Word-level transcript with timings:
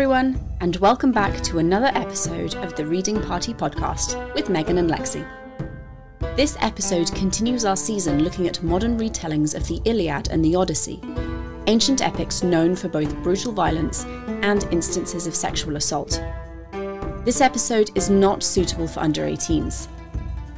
everyone, 0.00 0.42
and 0.62 0.76
welcome 0.76 1.12
back 1.12 1.42
to 1.42 1.58
another 1.58 1.88
episode 1.88 2.54
of 2.54 2.74
the 2.74 2.86
Reading 2.86 3.20
Party 3.20 3.52
podcast 3.52 4.34
with 4.34 4.48
Megan 4.48 4.78
and 4.78 4.90
Lexi. 4.90 5.28
This 6.36 6.56
episode 6.60 7.14
continues 7.14 7.66
our 7.66 7.76
season 7.76 8.24
looking 8.24 8.48
at 8.48 8.62
modern 8.62 8.98
retellings 8.98 9.54
of 9.54 9.68
the 9.68 9.78
Iliad 9.84 10.28
and 10.28 10.42
the 10.42 10.56
Odyssey, 10.56 11.02
ancient 11.66 12.00
epics 12.00 12.42
known 12.42 12.74
for 12.74 12.88
both 12.88 13.14
brutal 13.16 13.52
violence 13.52 14.04
and 14.40 14.64
instances 14.72 15.26
of 15.26 15.34
sexual 15.34 15.76
assault. 15.76 16.18
This 17.26 17.42
episode 17.42 17.90
is 17.94 18.08
not 18.08 18.42
suitable 18.42 18.88
for 18.88 19.00
under 19.00 19.26
18s. 19.26 19.86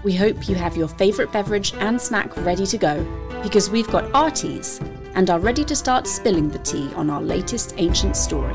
We 0.05 0.15
hope 0.15 0.49
you 0.49 0.55
have 0.55 0.77
your 0.77 0.87
favourite 0.87 1.33
beverage 1.33 1.75
and 1.79 2.01
snack 2.01 2.37
ready 2.45 2.65
to 2.67 2.79
go 2.79 3.05
because 3.43 3.71
we've 3.71 3.91
got 3.91 4.09
our 4.15 4.31
teas 4.31 4.81
and 5.17 5.29
are 5.31 5.41
ready 5.41 5.65
to 5.65 5.75
start 5.75 6.07
spilling 6.07 6.49
the 6.49 6.61
tea 6.61 6.89
on 6.95 7.11
our 7.11 7.21
latest 7.21 7.75
ancient 7.79 8.17
story. 8.17 8.55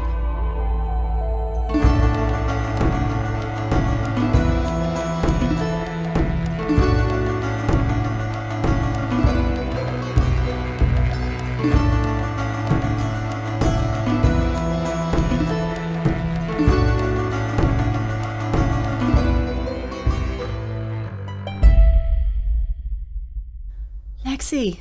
Lexi, 24.48 24.80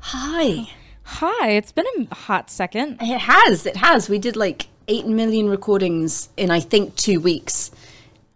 hi. 0.00 0.68
Hi, 1.04 1.50
it's 1.50 1.70
been 1.70 1.86
a 2.10 2.14
hot 2.16 2.50
second. 2.50 2.98
It 3.00 3.20
has, 3.20 3.64
it 3.64 3.76
has. 3.76 4.08
We 4.08 4.18
did 4.18 4.34
like 4.34 4.66
8 4.88 5.06
million 5.06 5.48
recordings 5.48 6.30
in, 6.36 6.50
I 6.50 6.58
think, 6.58 6.96
two 6.96 7.20
weeks. 7.20 7.70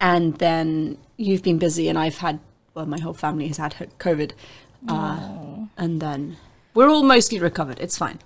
And 0.00 0.38
then 0.38 0.96
you've 1.16 1.42
been 1.42 1.58
busy, 1.58 1.88
and 1.88 1.98
I've 1.98 2.18
had, 2.18 2.38
well, 2.74 2.86
my 2.86 3.00
whole 3.00 3.12
family 3.12 3.48
has 3.48 3.56
had 3.56 3.74
COVID. 3.98 4.34
Uh, 4.86 5.66
and 5.76 6.00
then 6.00 6.36
we're 6.74 6.88
all 6.88 7.02
mostly 7.02 7.40
recovered. 7.40 7.80
It's 7.80 7.98
fine. 7.98 8.20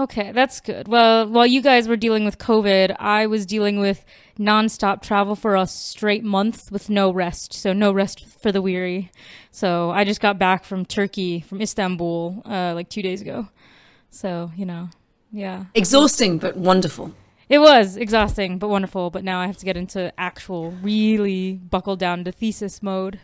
Okay, 0.00 0.32
that's 0.32 0.62
good. 0.62 0.88
Well, 0.88 1.28
while 1.28 1.44
you 1.44 1.60
guys 1.60 1.86
were 1.86 1.96
dealing 1.96 2.24
with 2.24 2.38
COVID, 2.38 2.96
I 2.98 3.26
was 3.26 3.44
dealing 3.44 3.78
with 3.78 4.02
nonstop 4.38 5.02
travel 5.02 5.36
for 5.36 5.54
a 5.54 5.66
straight 5.66 6.24
month 6.24 6.72
with 6.72 6.88
no 6.88 7.12
rest. 7.12 7.52
So, 7.52 7.74
no 7.74 7.92
rest 7.92 8.24
for 8.24 8.50
the 8.50 8.62
weary. 8.62 9.12
So, 9.50 9.90
I 9.90 10.04
just 10.04 10.22
got 10.22 10.38
back 10.38 10.64
from 10.64 10.86
Turkey, 10.86 11.40
from 11.40 11.60
Istanbul, 11.60 12.40
uh, 12.46 12.72
like 12.74 12.88
two 12.88 13.02
days 13.02 13.20
ago. 13.20 13.48
So, 14.08 14.50
you 14.56 14.64
know, 14.64 14.88
yeah. 15.32 15.64
Exhausting, 15.74 16.38
but 16.38 16.56
wonderful. 16.56 17.12
It 17.50 17.58
was 17.58 17.98
exhausting, 17.98 18.58
but 18.58 18.68
wonderful. 18.68 19.10
But 19.10 19.22
now 19.22 19.38
I 19.38 19.46
have 19.48 19.58
to 19.58 19.66
get 19.66 19.76
into 19.76 20.18
actual, 20.18 20.70
really 20.70 21.52
buckle 21.52 21.96
down 21.96 22.24
to 22.24 22.32
thesis 22.32 22.82
mode. 22.82 23.20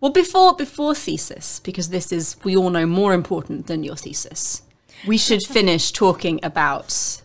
Well, 0.00 0.12
before 0.12 0.56
before 0.56 0.94
thesis, 0.94 1.60
because 1.60 1.90
this 1.90 2.12
is 2.12 2.36
we 2.44 2.56
all 2.56 2.70
know 2.70 2.86
more 2.86 3.12
important 3.12 3.66
than 3.66 3.84
your 3.84 3.96
thesis. 3.96 4.62
We 5.06 5.18
should 5.18 5.42
finish 5.42 5.92
talking 5.92 6.40
about 6.42 7.22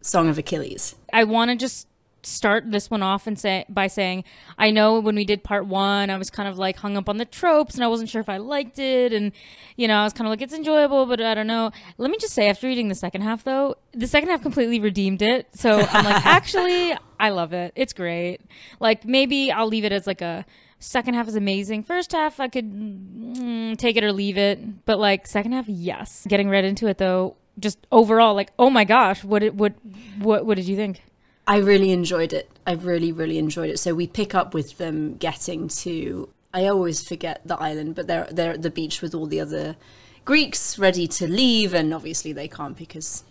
Song 0.00 0.28
of 0.28 0.38
Achilles. 0.38 0.94
I 1.12 1.24
want 1.24 1.50
to 1.50 1.56
just 1.56 1.88
start 2.26 2.70
this 2.70 2.90
one 2.90 3.02
off 3.02 3.26
and 3.26 3.38
say 3.38 3.64
by 3.68 3.86
saying 3.86 4.24
I 4.56 4.70
know 4.70 4.98
when 5.00 5.14
we 5.14 5.24
did 5.24 5.42
part 5.42 5.66
one, 5.66 6.10
I 6.10 6.16
was 6.16 6.30
kind 6.30 6.48
of 6.48 6.58
like 6.58 6.76
hung 6.76 6.96
up 6.96 7.08
on 7.08 7.18
the 7.18 7.24
tropes 7.24 7.74
and 7.74 7.84
I 7.84 7.88
wasn't 7.88 8.10
sure 8.10 8.20
if 8.20 8.28
I 8.28 8.38
liked 8.38 8.78
it, 8.78 9.12
and 9.12 9.32
you 9.76 9.88
know 9.88 9.96
I 9.96 10.04
was 10.04 10.12
kind 10.12 10.26
of 10.26 10.30
like 10.30 10.42
it's 10.42 10.54
enjoyable, 10.54 11.06
but 11.06 11.20
I 11.20 11.34
don't 11.34 11.46
know. 11.46 11.70
Let 11.98 12.10
me 12.10 12.18
just 12.18 12.34
say, 12.34 12.48
after 12.48 12.66
reading 12.66 12.88
the 12.88 12.94
second 12.94 13.22
half, 13.22 13.44
though, 13.44 13.76
the 13.92 14.06
second 14.06 14.28
half 14.28 14.42
completely 14.42 14.80
redeemed 14.80 15.22
it. 15.22 15.48
So 15.54 15.80
I'm 15.80 16.04
like, 16.04 16.26
actually, 16.26 16.96
I 17.18 17.30
love 17.30 17.52
it. 17.52 17.72
It's 17.76 17.92
great. 17.92 18.40
Like 18.80 19.04
maybe 19.04 19.50
I'll 19.52 19.68
leave 19.68 19.84
it 19.84 19.92
as 19.92 20.06
like 20.06 20.20
a 20.20 20.44
second 20.84 21.14
half 21.14 21.28
is 21.28 21.34
amazing. 21.34 21.82
First 21.82 22.12
half, 22.12 22.38
I 22.40 22.48
could 22.48 22.70
mm, 22.70 23.76
take 23.76 23.96
it 23.96 24.04
or 24.04 24.12
leave 24.12 24.36
it, 24.36 24.84
but 24.84 24.98
like 24.98 25.26
second 25.26 25.52
half, 25.52 25.68
yes. 25.68 26.26
Getting 26.28 26.48
right 26.48 26.64
into 26.64 26.86
it 26.86 26.98
though, 26.98 27.36
just 27.58 27.78
overall, 27.90 28.34
like, 28.34 28.52
oh 28.58 28.70
my 28.70 28.84
gosh, 28.84 29.24
what 29.24 29.40
did 29.40 29.58
what 29.58 29.74
what 30.18 30.44
what 30.46 30.56
did 30.56 30.66
you 30.66 30.76
think? 30.76 31.02
I 31.46 31.58
really 31.58 31.90
enjoyed 31.90 32.32
it. 32.32 32.50
I 32.66 32.72
really, 32.72 33.12
really 33.12 33.38
enjoyed 33.38 33.70
it. 33.70 33.78
So 33.78 33.94
we 33.94 34.06
pick 34.06 34.34
up 34.34 34.54
with 34.54 34.78
them 34.78 35.16
getting 35.16 35.68
to. 35.68 36.28
I 36.52 36.66
always 36.66 37.06
forget 37.06 37.42
the 37.44 37.60
island, 37.60 37.94
but 37.94 38.06
they're 38.06 38.28
they're 38.30 38.52
at 38.52 38.62
the 38.62 38.70
beach 38.70 39.02
with 39.02 39.14
all 39.14 39.26
the 39.26 39.40
other 39.40 39.76
Greeks 40.24 40.78
ready 40.78 41.06
to 41.08 41.26
leave, 41.26 41.74
and 41.74 41.92
obviously 41.92 42.32
they 42.32 42.48
can't 42.48 42.76
because 42.76 43.24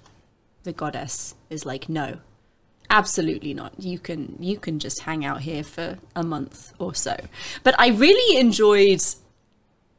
the 0.63 0.74
goddess 0.74 1.36
is 1.50 1.66
like, 1.66 1.90
no, 1.90 2.19
absolutely 2.94 3.54
not. 3.54 3.74
You 3.78 4.00
can 4.00 4.38
you 4.40 4.58
can 4.58 4.80
just 4.80 5.02
hang 5.02 5.26
out 5.26 5.42
here 5.42 5.64
for 5.64 5.98
a 6.16 6.24
month 6.24 6.74
or 6.80 6.94
so. 6.96 7.18
But 7.64 7.76
I 7.80 7.88
really 7.90 8.40
enjoyed 8.40 9.02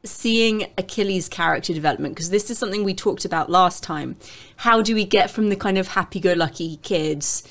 seeing 0.03 0.67
Achilles' 0.77 1.27
character 1.27 1.73
development 1.73 2.15
because 2.15 2.29
this 2.29 2.49
is 2.49 2.57
something 2.57 2.83
we 2.83 2.93
talked 2.93 3.25
about 3.25 3.49
last 3.49 3.83
time. 3.83 4.15
How 4.57 4.81
do 4.81 4.95
we 4.95 5.03
get 5.03 5.29
from 5.29 5.49
the 5.49 5.55
kind 5.55 5.77
of 5.77 5.89
happy-go-lucky 5.89 6.77
kids 6.77 7.43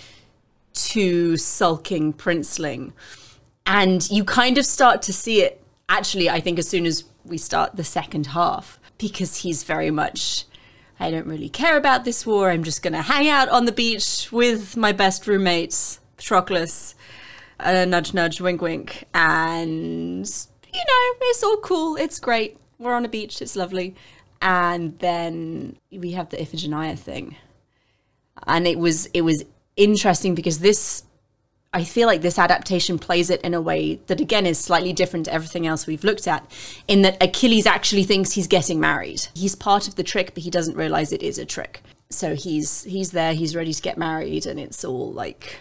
to 0.93 1.37
sulking 1.37 2.13
princeling? 2.13 2.93
And 3.67 4.09
you 4.11 4.25
kind 4.25 4.57
of 4.57 4.65
start 4.65 5.03
to 5.03 5.13
see 5.13 5.43
it 5.43 5.61
actually, 5.89 6.31
I 6.31 6.41
think, 6.41 6.59
as 6.59 6.69
soon 6.69 6.87
as 6.87 7.05
we 7.25 7.39
start 7.39 7.77
the 7.77 7.85
second 7.85 8.29
half, 8.29 8.79
because 8.99 9.39
he's 9.39 9.65
very 9.65 9.91
much, 9.91 10.45
I 11.01 11.11
don't 11.11 11.27
really 11.27 11.49
care 11.49 11.77
about 11.77 12.05
this 12.05 12.25
war. 12.25 12.51
I'm 12.51 12.63
just 12.63 12.83
going 12.83 12.93
to 12.93 13.03
hang 13.03 13.29
out 13.29 13.49
on 13.49 13.65
the 13.65 13.73
beach 13.73 14.31
with 14.31 14.77
my 14.77 14.93
best 14.93 15.27
roommates, 15.27 16.01
Patroclus, 16.17 16.95
uh, 17.61 17.85
nudge, 17.85 18.15
nudge, 18.15 18.41
wink, 18.41 18.63
wink. 18.63 19.05
And, 19.13 20.27
you 20.73 20.79
know, 20.79 21.15
it's 21.23 21.43
all 21.43 21.57
cool. 21.59 21.97
It's 21.97 22.21
great. 22.21 22.57
We're 22.79 22.95
on 22.95 23.05
a 23.05 23.09
beach. 23.09 23.43
It's 23.43 23.57
lovely. 23.57 23.95
And 24.41 24.99
then 24.99 25.79
we 25.91 26.13
have 26.13 26.29
the 26.29 26.37
Iphigenia 26.37 26.99
thing. 26.99 27.37
And 28.47 28.67
it 28.67 28.79
was, 28.79 29.07
it 29.07 29.23
was 29.23 29.45
interesting 29.77 30.35
because 30.35 30.61
this 30.61 31.05
I 31.75 31.83
feel 31.83 32.07
like 32.07 32.23
this 32.23 32.39
adaptation 32.39 33.01
plays 33.01 33.31
it 33.31 33.41
in 33.43 33.53
a 33.53 33.61
way 33.61 33.97
that 34.07 34.21
again 34.21 34.47
is 34.47 34.59
slightly 34.59 34.93
different 34.93 35.27
to 35.27 35.33
everything 35.33 35.67
else 35.67 35.89
we've 35.89 36.05
looked 36.05 36.29
at, 36.29 36.49
in 36.87 37.03
that 37.03 37.21
Achilles 37.21 37.67
actually 37.67 38.05
thinks 38.05 38.33
he's 38.33 38.47
getting 38.47 38.79
married. 38.79 39.27
He's 39.35 39.57
part 39.57 39.89
of 39.89 39.97
the 39.97 40.05
trick, 40.05 40.35
but 40.35 40.45
he 40.45 40.51
doesn't 40.51 40.77
realize 40.77 41.13
it 41.13 41.23
is 41.23 41.37
a 41.37 41.45
trick. 41.45 41.83
So 42.11 42.37
he's 42.37 42.85
he's 42.85 43.11
there, 43.11 43.35
he's 43.35 43.57
ready 43.57 43.73
to 43.73 43.83
get 43.83 43.99
married, 43.99 44.47
and 44.47 44.61
it's 44.61 44.85
all 44.85 45.13
like 45.13 45.59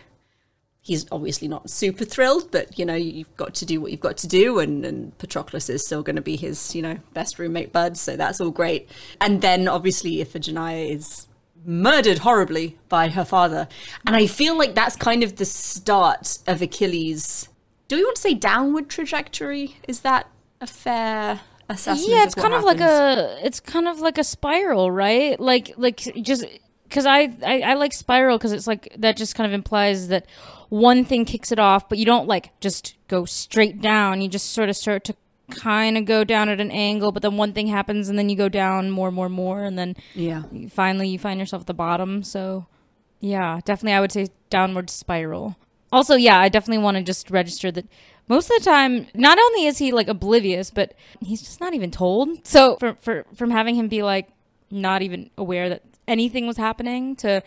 he's 0.84 1.07
obviously 1.12 1.47
not 1.47 1.69
super 1.69 2.06
thrilled, 2.06 2.52
but 2.52 2.78
you 2.78 2.85
know, 2.85 2.94
you've 2.94 3.35
got 3.35 3.56
to 3.56 3.66
do 3.66 3.81
what 3.81 3.90
you've 3.90 4.00
got 4.00 4.18
to 4.18 4.28
do, 4.28 4.59
and, 4.59 4.85
and 4.85 5.18
Patroclus 5.18 5.68
is 5.68 5.84
still 5.84 6.03
going 6.03 6.18
to 6.18 6.22
be 6.22 6.35
his, 6.35 6.75
you 6.75 6.84
know, 6.84 7.00
best 7.13 7.40
roommate 7.40 7.73
bud, 7.73 7.97
so 7.97 8.16
that's 8.16 8.40
all 8.40 8.52
great. 8.52 8.88
And 9.19 9.41
then 9.41 9.68
obviously 9.68 10.18
Iphigenia 10.18 10.96
is 10.96 11.28
murdered 11.66 12.19
horribly 12.19 12.78
by 12.90 13.09
her 13.09 13.25
father. 13.25 13.68
And 14.06 14.16
I 14.16 14.28
feel 14.28 14.57
like 14.57 14.75
that's 14.75 14.96
kind 14.96 15.24
of 15.24 15.38
the 15.38 15.46
start 15.46 16.40
of 16.47 16.62
Achilles. 16.62 17.50
Do 17.88 17.97
we 17.97 18.03
want 18.03 18.16
to 18.16 18.22
say 18.22 18.34
downward 18.34 18.90
trajectory? 18.90 19.78
Is 19.88 20.02
that 20.02 20.28
a 20.62 20.68
fair 20.68 21.41
assessment? 21.69 22.12
Yeah, 22.12 22.23
it's 22.23 22.35
of 22.35 22.41
kind 22.41 22.53
of 22.53 22.63
like 22.63 22.79
a 22.79 23.40
it's 23.44 23.59
kind 23.59 23.88
of 23.88 24.00
like 24.00 24.18
a 24.18 24.23
spiral, 24.23 24.91
right? 24.91 25.40
Like 25.40 25.73
like 25.78 25.97
just 26.22 26.46
because 26.84 27.06
I, 27.06 27.35
I 27.46 27.62
I 27.62 27.73
like 27.75 27.94
spiral 27.94 28.38
because 28.38 28.52
it's 28.52 28.68
like 28.68 28.96
that 28.97 29.18
just 29.18 29.35
kind 29.35 29.47
of 29.47 29.53
implies 29.53 30.07
that 30.09 30.28
one 30.69 31.06
thing 31.06 31.25
kicks 31.25 31.52
it 31.52 31.59
off, 31.59 31.88
but 31.90 31.97
you 31.97 32.06
don't 32.06 32.28
like 32.28 32.50
just 32.59 32.96
go 33.07 33.25
straight 33.25 33.81
down. 33.81 34.22
You 34.22 34.28
just 34.28 34.52
sort 34.52 34.69
of 34.69 34.75
start 34.75 35.03
to 35.06 35.16
kind 35.53 35.97
of 35.97 36.06
go 36.06 36.24
down 36.24 36.50
at 36.50 36.59
an 36.59 36.72
angle, 36.72 37.12
but 37.12 37.22
then 37.22 37.38
one 37.38 37.53
thing 37.53 37.67
happens 37.67 38.09
and 38.09 38.17
then 38.17 38.29
you 38.29 38.35
go 38.35 38.50
down 38.50 38.90
more, 38.90 39.11
more, 39.11 39.29
more, 39.29 39.64
and 39.64 39.78
then 39.78 39.96
Yeah. 40.16 40.44
finally 40.70 41.08
you 41.08 41.20
find 41.20 41.40
yourself 41.40 41.61
at 41.61 41.67
the 41.67 41.73
bottom. 41.73 42.23
So 42.23 42.66
yeah, 43.20 43.59
definitely 43.66 43.94
I 43.94 44.02
would 44.02 44.11
say 44.11 44.28
downward 44.50 44.90
spiral. 44.90 45.55
Also, 45.91 46.16
yeah, 46.16 46.40
I 46.40 46.50
definitely 46.50 46.84
want 46.84 46.97
to 46.97 47.03
just 47.03 47.29
register 47.29 47.72
that 47.72 47.85
most 48.28 48.50
of 48.50 48.58
the 48.58 48.64
time, 48.66 49.05
not 49.14 49.38
only 49.38 49.66
is 49.66 49.78
he 49.78 49.91
like 49.91 50.08
oblivious, 50.08 50.72
but 50.72 50.94
he's 51.22 51.41
just 51.41 51.59
not 51.61 51.73
even 51.73 51.91
told. 51.91 52.46
So 52.47 52.78
for, 52.79 52.96
for 53.02 53.26
from 53.35 53.52
having 53.52 53.76
him 53.76 53.88
be 53.90 54.02
like 54.02 54.29
not 54.72 55.02
even 55.02 55.29
aware 55.38 55.70
that 55.70 55.84
anything 56.08 56.47
was 56.47 56.58
happening 56.58 57.16
to 57.17 57.44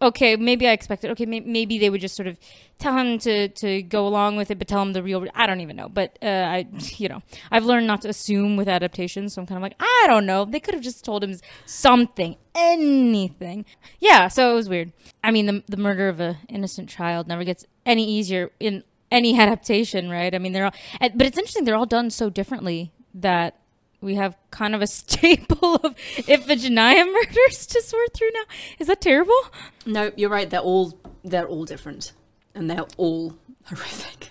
okay, 0.00 0.36
maybe 0.36 0.66
I 0.68 0.72
expected. 0.72 1.10
Okay, 1.12 1.26
may- 1.26 1.40
maybe 1.40 1.78
they 1.78 1.90
would 1.90 2.00
just 2.00 2.16
sort 2.16 2.26
of 2.26 2.38
tell 2.78 2.96
him 2.96 3.18
to 3.20 3.48
to 3.48 3.82
go 3.82 4.06
along 4.06 4.36
with 4.36 4.50
it, 4.50 4.58
but 4.58 4.68
tell 4.68 4.82
him 4.82 4.92
the 4.92 5.02
real. 5.02 5.26
I 5.34 5.46
don't 5.46 5.60
even 5.60 5.76
know, 5.76 5.88
but 5.88 6.18
uh, 6.22 6.26
I, 6.26 6.66
you 6.96 7.08
know, 7.08 7.22
I've 7.50 7.64
learned 7.64 7.86
not 7.86 8.02
to 8.02 8.08
assume 8.08 8.56
with 8.56 8.68
adaptations. 8.68 9.34
So 9.34 9.42
I'm 9.42 9.46
kind 9.46 9.58
of 9.58 9.62
like, 9.62 9.76
I 9.80 10.04
don't 10.08 10.26
know. 10.26 10.44
They 10.44 10.60
could 10.60 10.74
have 10.74 10.82
just 10.82 11.04
told 11.04 11.24
him 11.24 11.36
something, 11.64 12.36
anything. 12.54 13.64
Yeah, 14.00 14.28
so 14.28 14.52
it 14.52 14.54
was 14.54 14.68
weird. 14.68 14.92
I 15.24 15.30
mean, 15.30 15.46
the 15.46 15.62
the 15.68 15.76
murder 15.76 16.08
of 16.08 16.20
an 16.20 16.36
innocent 16.48 16.88
child 16.88 17.26
never 17.28 17.44
gets 17.44 17.64
any 17.84 18.08
easier 18.08 18.50
in 18.60 18.84
any 19.10 19.38
adaptation, 19.40 20.10
right? 20.10 20.34
I 20.34 20.38
mean, 20.38 20.52
they're 20.52 20.66
all, 20.66 20.74
but 21.00 21.26
it's 21.26 21.38
interesting. 21.38 21.64
They're 21.64 21.76
all 21.76 21.86
done 21.86 22.10
so 22.10 22.30
differently 22.30 22.92
that 23.14 23.58
we 24.00 24.14
have 24.14 24.36
kind 24.50 24.74
of 24.74 24.82
a 24.82 24.86
staple 24.98 25.76
of 25.76 25.96
Iphigenia 26.16 27.04
murders 27.12 27.66
to 27.66 27.82
sort 27.82 28.12
through 28.14 28.30
now. 28.32 28.44
Is 28.78 28.86
that 28.88 29.00
terrible? 29.00 29.40
No, 29.84 30.12
you're 30.16 30.30
right. 30.30 30.48
They're 30.48 30.60
all 30.60 30.98
They're 31.24 31.46
all 31.46 31.64
different, 31.64 32.12
and 32.54 32.70
they're 32.70 32.86
all 32.96 33.36
horrific. 33.64 34.30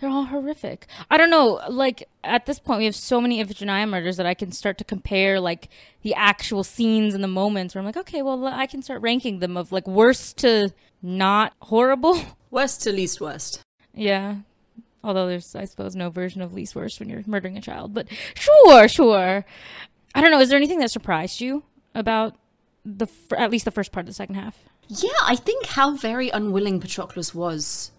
They're 0.00 0.10
all 0.10 0.26
horrific. 0.26 0.86
I 1.10 1.16
don't 1.18 1.30
know. 1.30 1.60
Like 1.68 2.08
at 2.22 2.46
this 2.46 2.60
point, 2.60 2.78
we 2.78 2.84
have 2.84 2.94
so 2.94 3.20
many 3.20 3.42
Iphigenia 3.44 3.88
murders 3.88 4.16
that 4.18 4.26
I 4.26 4.34
can 4.34 4.52
start 4.52 4.78
to 4.78 4.84
compare 4.84 5.40
like 5.40 5.68
the 6.02 6.14
actual 6.14 6.62
scenes 6.62 7.14
and 7.14 7.24
the 7.24 7.28
moments 7.28 7.74
where 7.74 7.80
I'm 7.80 7.86
like, 7.86 7.96
okay, 7.96 8.22
well, 8.22 8.46
I 8.46 8.66
can 8.66 8.82
start 8.82 9.02
ranking 9.02 9.40
them 9.40 9.56
of 9.56 9.72
like 9.72 9.88
worst 9.88 10.38
to 10.38 10.72
not 11.02 11.54
horrible. 11.62 12.20
Worst 12.50 12.82
to 12.82 12.92
least 12.92 13.20
worst. 13.20 13.60
Yeah. 13.94 14.36
Although 15.02 15.28
there's, 15.28 15.54
I 15.54 15.64
suppose, 15.64 15.94
no 15.94 16.10
version 16.10 16.42
of 16.42 16.52
least 16.52 16.74
worst 16.74 16.98
when 16.98 17.08
you're 17.08 17.22
murdering 17.26 17.56
a 17.56 17.60
child. 17.60 17.94
But 17.94 18.08
sure, 18.34 18.88
sure. 18.88 19.44
I 20.14 20.20
don't 20.20 20.30
know. 20.30 20.40
Is 20.40 20.48
there 20.48 20.56
anything 20.56 20.80
that 20.80 20.90
surprised 20.90 21.40
you 21.40 21.62
about 21.94 22.36
the 22.84 23.06
at 23.36 23.50
least 23.50 23.64
the 23.64 23.70
first 23.70 23.92
part 23.92 24.04
of 24.04 24.08
the 24.08 24.14
second 24.14 24.34
half? 24.34 24.58
Yeah, 24.88 25.10
I 25.22 25.36
think 25.36 25.66
how 25.66 25.96
very 25.96 26.30
unwilling 26.30 26.80
Patroclus 26.80 27.34
was 27.34 27.92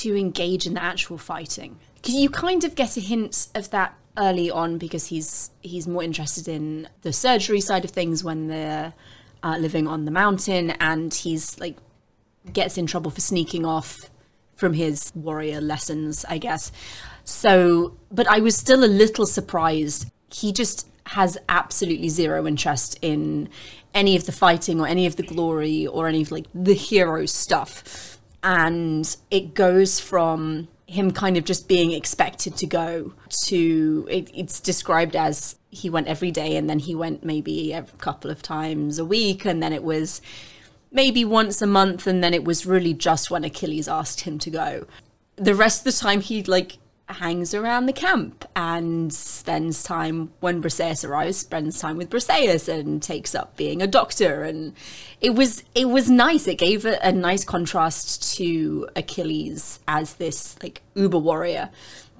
to 0.00 0.16
engage 0.16 0.66
in 0.66 0.74
the 0.74 0.82
actual 0.82 1.18
fighting. 1.18 1.78
Because 1.94 2.14
you 2.14 2.28
kind 2.28 2.64
of 2.64 2.74
get 2.74 2.96
a 2.96 3.00
hint 3.00 3.48
of 3.54 3.70
that 3.70 3.96
early 4.16 4.50
on 4.50 4.78
because 4.78 5.06
he's 5.06 5.50
he's 5.60 5.88
more 5.88 6.02
interested 6.02 6.48
in 6.48 6.88
the 7.02 7.12
surgery 7.12 7.60
side 7.60 7.84
of 7.84 7.90
things 7.90 8.22
when 8.22 8.48
they're 8.48 8.92
uh, 9.42 9.56
living 9.58 9.86
on 9.86 10.04
the 10.04 10.10
mountain, 10.10 10.70
and 10.72 11.12
he's 11.14 11.58
like 11.58 11.76
gets 12.52 12.78
in 12.78 12.86
trouble 12.86 13.10
for 13.10 13.20
sneaking 13.20 13.64
off 13.64 14.10
from 14.58 14.74
his 14.74 15.12
warrior 15.14 15.60
lessons, 15.60 16.24
I 16.28 16.38
guess. 16.38 16.72
So, 17.24 17.96
but 18.10 18.26
I 18.26 18.40
was 18.40 18.56
still 18.56 18.84
a 18.84 18.86
little 18.86 19.24
surprised. 19.24 20.10
He 20.32 20.52
just 20.52 20.88
has 21.06 21.38
absolutely 21.48 22.08
zero 22.08 22.46
interest 22.46 22.98
in 23.00 23.48
any 23.94 24.16
of 24.16 24.26
the 24.26 24.32
fighting 24.32 24.80
or 24.80 24.86
any 24.86 25.06
of 25.06 25.16
the 25.16 25.22
glory 25.22 25.86
or 25.86 26.08
any 26.08 26.22
of 26.22 26.30
like 26.30 26.46
the 26.52 26.74
hero 26.74 27.24
stuff 27.24 28.18
and 28.42 29.16
it 29.30 29.54
goes 29.54 29.98
from 29.98 30.68
him 30.86 31.10
kind 31.10 31.36
of 31.36 31.44
just 31.44 31.68
being 31.68 31.92
expected 31.92 32.56
to 32.56 32.66
go 32.66 33.12
to 33.46 34.06
it, 34.10 34.30
it's 34.34 34.60
described 34.60 35.16
as 35.16 35.56
he 35.70 35.88
went 35.88 36.06
every 36.06 36.30
day 36.30 36.56
and 36.56 36.68
then 36.68 36.78
he 36.78 36.94
went 36.94 37.24
maybe 37.24 37.72
a 37.72 37.82
couple 37.98 38.30
of 38.30 38.42
times 38.42 38.98
a 38.98 39.04
week 39.04 39.44
and 39.44 39.62
then 39.62 39.72
it 39.72 39.82
was 39.82 40.20
maybe 40.90 41.24
once 41.24 41.60
a 41.62 41.66
month 41.66 42.06
and 42.06 42.22
then 42.22 42.34
it 42.34 42.44
was 42.44 42.66
really 42.66 42.94
just 42.94 43.30
when 43.30 43.44
Achilles 43.44 43.88
asked 43.88 44.22
him 44.22 44.38
to 44.38 44.50
go. 44.50 44.86
The 45.36 45.54
rest 45.54 45.86
of 45.86 45.92
the 45.92 45.98
time 45.98 46.20
he'd 46.20 46.48
like 46.48 46.78
hangs 47.08 47.54
around 47.54 47.86
the 47.86 47.92
camp 47.92 48.44
and 48.54 49.12
spends 49.12 49.82
time 49.82 50.30
when 50.40 50.62
Briseis 50.62 51.08
arrives, 51.08 51.38
spends 51.38 51.80
time 51.80 51.96
with 51.96 52.10
Briseis 52.10 52.68
and 52.68 53.02
takes 53.02 53.34
up 53.34 53.56
being 53.56 53.80
a 53.80 53.86
doctor. 53.86 54.44
And 54.44 54.74
it 55.20 55.30
was 55.30 55.64
it 55.74 55.88
was 55.88 56.10
nice. 56.10 56.46
It 56.46 56.58
gave 56.58 56.84
a, 56.84 56.98
a 57.02 57.12
nice 57.12 57.44
contrast 57.44 58.36
to 58.36 58.88
Achilles 58.94 59.80
as 59.88 60.14
this 60.14 60.56
like 60.62 60.82
uber 60.94 61.18
warrior 61.18 61.70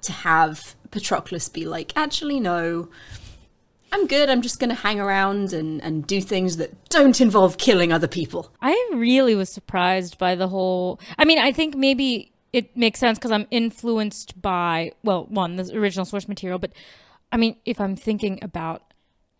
to 0.02 0.12
have 0.12 0.74
Patroclus 0.90 1.52
be 1.52 1.64
like, 1.66 1.92
actually 1.96 2.40
no. 2.40 2.88
I'm 3.92 4.06
good. 4.06 4.28
I'm 4.28 4.42
just 4.42 4.60
going 4.60 4.70
to 4.70 4.76
hang 4.76 5.00
around 5.00 5.52
and, 5.52 5.82
and 5.82 6.06
do 6.06 6.20
things 6.20 6.56
that 6.58 6.88
don't 6.88 7.20
involve 7.20 7.58
killing 7.58 7.92
other 7.92 8.08
people. 8.08 8.52
I 8.60 8.90
really 8.92 9.34
was 9.34 9.48
surprised 9.48 10.18
by 10.18 10.34
the 10.34 10.48
whole. 10.48 11.00
I 11.18 11.24
mean, 11.24 11.38
I 11.38 11.52
think 11.52 11.74
maybe 11.74 12.32
it 12.52 12.76
makes 12.76 12.98
sense 12.98 13.18
because 13.18 13.30
I'm 13.30 13.46
influenced 13.50 14.40
by 14.40 14.92
well, 15.02 15.26
one 15.26 15.56
the 15.56 15.76
original 15.76 16.04
source 16.04 16.28
material, 16.28 16.58
but 16.58 16.72
I 17.30 17.36
mean, 17.36 17.56
if 17.64 17.80
I'm 17.80 17.96
thinking 17.96 18.38
about 18.42 18.82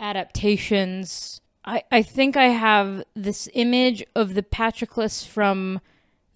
adaptations, 0.00 1.40
I 1.64 1.82
I 1.90 2.02
think 2.02 2.36
I 2.36 2.46
have 2.46 3.04
this 3.14 3.48
image 3.54 4.04
of 4.14 4.34
the 4.34 4.42
Patroclus 4.42 5.26
from 5.26 5.80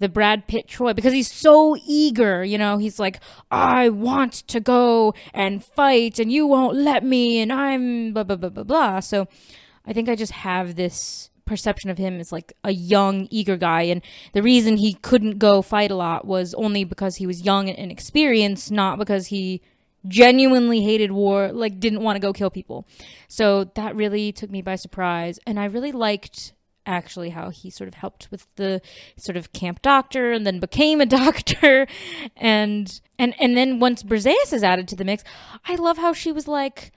the 0.03 0.09
Brad 0.09 0.47
Pitt 0.49 0.67
Troy 0.69 0.93
because 0.93 1.13
he's 1.13 1.31
so 1.31 1.77
eager, 1.87 2.45
you 2.45 2.59
know, 2.59 2.77
he's 2.77 2.99
like, 2.99 3.21
I 3.51 3.89
want 3.89 4.33
to 4.49 4.61
go 4.61 5.15
and 5.33 5.65
fight 5.65 6.19
and 6.19 6.31
you 6.31 6.47
won't 6.47 6.77
let 6.77 7.05
me 7.05 7.41
and 7.41 7.53
I'm 7.53 8.13
blah 8.13 8.25
blah 8.25 8.37
blah 8.37 8.51
blah 8.51 8.65
blah. 8.65 9.01
So 9.01 9.29
I 9.87 9.93
think 9.93 10.09
I 10.09 10.17
just 10.17 10.33
have 10.33 10.75
this 10.75 11.31
perception 11.45 11.89
of 11.89 11.99
him 11.99 12.19
as 12.19 12.33
like 12.33 12.53
a 12.65 12.73
young, 12.73 13.29
eager 13.31 13.57
guy. 13.57 13.83
And 13.83 14.03
the 14.33 14.43
reason 14.43 14.77
he 14.77 14.95
couldn't 14.95 15.39
go 15.39 15.63
fight 15.63 15.91
a 15.91 15.97
lot 15.97 16.27
was 16.27 16.53
only 16.55 16.83
because 16.85 17.17
he 17.17 17.27
was 17.27 17.43
young 17.43 17.69
and 17.69 17.79
inexperienced, 17.79 18.73
not 18.73 18.99
because 18.99 19.29
he 19.29 19.63
genuinely 20.09 20.83
hated 20.83 21.13
war, 21.13 21.53
like 21.53 21.79
didn't 21.79 22.03
want 22.03 22.17
to 22.17 22.21
go 22.21 22.33
kill 22.33 22.51
people. 22.51 22.87
So 23.29 23.65
that 23.77 23.95
really 23.95 24.33
took 24.33 24.51
me 24.51 24.63
by 24.63 24.75
surprise. 24.75 25.39
And 25.47 25.61
I 25.61 25.67
really 25.67 25.93
liked 25.93 26.55
actually 26.87 27.31
how 27.31 27.50
he 27.50 27.70
sort 27.70 27.88
of 27.88 27.94
helped 27.94 28.31
with 28.31 28.46
the 28.56 28.81
sort 29.17 29.37
of 29.37 29.52
camp 29.52 29.82
doctor 29.82 30.32
and 30.32 30.46
then 30.46 30.61
became 30.61 31.00
a 31.00 31.06
doctor 31.23 31.87
and 32.37 33.00
and 33.19 33.34
and 33.40 33.56
then 33.56 33.79
once 33.79 34.02
Briseis 34.02 34.52
is 34.52 34.62
added 34.62 34.88
to 34.88 34.96
the 34.96 35.05
mix, 35.05 35.25
I 35.67 35.75
love 35.76 35.99
how 35.99 36.12
she 36.12 36.32
was 36.32 36.49
like 36.49 36.93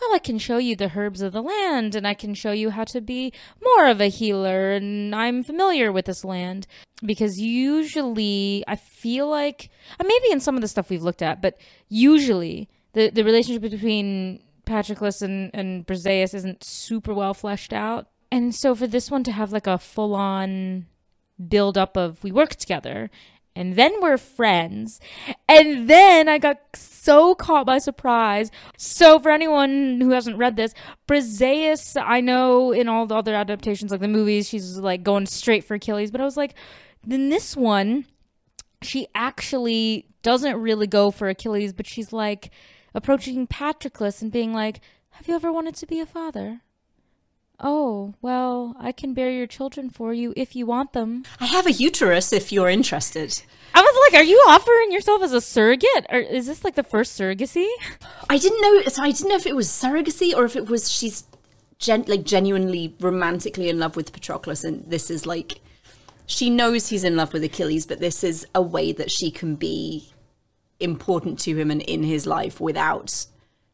well, 0.00 0.14
I 0.14 0.18
can 0.18 0.38
show 0.38 0.58
you 0.58 0.76
the 0.76 0.92
herbs 0.94 1.22
of 1.22 1.32
the 1.32 1.42
land 1.42 1.94
and 1.94 2.06
I 2.06 2.14
can 2.14 2.34
show 2.34 2.52
you 2.52 2.70
how 2.70 2.84
to 2.84 3.00
be 3.00 3.32
more 3.62 3.86
of 3.86 4.00
a 4.00 4.08
healer 4.08 4.72
and 4.72 5.14
I'm 5.14 5.42
familiar 5.42 5.90
with 5.90 6.04
this 6.04 6.24
land 6.24 6.66
because 7.02 7.40
usually 7.40 8.62
I 8.68 8.76
feel 8.76 9.28
like 9.28 9.70
uh, 9.98 10.04
maybe 10.06 10.30
in 10.30 10.40
some 10.40 10.54
of 10.54 10.60
the 10.60 10.68
stuff 10.68 10.90
we've 10.90 11.02
looked 11.02 11.22
at, 11.22 11.40
but 11.40 11.58
usually 11.88 12.68
the 12.92 13.10
the 13.10 13.24
relationship 13.24 13.62
between 13.62 14.42
Patroclus 14.66 15.22
and 15.22 15.50
and 15.54 15.86
Briseis 15.86 16.34
isn't 16.34 16.64
super 16.64 17.14
well 17.14 17.34
fleshed 17.34 17.72
out. 17.72 18.08
And 18.30 18.54
so 18.54 18.74
for 18.74 18.86
this 18.86 19.10
one 19.10 19.24
to 19.24 19.32
have 19.32 19.52
like 19.52 19.66
a 19.66 19.78
full 19.78 20.14
on 20.14 20.86
build 21.48 21.76
up 21.76 21.96
of 21.96 22.22
we 22.24 22.32
work 22.32 22.56
together 22.56 23.10
and 23.56 23.74
then 23.74 24.00
we're 24.02 24.18
friends. 24.18 25.00
And 25.48 25.88
then 25.88 26.28
I 26.28 26.36
got 26.36 26.58
so 26.74 27.34
caught 27.34 27.64
by 27.64 27.78
surprise. 27.78 28.50
So 28.76 29.18
for 29.18 29.30
anyone 29.30 29.98
who 30.00 30.10
hasn't 30.10 30.36
read 30.36 30.56
this, 30.56 30.74
Briseis, 31.08 32.00
I 32.00 32.20
know 32.20 32.70
in 32.72 32.86
all 32.86 33.06
the 33.06 33.14
other 33.14 33.34
adaptations, 33.34 33.90
like 33.90 34.00
the 34.00 34.08
movies, 34.08 34.46
she's 34.46 34.76
like 34.76 35.02
going 35.02 35.24
straight 35.24 35.64
for 35.64 35.74
Achilles, 35.74 36.10
but 36.10 36.20
I 36.20 36.24
was 36.24 36.36
like, 36.36 36.54
in 37.08 37.30
this 37.30 37.56
one, 37.56 38.04
she 38.82 39.08
actually 39.14 40.06
doesn't 40.22 40.56
really 40.56 40.86
go 40.86 41.10
for 41.10 41.28
Achilles, 41.28 41.72
but 41.72 41.86
she's 41.86 42.12
like 42.12 42.50
approaching 42.94 43.46
Patroclus 43.46 44.20
and 44.20 44.30
being 44.30 44.52
like, 44.52 44.80
Have 45.12 45.28
you 45.28 45.34
ever 45.34 45.50
wanted 45.50 45.76
to 45.76 45.86
be 45.86 46.00
a 46.00 46.06
father? 46.06 46.60
Oh, 47.58 48.14
well, 48.20 48.76
I 48.78 48.92
can 48.92 49.14
bear 49.14 49.30
your 49.30 49.46
children 49.46 49.88
for 49.88 50.12
you 50.12 50.32
if 50.36 50.54
you 50.54 50.66
want 50.66 50.92
them. 50.92 51.24
I 51.40 51.46
have 51.46 51.66
a 51.66 51.72
uterus 51.72 52.32
if 52.32 52.52
you're 52.52 52.68
interested. 52.68 53.42
I 53.74 53.80
was 53.80 54.12
like, 54.12 54.20
are 54.20 54.24
you 54.24 54.36
offering 54.46 54.92
yourself 54.92 55.22
as 55.22 55.32
a 55.32 55.40
surrogate? 55.40 56.06
Or 56.10 56.18
is 56.18 56.46
this 56.46 56.64
like 56.64 56.74
the 56.74 56.82
first 56.82 57.18
surrogacy? 57.18 57.68
I 58.28 58.38
didn't 58.38 58.60
know 58.60 58.82
so 58.88 59.02
I 59.02 59.10
didn't 59.10 59.28
know 59.28 59.36
if 59.36 59.46
it 59.46 59.56
was 59.56 59.68
surrogacy 59.68 60.34
or 60.34 60.44
if 60.44 60.56
it 60.56 60.68
was 60.68 60.90
she's 60.90 61.24
gen- 61.78 62.04
like 62.06 62.24
genuinely 62.24 62.94
romantically 63.00 63.68
in 63.68 63.78
love 63.78 63.96
with 63.96 64.12
Patroclus 64.12 64.64
and 64.64 64.84
this 64.90 65.10
is 65.10 65.26
like 65.26 65.60
she 66.26 66.50
knows 66.50 66.88
he's 66.88 67.04
in 67.04 67.16
love 67.16 67.32
with 67.32 67.44
Achilles, 67.44 67.86
but 67.86 68.00
this 68.00 68.24
is 68.24 68.46
a 68.54 68.62
way 68.62 68.92
that 68.92 69.10
she 69.10 69.30
can 69.30 69.54
be 69.54 70.10
important 70.80 71.38
to 71.40 71.56
him 71.56 71.70
and 71.70 71.80
in 71.82 72.02
his 72.02 72.26
life 72.26 72.60
without 72.60 73.26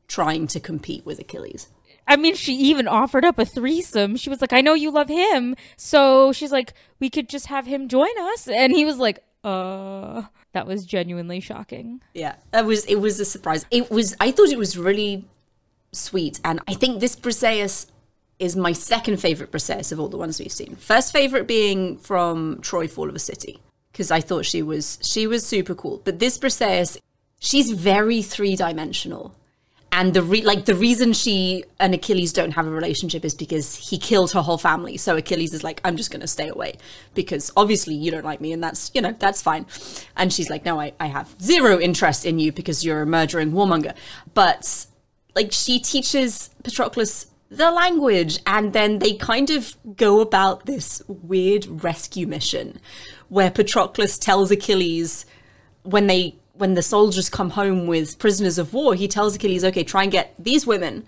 trying 0.06 0.46
to 0.48 0.60
compete 0.60 1.06
with 1.06 1.18
Achilles. 1.18 1.68
I 2.06 2.16
mean, 2.16 2.34
she 2.34 2.54
even 2.54 2.88
offered 2.88 3.24
up 3.24 3.38
a 3.38 3.44
threesome. 3.44 4.16
She 4.16 4.30
was 4.30 4.40
like, 4.40 4.52
I 4.52 4.60
know 4.60 4.74
you 4.74 4.90
love 4.90 5.08
him. 5.08 5.56
So 5.76 6.32
she's 6.32 6.52
like, 6.52 6.74
we 7.00 7.08
could 7.10 7.28
just 7.28 7.46
have 7.46 7.66
him 7.66 7.88
join 7.88 8.10
us. 8.18 8.48
And 8.48 8.72
he 8.72 8.84
was 8.84 8.98
like, 8.98 9.22
uh, 9.44 10.22
that 10.52 10.66
was 10.66 10.84
genuinely 10.84 11.40
shocking. 11.40 12.00
Yeah, 12.14 12.36
that 12.50 12.64
was, 12.66 12.84
it 12.86 12.96
was 12.96 13.18
a 13.20 13.24
surprise. 13.24 13.66
It 13.70 13.90
was, 13.90 14.16
I 14.20 14.30
thought 14.30 14.50
it 14.50 14.58
was 14.58 14.76
really 14.76 15.24
sweet. 15.92 16.40
And 16.44 16.60
I 16.68 16.74
think 16.74 17.00
this 17.00 17.16
Briseis 17.16 17.86
is 18.38 18.56
my 18.56 18.72
second 18.72 19.18
favorite 19.18 19.52
Briseis 19.52 19.92
of 19.92 20.00
all 20.00 20.08
the 20.08 20.16
ones 20.16 20.40
we've 20.40 20.50
seen. 20.50 20.76
First 20.76 21.12
favorite 21.12 21.46
being 21.46 21.98
from 21.98 22.60
Troy 22.60 22.88
Fall 22.88 23.08
of 23.08 23.14
a 23.14 23.20
City. 23.20 23.60
Because 23.92 24.10
I 24.10 24.20
thought 24.20 24.46
she 24.46 24.62
was 24.62 24.98
she 25.02 25.26
was 25.26 25.46
super 25.46 25.74
cool. 25.74 26.00
But 26.02 26.18
this 26.18 26.38
Briseis, 26.38 26.96
she's 27.38 27.70
very 27.72 28.22
three 28.22 28.56
dimensional 28.56 29.34
and 29.92 30.14
the 30.14 30.22
re- 30.22 30.42
like 30.42 30.64
the 30.64 30.74
reason 30.74 31.12
she 31.12 31.64
and 31.78 31.94
Achilles 31.94 32.32
don't 32.32 32.52
have 32.52 32.66
a 32.66 32.70
relationship 32.70 33.26
is 33.26 33.34
because 33.34 33.74
he 33.74 33.98
killed 33.98 34.32
her 34.32 34.40
whole 34.40 34.56
family. 34.56 34.96
So 34.96 35.16
Achilles 35.16 35.52
is 35.52 35.62
like, 35.62 35.82
I'm 35.84 35.98
just 35.98 36.10
gonna 36.10 36.26
stay 36.26 36.48
away 36.48 36.78
because 37.14 37.52
obviously 37.58 37.94
you 37.94 38.10
don't 38.10 38.24
like 38.24 38.40
me, 38.40 38.52
and 38.52 38.62
that's 38.62 38.90
you 38.94 39.02
know 39.02 39.14
that's 39.18 39.42
fine. 39.42 39.66
And 40.16 40.32
she's 40.32 40.48
like, 40.48 40.64
No, 40.64 40.80
I, 40.80 40.94
I 40.98 41.06
have 41.06 41.36
zero 41.40 41.78
interest 41.78 42.24
in 42.24 42.38
you 42.38 42.52
because 42.52 42.84
you're 42.84 43.02
a 43.02 43.06
murdering 43.06 43.52
warmonger. 43.52 43.94
But 44.32 44.86
like 45.36 45.52
she 45.52 45.78
teaches 45.78 46.50
Patroclus 46.64 47.26
the 47.50 47.70
language, 47.70 48.38
and 48.46 48.72
then 48.72 48.98
they 48.98 49.12
kind 49.12 49.50
of 49.50 49.76
go 49.96 50.20
about 50.20 50.64
this 50.64 51.02
weird 51.06 51.66
rescue 51.66 52.26
mission 52.26 52.80
where 53.28 53.50
Patroclus 53.50 54.18
tells 54.18 54.50
Achilles 54.50 55.26
when 55.82 56.06
they 56.06 56.36
when 56.54 56.74
the 56.74 56.82
soldiers 56.82 57.28
come 57.28 57.50
home 57.50 57.86
with 57.86 58.18
prisoners 58.18 58.58
of 58.58 58.74
war, 58.74 58.94
he 58.94 59.08
tells 59.08 59.36
Achilles, 59.36 59.64
okay, 59.64 59.84
try 59.84 60.02
and 60.02 60.12
get 60.12 60.34
these 60.38 60.66
women 60.66 61.04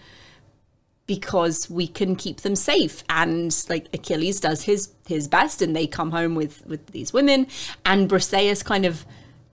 because 1.07 1.69
we 1.69 1.87
can 1.87 2.17
keep 2.17 2.41
them 2.41 2.57
safe. 2.57 3.05
And 3.09 3.55
like 3.69 3.89
achilles 3.93 4.41
does 4.41 4.63
his 4.63 4.91
his 5.07 5.29
best 5.29 5.61
and 5.61 5.75
they 5.77 5.87
come 5.87 6.11
home 6.11 6.35
with 6.35 6.65
with 6.67 6.87
these 6.89 7.13
women. 7.13 7.47
And 7.85 8.09
briseis 8.09 8.65
kind 8.65 8.87
of 8.87 9.05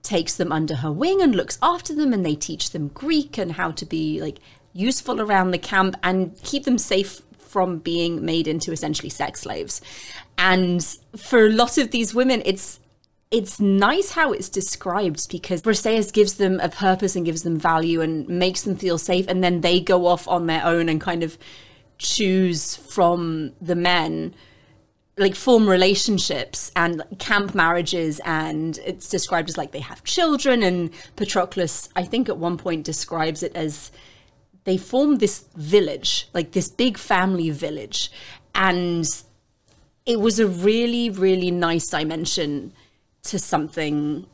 takes 0.02 0.34
them 0.36 0.50
under 0.50 0.76
her 0.76 0.90
wing 0.90 1.20
and 1.22 1.34
looks 1.34 1.58
after 1.62 1.94
them 1.94 2.12
and 2.12 2.24
they 2.24 2.34
teach 2.34 2.70
them 2.70 2.88
greek 2.88 3.38
and 3.38 3.52
how 3.52 3.70
to 3.70 3.86
be 3.86 4.20
like 4.20 4.38
useful 4.72 5.20
around 5.20 5.50
the 5.50 5.58
camp 5.58 5.94
and 6.02 6.36
keep 6.42 6.64
them 6.64 6.78
safe 6.78 7.20
from 7.38 7.78
being 7.78 8.24
made 8.24 8.48
into 8.48 8.72
essentially 8.72 9.10
sex 9.10 9.42
slaves. 9.42 9.80
And 10.38 10.82
for 11.16 11.46
a 11.46 11.50
lot 11.50 11.78
of 11.78 11.90
these 11.90 12.14
women 12.14 12.42
it's 12.44 12.80
it's 13.32 13.58
nice 13.58 14.12
how 14.12 14.32
it's 14.32 14.48
described 14.48 15.28
because 15.30 15.62
Briseis 15.62 16.12
gives 16.12 16.34
them 16.34 16.60
a 16.60 16.68
purpose 16.68 17.16
and 17.16 17.24
gives 17.24 17.42
them 17.42 17.58
value 17.58 18.00
and 18.00 18.28
makes 18.28 18.62
them 18.62 18.76
feel 18.76 18.98
safe, 18.98 19.26
and 19.28 19.42
then 19.42 19.62
they 19.62 19.80
go 19.80 20.06
off 20.06 20.28
on 20.28 20.46
their 20.46 20.64
own 20.64 20.88
and 20.88 21.00
kind 21.00 21.22
of 21.22 21.38
choose 21.98 22.76
from 22.76 23.52
the 23.60 23.74
men 23.74 24.34
like 25.18 25.34
form 25.34 25.68
relationships 25.68 26.72
and 26.74 27.02
camp 27.18 27.54
marriages 27.54 28.20
and 28.24 28.78
it's 28.78 29.08
described 29.08 29.48
as 29.50 29.58
like 29.58 29.70
they 29.70 29.78
have 29.78 30.02
children 30.02 30.62
and 30.62 30.90
patroclus 31.16 31.90
i 31.94 32.02
think 32.02 32.30
at 32.30 32.38
one 32.38 32.56
point 32.56 32.82
describes 32.82 33.42
it 33.42 33.54
as 33.54 33.92
they 34.64 34.76
form 34.76 35.16
this 35.16 35.44
village 35.56 36.28
like 36.32 36.52
this 36.52 36.68
big 36.68 36.98
family 36.98 37.50
village. 37.50 38.10
And 38.54 39.06
it 40.04 40.20
was 40.20 40.38
a 40.38 40.46
really 40.46 41.10
really 41.10 41.50
nice 41.50 41.88
dimension 41.88 42.72
to 43.24 43.38
something 43.38 44.26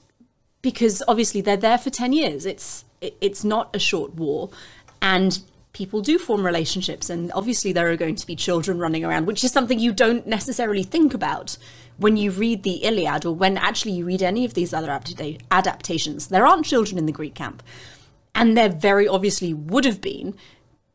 because 0.63 1.03
obviously 1.07 1.41
they're 1.41 1.57
there 1.57 1.79
for 1.79 1.91
10 1.91 2.13
years. 2.13 2.47
It's 2.47 2.85
it's 3.01 3.45
not 3.45 3.75
a 3.75 3.79
short 3.79 4.15
war 4.15 4.51
and 5.01 5.41
people 5.73 6.01
do 6.01 6.19
form 6.19 6.45
relationships 6.45 7.09
and 7.09 7.31
obviously 7.33 7.73
there 7.73 7.89
are 7.89 7.97
going 7.97 8.17
to 8.17 8.27
be 8.27 8.35
children 8.35 8.81
running 8.81 9.05
around 9.05 9.25
which 9.25 9.45
is 9.45 9.53
something 9.53 9.79
you 9.79 9.93
don't 9.93 10.27
necessarily 10.27 10.83
think 10.83 11.15
about 11.15 11.57
when 11.99 12.17
you 12.17 12.33
read 12.33 12.65
the 12.65 12.83
iliad 12.83 13.25
or 13.25 13.33
when 13.33 13.57
actually 13.57 13.93
you 13.93 14.05
read 14.05 14.21
any 14.21 14.45
of 14.45 14.55
these 14.55 14.75
other 14.75 14.91
adaptations. 15.53 16.27
There 16.27 16.45
aren't 16.45 16.65
children 16.65 16.99
in 16.99 17.07
the 17.07 17.13
greek 17.13 17.37
camp 17.37 17.63
and 18.35 18.57
there 18.57 18.69
very 18.69 19.07
obviously 19.07 19.55
would 19.55 19.85
have 19.85 20.01
been 20.01 20.35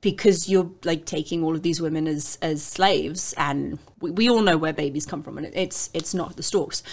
because 0.01 0.49
you're 0.49 0.69
like 0.83 1.05
taking 1.05 1.41
all 1.41 1.55
of 1.55 1.61
these 1.61 1.79
women 1.79 2.05
as 2.07 2.37
as 2.41 2.61
slaves 2.61 3.33
and 3.37 3.79
we, 4.01 4.11
we 4.11 4.29
all 4.29 4.41
know 4.41 4.57
where 4.57 4.73
babies 4.73 5.05
come 5.05 5.23
from 5.23 5.37
and 5.37 5.49
it's 5.53 5.89
it's 5.93 6.13
not 6.13 6.35
the 6.35 6.43
storks 6.43 6.83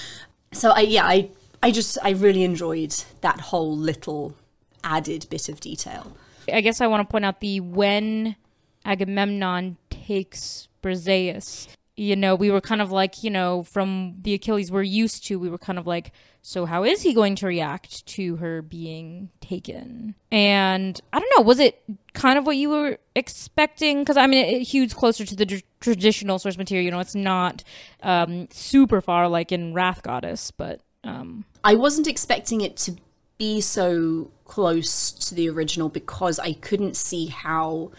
so 0.52 0.70
I 0.70 0.80
yeah 0.80 1.04
I 1.04 1.30
I 1.62 1.70
just 1.70 1.98
I 2.02 2.10
really 2.10 2.42
enjoyed 2.42 2.94
that 3.20 3.40
whole 3.40 3.76
little 3.76 4.34
added 4.82 5.26
bit 5.30 5.48
of 5.48 5.60
detail. 5.60 6.12
I 6.52 6.60
guess 6.60 6.80
I 6.80 6.86
want 6.86 7.06
to 7.06 7.10
point 7.10 7.24
out 7.24 7.40
the 7.40 7.60
when 7.60 8.36
Agamemnon 8.84 9.76
takes 9.90 10.68
Briseis. 10.82 11.68
You 11.96 12.16
know, 12.16 12.34
we 12.34 12.50
were 12.50 12.62
kind 12.62 12.80
of 12.80 12.90
like, 12.90 13.22
you 13.22 13.30
know, 13.30 13.62
from 13.62 14.16
the 14.22 14.34
Achilles 14.34 14.72
we're 14.72 14.82
used 14.82 15.26
to, 15.26 15.38
we 15.38 15.50
were 15.50 15.58
kind 15.58 15.78
of 15.78 15.86
like, 15.86 16.12
so 16.42 16.64
how 16.64 16.84
is 16.84 17.02
he 17.02 17.12
going 17.12 17.34
to 17.36 17.46
react 17.46 18.06
to 18.06 18.36
her 18.36 18.62
being 18.62 19.30
taken? 19.40 20.14
And 20.32 21.00
I 21.12 21.18
don't 21.18 21.32
know, 21.36 21.42
was 21.42 21.60
it 21.60 21.82
kind 22.14 22.38
of 22.38 22.46
what 22.46 22.56
you 22.56 22.70
were 22.70 22.98
expecting? 23.14 24.00
Because 24.00 24.16
I 24.16 24.26
mean, 24.26 24.44
it, 24.44 24.62
hews 24.62 24.94
closer 24.94 25.24
to 25.24 25.36
the 25.36 25.46
tr- 25.46 25.56
traditional 25.80 26.38
source 26.38 26.56
material. 26.56 26.84
You 26.84 26.90
know, 26.90 27.00
it's 27.00 27.14
not 27.14 27.62
um, 28.02 28.48
super 28.50 29.00
far 29.00 29.28
like 29.28 29.52
in 29.52 29.74
Wrath 29.74 30.02
Goddess, 30.02 30.50
but 30.50 30.80
um... 31.04 31.44
I 31.62 31.74
wasn't 31.74 32.06
expecting 32.06 32.62
it 32.62 32.76
to 32.78 32.96
be 33.36 33.60
so 33.60 34.30
close 34.44 35.10
to 35.12 35.34
the 35.34 35.48
original 35.48 35.88
because 35.88 36.38
I 36.38 36.54
couldn't 36.54 36.96
see 36.96 37.26
how 37.26 37.90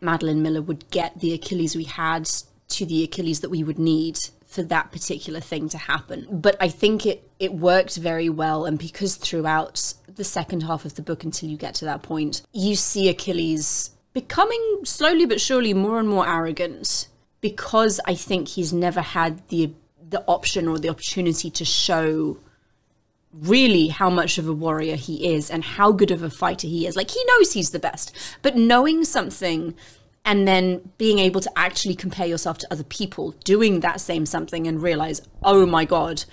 Madeline 0.00 0.42
Miller 0.42 0.62
would 0.62 0.90
get 0.90 1.20
the 1.20 1.32
Achilles 1.32 1.76
we 1.76 1.84
had 1.84 2.28
to 2.70 2.86
the 2.86 3.04
Achilles 3.04 3.40
that 3.40 3.50
we 3.50 3.64
would 3.64 3.78
need 3.78 4.18
for 4.50 4.64
that 4.64 4.90
particular 4.90 5.38
thing 5.38 5.68
to 5.68 5.78
happen. 5.78 6.26
But 6.28 6.56
I 6.60 6.68
think 6.68 7.06
it 7.06 7.30
it 7.38 7.54
worked 7.54 7.96
very 7.96 8.28
well 8.28 8.64
and 8.64 8.78
because 8.78 9.14
throughout 9.14 9.94
the 10.16 10.24
second 10.24 10.64
half 10.64 10.84
of 10.84 10.96
the 10.96 11.02
book 11.02 11.22
until 11.22 11.48
you 11.48 11.56
get 11.56 11.74
to 11.76 11.84
that 11.84 12.02
point, 12.02 12.42
you 12.52 12.74
see 12.74 13.08
Achilles 13.08 13.90
becoming 14.12 14.80
slowly 14.84 15.24
but 15.24 15.40
surely 15.40 15.72
more 15.72 16.00
and 16.00 16.08
more 16.08 16.28
arrogant 16.28 17.06
because 17.40 18.00
I 18.06 18.16
think 18.16 18.48
he's 18.48 18.72
never 18.72 19.00
had 19.00 19.46
the 19.48 19.72
the 20.06 20.24
option 20.26 20.66
or 20.66 20.80
the 20.80 20.88
opportunity 20.88 21.48
to 21.50 21.64
show 21.64 22.36
really 23.32 23.86
how 23.86 24.10
much 24.10 24.36
of 24.38 24.48
a 24.48 24.52
warrior 24.52 24.96
he 24.96 25.32
is 25.32 25.48
and 25.48 25.62
how 25.62 25.92
good 25.92 26.10
of 26.10 26.24
a 26.24 26.30
fighter 26.30 26.66
he 26.66 26.88
is. 26.88 26.96
Like 26.96 27.12
he 27.12 27.22
knows 27.28 27.52
he's 27.52 27.70
the 27.70 27.78
best, 27.78 28.12
but 28.42 28.56
knowing 28.56 29.04
something 29.04 29.76
and 30.24 30.46
then 30.46 30.90
being 30.98 31.18
able 31.18 31.40
to 31.40 31.50
actually 31.56 31.94
compare 31.94 32.26
yourself 32.26 32.58
to 32.58 32.72
other 32.72 32.84
people 32.84 33.32
doing 33.44 33.80
that 33.80 34.00
same 34.00 34.26
something 34.26 34.66
and 34.66 34.82
realize, 34.82 35.22
oh 35.42 35.66
my 35.66 35.84
God, 35.84 36.24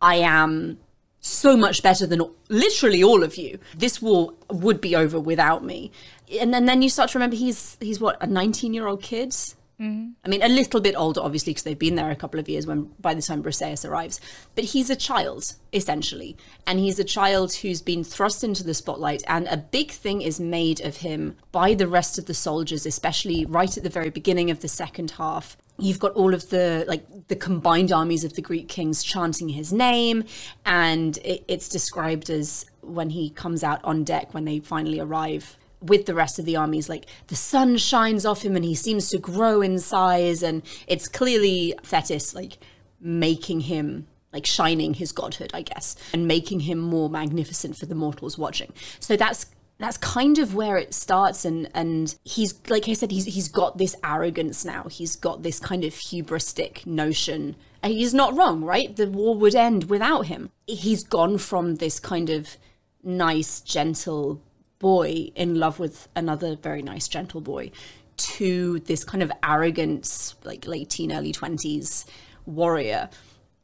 I 0.00 0.16
am 0.16 0.78
so 1.20 1.56
much 1.56 1.82
better 1.82 2.04
than 2.04 2.20
literally 2.48 3.02
all 3.02 3.22
of 3.22 3.36
you. 3.36 3.58
This 3.76 4.02
war 4.02 4.34
would 4.50 4.80
be 4.80 4.96
over 4.96 5.20
without 5.20 5.64
me. 5.64 5.92
And 6.40 6.52
then, 6.52 6.64
then 6.66 6.82
you 6.82 6.88
start 6.88 7.10
to 7.10 7.18
remember 7.18 7.36
he's 7.36 7.76
he's 7.80 8.00
what 8.00 8.16
a 8.20 8.26
19 8.26 8.74
year 8.74 8.86
old 8.86 9.02
kid 9.02 9.34
Mm-hmm. 9.82 10.10
I 10.24 10.28
mean, 10.28 10.42
a 10.42 10.48
little 10.48 10.80
bit 10.80 10.94
older, 10.96 11.20
obviously, 11.20 11.52
because 11.52 11.64
they've 11.64 11.78
been 11.78 11.96
there 11.96 12.10
a 12.10 12.16
couple 12.16 12.38
of 12.38 12.48
years 12.48 12.66
when 12.66 12.90
by 13.00 13.14
the 13.14 13.22
time 13.22 13.42
Briseis 13.42 13.88
arrives. 13.88 14.20
But 14.54 14.64
he's 14.64 14.90
a 14.90 14.96
child, 14.96 15.54
essentially. 15.72 16.36
And 16.66 16.78
he's 16.78 17.00
a 17.00 17.04
child 17.04 17.54
who's 17.54 17.82
been 17.82 18.04
thrust 18.04 18.44
into 18.44 18.62
the 18.62 18.74
spotlight. 18.74 19.24
And 19.26 19.48
a 19.48 19.56
big 19.56 19.90
thing 19.90 20.22
is 20.22 20.38
made 20.38 20.80
of 20.80 20.98
him 20.98 21.36
by 21.50 21.74
the 21.74 21.88
rest 21.88 22.16
of 22.16 22.26
the 22.26 22.34
soldiers, 22.34 22.86
especially 22.86 23.44
right 23.44 23.76
at 23.76 23.82
the 23.82 23.90
very 23.90 24.10
beginning 24.10 24.50
of 24.50 24.60
the 24.60 24.68
second 24.68 25.12
half. 25.12 25.56
You've 25.78 25.98
got 25.98 26.12
all 26.12 26.32
of 26.32 26.50
the 26.50 26.84
like 26.86 27.04
the 27.26 27.34
combined 27.34 27.90
armies 27.90 28.22
of 28.22 28.34
the 28.34 28.42
Greek 28.42 28.68
kings 28.68 29.02
chanting 29.02 29.48
his 29.48 29.72
name, 29.72 30.24
and 30.64 31.16
it, 31.24 31.44
it's 31.48 31.68
described 31.68 32.30
as 32.30 32.66
when 32.82 33.10
he 33.10 33.30
comes 33.30 33.64
out 33.64 33.80
on 33.82 34.04
deck 34.04 34.32
when 34.34 34.44
they 34.44 34.60
finally 34.60 35.00
arrive 35.00 35.56
with 35.82 36.06
the 36.06 36.14
rest 36.14 36.38
of 36.38 36.44
the 36.44 36.56
armies. 36.56 36.88
Like 36.88 37.06
the 37.26 37.36
sun 37.36 37.76
shines 37.76 38.24
off 38.24 38.42
him 38.42 38.56
and 38.56 38.64
he 38.64 38.74
seems 38.74 39.08
to 39.10 39.18
grow 39.18 39.60
in 39.60 39.78
size 39.78 40.42
and 40.42 40.62
it's 40.86 41.08
clearly 41.08 41.74
thetis 41.82 42.34
like 42.34 42.58
making 43.00 43.62
him 43.62 44.06
like 44.32 44.46
shining 44.46 44.94
his 44.94 45.12
godhood 45.12 45.50
i 45.52 45.60
guess 45.60 45.96
and 46.14 46.26
making 46.26 46.60
him 46.60 46.78
more 46.78 47.10
magnificent 47.10 47.76
for 47.76 47.86
the 47.86 47.94
mortals 47.94 48.38
watching. 48.38 48.72
So 49.00 49.16
that's 49.16 49.46
that's 49.78 49.96
kind 49.96 50.38
of 50.38 50.54
where 50.54 50.76
it 50.76 50.94
starts 50.94 51.44
and 51.44 51.68
and 51.74 52.14
he's 52.24 52.54
like 52.68 52.88
i 52.88 52.92
said 52.92 53.10
he's 53.10 53.24
he's 53.24 53.48
got 53.48 53.78
this 53.78 53.96
arrogance 54.04 54.64
now. 54.64 54.84
He's 54.84 55.16
got 55.16 55.42
this 55.42 55.58
kind 55.58 55.84
of 55.84 55.92
hubristic 55.92 56.86
notion. 56.86 57.56
And 57.82 57.92
he's 57.92 58.14
not 58.14 58.36
wrong 58.36 58.62
right? 58.62 58.94
The 58.94 59.08
war 59.08 59.34
would 59.36 59.54
end 59.56 59.84
without 59.84 60.26
him. 60.26 60.50
He's 60.66 61.02
gone 61.02 61.38
from 61.38 61.76
this 61.76 61.98
kind 61.98 62.30
of 62.30 62.56
nice 63.02 63.60
gentle 63.60 64.40
boy 64.82 65.30
in 65.36 65.54
love 65.54 65.78
with 65.78 66.08
another 66.14 66.56
very 66.56 66.82
nice, 66.82 67.08
gentle 67.08 67.40
boy 67.40 67.70
to 68.16 68.80
this 68.80 69.04
kind 69.04 69.22
of 69.22 69.32
arrogant, 69.42 70.34
like 70.44 70.66
late 70.66 70.90
teen, 70.90 71.12
early 71.12 71.32
20s 71.32 72.04
warrior. 72.44 73.08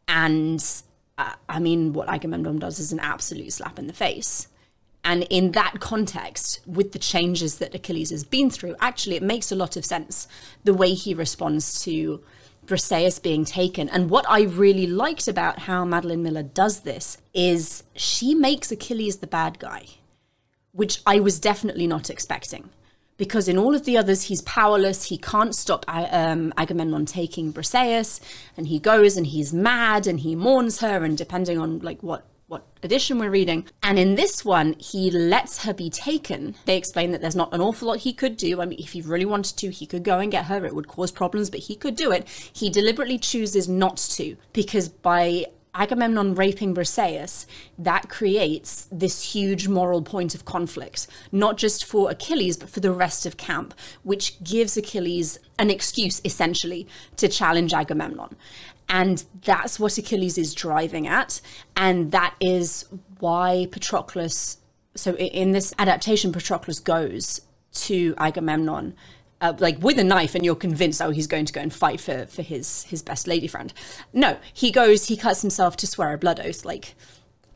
And 0.07 0.65
uh, 1.19 1.35
I 1.49 1.59
mean, 1.59 1.93
what 1.93 2.09
Agamemnon 2.09 2.61
does 2.61 2.79
is 2.79 2.93
an 2.93 3.01
absolute 3.01 3.53
slap 3.53 3.79
in 3.79 3.89
the 3.89 3.93
face. 3.93 4.47
And 5.05 5.25
in 5.25 5.53
that 5.53 5.81
context, 5.81 6.61
with 6.67 6.93
the 6.93 6.99
changes 6.99 7.59
that 7.59 7.75
Achilles 7.75 8.11
has 8.11 8.25
been 8.25 8.49
through, 8.49 8.77
actually, 8.81 9.17
it 9.17 9.23
makes 9.23 9.51
a 9.51 9.57
lot 9.57 9.77
of 9.77 9.85
sense 9.85 10.29
the 10.65 10.75
way 10.75 10.95
he 10.95 11.15
responds 11.15 11.83
to 11.83 12.23
Briseis 12.65 13.21
being 13.21 13.45
taken. 13.45 13.89
And 13.89 14.09
what 14.09 14.25
I 14.29 14.43
really 14.43 14.87
liked 14.87 15.27
about 15.27 15.61
how 15.61 15.85
Madeline 15.85 16.23
Miller 16.23 16.43
does 16.45 16.81
this 16.81 17.19
is 17.35 17.83
she 17.97 18.35
makes 18.35 18.71
Achilles 18.71 19.17
the 19.17 19.27
bad 19.27 19.59
guy 19.59 19.87
which 20.79 21.03
I 21.05 21.19
was 21.19 21.41
definitely 21.41 21.89
not 21.89 22.09
expecting. 22.09 22.71
Because 23.17 23.49
in 23.49 23.59
all 23.59 23.75
of 23.75 23.85
the 23.85 23.97
others, 23.97 24.23
he's 24.23 24.43
powerless. 24.43 25.07
He 25.07 25.19
can't 25.19 25.53
stop 25.53 25.85
um, 25.89 26.55
Agamemnon 26.57 27.05
taking 27.05 27.53
Briseis, 27.53 28.21
and 28.57 28.69
he 28.69 28.79
goes 28.79 29.17
and 29.17 29.27
he's 29.27 29.53
mad 29.53 30.07
and 30.07 30.21
he 30.21 30.37
mourns 30.37 30.79
her. 30.79 31.03
And 31.03 31.19
depending 31.19 31.59
on 31.59 31.81
like 31.81 32.01
what 32.01 32.29
what 32.47 32.65
edition 32.83 33.19
we're 33.19 33.29
reading. 33.29 33.67
And 33.83 33.99
in 33.99 34.15
this 34.15 34.45
one, 34.45 34.77
he 34.79 35.11
lets 35.11 35.65
her 35.65 35.75
be 35.75 35.91
taken. 35.91 36.55
They 36.65 36.79
explain 36.79 37.11
that 37.11 37.21
there's 37.21 37.37
not 37.37 37.53
an 37.53 37.61
awful 37.61 37.89
lot 37.89 37.99
he 37.99 38.13
could 38.13 38.37
do. 38.37 38.63
I 38.63 38.65
mean, 38.65 38.79
if 38.79 38.93
he 38.93 39.03
really 39.03 39.27
wanted 39.27 39.57
to, 39.59 39.71
he 39.71 39.85
could 39.85 40.05
go 40.05 40.21
and 40.21 40.31
get 40.31 40.47
her. 40.47 40.65
It 40.65 40.75
would 40.75 40.89
cause 40.89 41.11
problems, 41.11 41.51
but 41.51 41.61
he 41.61 41.75
could 41.75 41.97
do 41.97 42.13
it. 42.13 42.27
He 42.53 42.71
deliberately 42.71 43.19
chooses 43.19 43.69
not 43.69 43.97
to 44.13 44.37
because 44.53 44.89
by 44.89 45.45
Agamemnon 45.79 46.35
raping 46.35 46.75
Briseis, 46.75 47.47
that 47.79 48.09
creates 48.09 48.89
this 48.91 49.33
huge 49.33 49.69
moral 49.69 50.03
point 50.03 50.35
of 50.35 50.45
conflict, 50.45 51.07
not 51.31 51.57
just 51.57 51.85
for 51.85 52.11
Achilles, 52.11 52.57
but 52.57 52.69
for 52.69 52.81
the 52.81 52.91
rest 52.91 53.25
of 53.25 53.37
camp, 53.37 53.73
which 54.03 54.43
gives 54.43 54.77
Achilles 54.77 55.39
an 55.57 55.71
excuse, 55.71 56.21
essentially, 56.25 56.87
to 57.17 57.29
challenge 57.29 57.73
Agamemnon. 57.73 58.37
And 58.89 59.25
that's 59.45 59.79
what 59.79 59.99
Achilles 59.99 60.37
is 60.37 60.53
driving 60.53 61.07
at. 61.07 61.41
And 61.77 62.11
that 62.11 62.35
is 62.41 62.85
why 63.21 63.69
Patroclus, 63.71 64.57
so 64.97 65.15
in 65.15 65.53
this 65.53 65.73
adaptation, 65.79 66.33
Patroclus 66.33 66.83
goes 66.83 67.41
to 67.73 68.15
Agamemnon 68.19 68.95
uh, 69.41 69.55
like 69.59 69.79
with 69.81 69.99
a 69.99 70.05
knife 70.05 70.35
and 70.35 70.45
you're 70.45 70.55
convinced 70.55 71.01
oh 71.01 71.11
he's 71.11 71.27
going 71.27 71.45
to 71.45 71.53
go 71.53 71.61
and 71.61 71.73
fight 71.73 72.01
for 72.01 72.27
for 72.27 72.43
his 72.43 72.85
his 72.85 73.03
best 73.03 73.27
lady 73.27 73.47
friend. 73.47 73.73
No 74.13 74.39
he 74.53 74.71
goes 74.71 75.07
he 75.07 75.17
cuts 75.17 75.43
himself 75.43 75.77
to 75.79 75.87
swear 75.87 76.13
a 76.13 76.19
blood 76.19 76.41
oath 76.41 76.65
like 76.65 76.95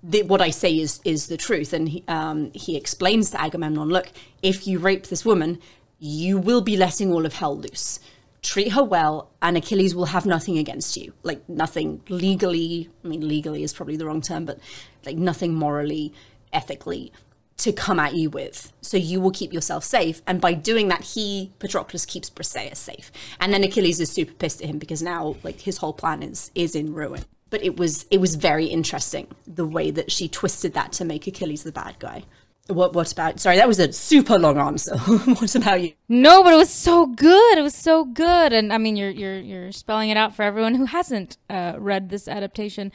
the, 0.02 0.22
what 0.22 0.40
I 0.40 0.50
say 0.50 0.78
is 0.78 1.00
is 1.04 1.28
the 1.28 1.36
truth. 1.36 1.72
And 1.72 1.88
he, 1.88 2.04
um, 2.08 2.50
he 2.54 2.76
explains 2.76 3.30
to 3.30 3.40
Agamemnon 3.40 3.88
look 3.88 4.10
if 4.42 4.66
you 4.66 4.78
rape 4.78 5.06
this 5.06 5.24
woman 5.24 5.58
you 5.98 6.36
will 6.36 6.60
be 6.60 6.76
letting 6.76 7.12
all 7.12 7.24
of 7.24 7.34
hell 7.34 7.56
loose. 7.56 8.00
Treat 8.42 8.72
her 8.72 8.82
well 8.82 9.30
and 9.40 9.56
Achilles 9.56 9.94
will 9.94 10.06
have 10.06 10.26
nothing 10.26 10.58
against 10.58 10.96
you. 10.96 11.12
Like 11.22 11.48
nothing 11.48 12.02
legally 12.08 12.90
I 13.04 13.08
mean 13.08 13.26
legally 13.26 13.62
is 13.62 13.72
probably 13.72 13.96
the 13.96 14.06
wrong 14.06 14.20
term 14.20 14.44
but 14.44 14.58
like 15.04 15.16
nothing 15.16 15.54
morally 15.54 16.12
ethically 16.52 17.12
to 17.62 17.72
come 17.72 18.00
at 18.00 18.14
you 18.14 18.28
with. 18.28 18.72
So 18.80 18.96
you 18.96 19.20
will 19.20 19.30
keep 19.30 19.52
yourself 19.52 19.84
safe. 19.84 20.20
And 20.26 20.40
by 20.40 20.52
doing 20.52 20.88
that, 20.88 21.02
he, 21.02 21.52
Patroclus, 21.60 22.04
keeps 22.04 22.28
Briseis 22.28 22.76
safe. 22.76 23.12
And 23.40 23.52
then 23.52 23.62
Achilles 23.62 24.00
is 24.00 24.10
super 24.10 24.32
pissed 24.32 24.60
at 24.60 24.68
him 24.68 24.78
because 24.78 25.00
now 25.00 25.36
like 25.44 25.60
his 25.60 25.78
whole 25.78 25.92
plan 25.92 26.24
is 26.24 26.50
is 26.56 26.74
in 26.74 26.92
ruin. 26.92 27.24
But 27.50 27.62
it 27.62 27.76
was 27.76 28.04
it 28.10 28.20
was 28.20 28.34
very 28.34 28.66
interesting 28.66 29.28
the 29.46 29.64
way 29.64 29.92
that 29.92 30.10
she 30.10 30.28
twisted 30.28 30.74
that 30.74 30.90
to 30.94 31.04
make 31.04 31.28
Achilles 31.28 31.62
the 31.62 31.70
bad 31.70 32.00
guy. 32.00 32.24
What 32.66 32.94
what 32.94 33.12
about 33.12 33.38
sorry, 33.38 33.56
that 33.56 33.68
was 33.68 33.78
a 33.78 33.92
super 33.92 34.38
long 34.40 34.58
answer. 34.58 34.96
what 35.38 35.54
about 35.54 35.82
you? 35.82 35.92
No, 36.08 36.42
but 36.42 36.52
it 36.52 36.56
was 36.56 36.70
so 36.70 37.06
good. 37.06 37.58
It 37.58 37.62
was 37.62 37.76
so 37.76 38.04
good. 38.04 38.52
And 38.52 38.72
I 38.72 38.78
mean 38.78 38.96
you're 38.96 39.10
you're 39.10 39.38
you're 39.38 39.72
spelling 39.72 40.10
it 40.10 40.16
out 40.16 40.34
for 40.34 40.42
everyone 40.42 40.74
who 40.74 40.86
hasn't 40.86 41.36
uh, 41.48 41.74
read 41.78 42.08
this 42.08 42.26
adaptation. 42.26 42.90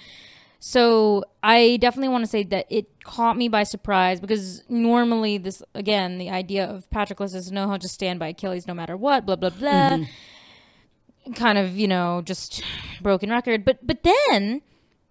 So 0.67 1.24
I 1.41 1.77
definitely 1.79 2.09
want 2.09 2.25
to 2.25 2.29
say 2.29 2.43
that 2.43 2.65
it 2.69 3.01
caught 3.05 3.38
me 3.38 3.47
by 3.47 3.63
surprise 3.63 4.19
because 4.19 4.63
normally 4.67 5.38
this 5.38 5.63
again 5.74 6.17
the 6.17 6.29
idea 6.29 6.65
of 6.65 6.89
Patroclus 6.89 7.33
is 7.33 7.53
know 7.53 7.69
how 7.69 7.77
to 7.77 7.88
stand 7.88 8.19
by 8.19 8.27
Achilles 8.27 8.67
no 8.67 8.74
matter 8.74 8.97
what, 8.97 9.25
blah 9.25 9.38
blah 9.38 9.51
blah. 9.51 9.91
Mm-hmm. 9.91 11.31
Kind 11.36 11.57
of 11.57 11.77
you 11.77 11.88
know 11.88 12.21
just 12.21 12.62
broken 13.01 13.29
record, 13.29 13.63
but 13.63 13.79
but 13.81 14.03
then 14.03 14.62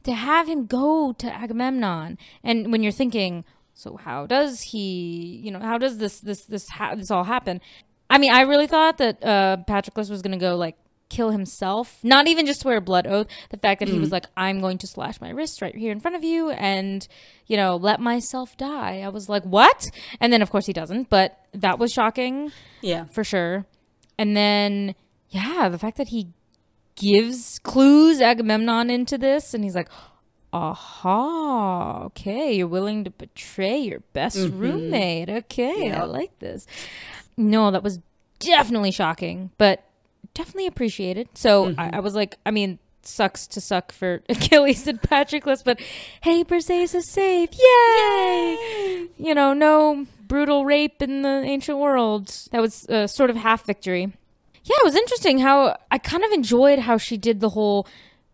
to 0.03 0.13
have 0.13 0.47
him 0.47 0.67
go 0.67 1.15
to 1.15 1.27
Agamemnon 1.27 2.19
and 2.45 2.71
when 2.71 2.83
you're 2.83 2.93
thinking, 2.93 3.43
so 3.73 3.97
how 3.97 4.27
does 4.27 4.61
he 4.61 5.41
you 5.43 5.51
know 5.51 5.61
how 5.61 5.79
does 5.79 5.97
this 5.97 6.21
this 6.21 6.45
this 6.45 6.69
ha- 6.69 6.97
this 6.97 7.11
all 7.11 7.25
happen? 7.25 7.63
I 8.11 8.19
mean, 8.19 8.31
I 8.31 8.43
really 8.43 8.67
thought 8.67 8.99
that 8.99 9.25
uh, 9.25 9.57
Patroclus 9.67 10.11
was 10.11 10.21
going 10.21 10.39
to 10.39 10.39
go 10.39 10.55
like 10.55 10.77
kill 11.09 11.31
himself. 11.31 11.99
Not 12.03 12.29
even 12.29 12.47
just 12.47 12.61
swear 12.61 12.79
a 12.79 12.81
blood 12.81 13.07
oath. 13.07 13.27
The 13.51 13.57
fact 13.57 13.81
that 13.81 13.89
mm. 13.89 13.93
he 13.93 13.99
was 13.99 14.09
mm. 14.09 14.13
like, 14.13 14.27
I'm 14.37 14.61
going 14.61 14.79
to 14.79 14.87
slash 14.87 15.21
my 15.21 15.31
wrist 15.31 15.63
right 15.63 15.75
here 15.75 15.93
in 15.93 16.01
front 16.01 16.17
of 16.17 16.25
you 16.25 16.51
and, 16.51 17.07
you 17.47 17.57
know, 17.57 17.77
let 17.77 18.01
myself 18.01 18.57
die. 18.57 19.01
I 19.01 19.09
was 19.09 19.29
like, 19.29 19.45
what? 19.45 19.89
And 20.21 20.33
then, 20.33 20.43
of 20.43 20.51
course, 20.51 20.67
he 20.67 20.73
doesn't. 20.73 21.09
But 21.09 21.39
that 21.53 21.79
was 21.79 21.93
shocking. 21.93 22.53
Yeah. 22.81 23.05
For 23.07 23.25
sure. 23.25 23.67
And 24.19 24.37
then, 24.37 24.95
yeah, 25.29 25.69
the 25.69 25.79
fact 25.79 25.97
that 25.99 26.09
he 26.09 26.29
gives 26.97 27.59
clues 27.61 28.21
Agamemnon 28.21 28.91
into 28.91 29.19
this 29.19 29.55
and 29.55 29.63
he's 29.63 29.75
like, 29.75 29.91
aha, 30.53 32.05
okay, 32.05 32.55
you're 32.55 32.67
willing 32.67 33.05
to 33.05 33.11
betray 33.11 33.79
your 33.79 34.01
best 34.13 34.39
mm-hmm. 34.39 34.59
roommate. 34.59 35.29
Okay, 35.29 35.93
I 35.93 36.05
like 36.05 36.39
this. 36.39 36.67
No, 37.37 37.71
that 37.71 37.83
was 37.83 38.01
definitely 38.39 38.91
shocking. 38.91 39.51
But 39.59 39.85
definitely 40.37 40.67
appreciated. 40.67 41.29
So 41.35 41.67
mm-hmm. 41.67 41.81
I, 41.81 41.91
I, 41.95 42.01
was 42.01 42.15
like, 42.15 42.37
I 42.45 42.51
mean, 42.51 42.79
sucks 43.03 43.47
to 43.49 43.61
suck 43.61 43.91
for 43.91 44.23
Achilles 44.29 44.87
and 44.87 45.01
Patroclus, 45.01 45.65
but 45.65 45.81
hey, 46.21 46.45
Briseis 46.45 46.95
is 46.95 47.11
safe. 47.11 47.51
Yay! 47.53 48.59
Yay! 48.61 49.09
You 49.17 49.35
know, 49.35 49.53
no 49.53 50.07
brutal 50.29 50.65
rape 50.65 51.01
in 51.03 51.23
the 51.23 51.43
ancient 51.45 51.79
world. 51.79 52.29
That 52.53 52.61
was 52.61 52.87
a 52.89 53.09
sort 53.09 53.31
of 53.31 53.37
half 53.37 53.65
victory. 53.65 54.13
Yeah, 54.65 54.77
it 54.79 54.85
was 54.85 54.97
interesting 54.97 55.39
how 55.39 55.77
I 55.91 55.99
kind 55.99 56.25
of 56.25 56.33
enjoyed 56.33 56.81
how 56.81 56.99
she 56.99 57.17
did 57.17 57.41
the 57.41 57.51
whole 57.51 57.87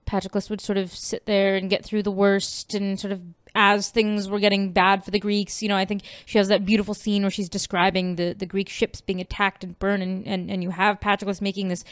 Patroclus 0.07 0.51
would 0.51 0.61
sort 0.61 0.79
of 0.79 0.91
sit 0.91 1.27
there 1.27 1.57
and 1.57 1.71
get 1.71 1.85
through 1.85 2.03
the 2.03 2.11
worst 2.11 2.75
and 2.75 2.99
sort 2.99 3.13
of 3.13 3.23
as 3.55 3.91
things 3.91 4.29
were 4.29 4.41
getting 4.41 4.73
bad 4.73 5.05
for 5.05 5.11
the 5.11 5.19
Greeks. 5.19 5.63
You 5.63 5.69
know, 5.69 5.77
I 5.77 5.85
think 5.85 6.03
she 6.27 6.39
has 6.39 6.49
that 6.49 6.65
beautiful 6.65 6.95
scene 6.95 7.23
where 7.23 7.31
she's 7.31 7.49
describing 7.49 8.17
the, 8.17 8.33
the 8.33 8.47
Greek 8.47 8.69
ships 8.69 9.01
being 9.01 9.21
attacked 9.21 9.65
and 9.65 9.79
burned, 9.79 10.03
and, 10.03 10.27
and, 10.27 10.51
and 10.51 10.63
you 10.63 10.71
have 10.71 11.01
Patroclus 11.01 11.41
making 11.41 11.69
this 11.69 11.85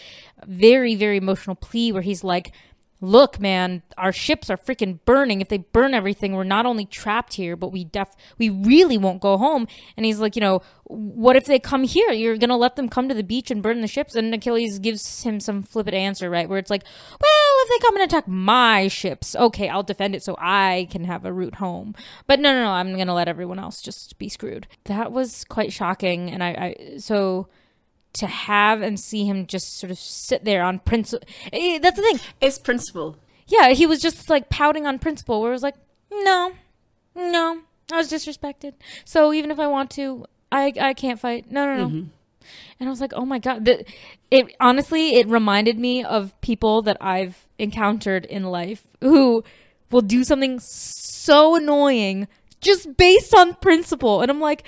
very, 0.46 0.94
very 0.94 1.16
emotional 1.16 1.57
plea 1.57 1.92
where 1.92 2.03
he's 2.03 2.25
like, 2.25 2.53
look 3.00 3.40
man 3.40 3.82
our 3.96 4.12
ships 4.12 4.50
are 4.50 4.56
freaking 4.56 4.98
burning. 5.04 5.40
If 5.40 5.48
they 5.48 5.58
burn 5.58 5.94
everything 5.94 6.34
we're 6.34 6.44
not 6.44 6.66
only 6.66 6.84
trapped 6.84 7.34
here 7.34 7.56
but 7.56 7.72
we 7.72 7.84
def 7.84 8.14
we 8.38 8.50
really 8.50 8.98
won't 8.98 9.20
go 9.20 9.36
home. 9.36 9.66
And 9.96 10.06
he's 10.06 10.20
like 10.20 10.36
you 10.36 10.40
know 10.40 10.62
what 10.84 11.36
if 11.36 11.44
they 11.44 11.58
come 11.58 11.84
here? 11.84 12.10
You're 12.10 12.36
gonna 12.36 12.56
let 12.56 12.76
them 12.76 12.88
come 12.88 13.08
to 13.08 13.14
the 13.14 13.22
beach 13.22 13.50
and 13.50 13.62
burn 13.62 13.80
the 13.80 13.86
ships? 13.86 14.14
And 14.14 14.34
achilles 14.34 14.78
gives 14.78 15.22
him 15.22 15.40
some 15.40 15.62
flippant 15.62 15.96
answer 15.96 16.28
right? 16.28 16.48
Where 16.48 16.58
it's 16.58 16.70
like 16.70 16.84
well 17.10 17.52
if 17.62 17.68
they 17.68 17.86
come 17.86 17.96
and 17.96 18.04
attack 18.04 18.26
my 18.28 18.88
ships 18.88 19.36
okay 19.36 19.68
i'll 19.68 19.82
defend 19.82 20.14
it 20.14 20.22
so 20.22 20.36
i 20.38 20.88
can 20.90 21.04
have 21.04 21.24
a 21.24 21.32
route 21.32 21.56
home. 21.56 21.94
But 22.26 22.40
no 22.40 22.52
no 22.52 22.64
no 22.64 22.70
i'm 22.70 22.96
gonna 22.96 23.14
let 23.14 23.28
everyone 23.28 23.58
else 23.58 23.80
just 23.80 24.18
be 24.18 24.28
screwed. 24.28 24.66
That 24.84 25.12
was 25.12 25.44
quite 25.44 25.72
shocking. 25.72 26.30
And 26.30 26.42
i, 26.42 26.48
I 26.48 26.96
so 26.98 27.48
to 28.14 28.27
have 28.27 28.83
and 28.83 28.99
see 28.99 29.25
him 29.25 29.46
just 29.46 29.79
sort 29.79 29.90
of 29.90 29.99
sit 29.99 30.44
there 30.44 30.62
on 30.62 30.81
principle. 30.81 31.27
Eh, 31.53 31.79
that's 31.79 31.96
the 31.96 32.03
thing. 32.03 32.20
It's 32.40 32.59
principle. 32.59 33.16
Yeah, 33.46 33.70
he 33.70 33.87
was 33.87 34.01
just 34.01 34.31
like 34.31 34.49
pouting 34.49 34.87
on 34.87 34.99
principle, 34.99 35.40
where 35.40 35.51
it 35.51 35.55
was 35.55 35.62
like, 35.62 35.77
no, 36.12 36.53
no, 37.14 37.61
I 37.92 37.96
was 37.96 38.11
disrespected. 38.11 38.75
So 39.05 39.33
even 39.33 39.51
if 39.51 39.59
I 39.59 39.66
want 39.66 39.90
to, 39.92 40.27
I 40.53 40.73
I 40.81 40.94
can't 40.94 41.20
fight. 41.20 41.51
No, 41.51 41.66
no, 41.66 41.77
no. 41.77 41.87
Mm-hmm. 41.88 42.09
And 42.79 42.88
I 42.88 42.90
was 42.90 43.01
like, 43.01 43.12
oh 43.14 43.25
my 43.25 43.38
god. 43.38 43.64
The, 43.64 43.85
it 44.31 44.55
honestly, 44.61 45.16
it 45.16 45.29
reminded 45.29 45.79
me 45.79 46.05
of 46.05 46.38
people 46.40 46.83
that 46.83 46.96
I've 47.01 47.46
encountered 47.59 48.25
in 48.25 48.44
life 48.44 48.87
who 49.01 49.44
will 49.90 50.01
do 50.01 50.25
something 50.25 50.59
so 50.61 51.57
annoying 51.57 52.29
just 52.61 52.96
based 52.96 53.35
on 53.35 53.55
principle, 53.55 54.20
and 54.20 54.31
I'm 54.31 54.40
like, 54.40 54.64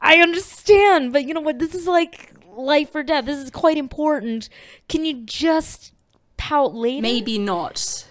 I 0.00 0.16
understand, 0.18 1.12
but 1.12 1.24
you 1.24 1.34
know 1.34 1.40
what? 1.40 1.58
This 1.58 1.74
is 1.74 1.86
like 1.86 2.32
life 2.56 2.94
or 2.94 3.02
death. 3.02 3.24
This 3.24 3.38
is 3.38 3.50
quite 3.50 3.76
important. 3.76 4.48
Can 4.88 5.04
you 5.04 5.22
just 5.24 5.92
pout 6.36 6.74
later? 6.74 7.02
Maybe 7.02 7.38
not 7.38 8.06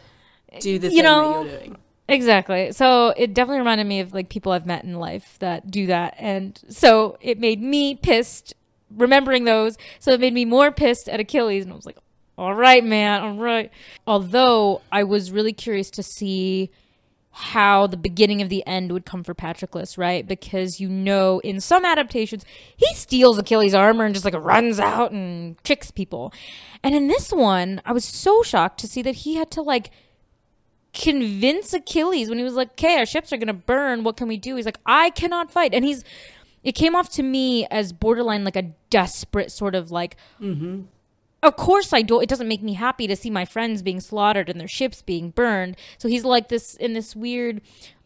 do 0.59 0.79
the 0.79 0.89
you 0.89 0.95
thing 0.95 1.03
know, 1.03 1.43
that 1.43 1.49
you're 1.49 1.59
doing. 1.59 1.77
Exactly. 2.07 2.71
So 2.71 3.13
it 3.15 3.33
definitely 3.33 3.59
reminded 3.59 3.85
me 3.85 3.99
of 3.99 4.13
like 4.13 4.29
people 4.29 4.51
I've 4.51 4.65
met 4.65 4.83
in 4.83 4.95
life 4.95 5.37
that 5.39 5.69
do 5.69 5.87
that. 5.87 6.15
And 6.17 6.59
so 6.69 7.17
it 7.21 7.39
made 7.39 7.61
me 7.61 7.95
pissed 7.95 8.55
remembering 8.95 9.43
those. 9.43 9.77
So 9.99 10.11
it 10.11 10.19
made 10.19 10.33
me 10.33 10.45
more 10.45 10.71
pissed 10.71 11.07
at 11.07 11.19
Achilles. 11.19 11.63
And 11.63 11.73
I 11.73 11.75
was 11.75 11.85
like, 11.85 11.97
all 12.37 12.55
right, 12.55 12.83
man, 12.83 13.21
all 13.21 13.35
right. 13.35 13.71
Although 14.07 14.81
I 14.91 15.03
was 15.03 15.31
really 15.31 15.53
curious 15.53 15.91
to 15.91 16.03
see 16.03 16.71
how 17.31 17.87
the 17.87 17.97
beginning 17.97 18.41
of 18.41 18.49
the 18.49 18.65
end 18.65 18.91
would 18.91 19.05
come 19.05 19.23
for 19.23 19.33
Patroclus, 19.33 19.97
right? 19.97 20.27
Because 20.27 20.79
you 20.79 20.89
know, 20.89 21.39
in 21.39 21.61
some 21.61 21.85
adaptations, 21.85 22.43
he 22.75 22.93
steals 22.95 23.37
Achilles' 23.37 23.73
armor 23.73 24.05
and 24.05 24.13
just 24.13 24.25
like 24.25 24.33
runs 24.33 24.79
out 24.79 25.11
and 25.11 25.61
tricks 25.63 25.91
people. 25.91 26.33
And 26.83 26.95
in 26.95 27.07
this 27.07 27.31
one, 27.31 27.81
I 27.85 27.91
was 27.91 28.03
so 28.05 28.43
shocked 28.43 28.79
to 28.81 28.87
see 28.87 29.01
that 29.03 29.17
he 29.17 29.35
had 29.35 29.51
to 29.51 29.61
like 29.61 29.91
convince 30.93 31.73
Achilles 31.73 32.29
when 32.29 32.39
he 32.39 32.43
was 32.43 32.55
like, 32.55 32.71
okay, 32.71 32.97
our 32.97 33.05
ships 33.05 33.31
are 33.31 33.37
going 33.37 33.47
to 33.47 33.53
burn. 33.53 34.03
What 34.03 34.17
can 34.17 34.27
we 34.27 34.37
do? 34.37 34.55
He's 34.55 34.65
like, 34.65 34.79
I 34.85 35.11
cannot 35.11 35.51
fight. 35.51 35.73
And 35.73 35.85
he's, 35.85 36.03
it 36.63 36.73
came 36.73 36.95
off 36.95 37.09
to 37.11 37.23
me 37.23 37.67
as 37.67 37.93
borderline 37.93 38.43
like 38.43 38.55
a 38.55 38.73
desperate 38.89 39.51
sort 39.51 39.75
of 39.75 39.91
like, 39.91 40.17
mm-hmm 40.41 40.81
of 41.41 41.55
course 41.55 41.93
I 41.93 42.01
don't 42.01 42.23
it 42.23 42.29
doesn't 42.29 42.47
make 42.47 42.61
me 42.61 42.73
happy 42.73 43.07
to 43.07 43.15
see 43.15 43.29
my 43.29 43.45
friends 43.45 43.81
being 43.81 43.99
slaughtered 43.99 44.49
and 44.49 44.59
their 44.59 44.67
ships 44.67 45.01
being 45.01 45.31
burned. 45.31 45.77
So 45.97 46.07
he's 46.07 46.25
like 46.25 46.49
this 46.49 46.75
in 46.75 46.93
this 46.93 47.15
weird 47.15 47.61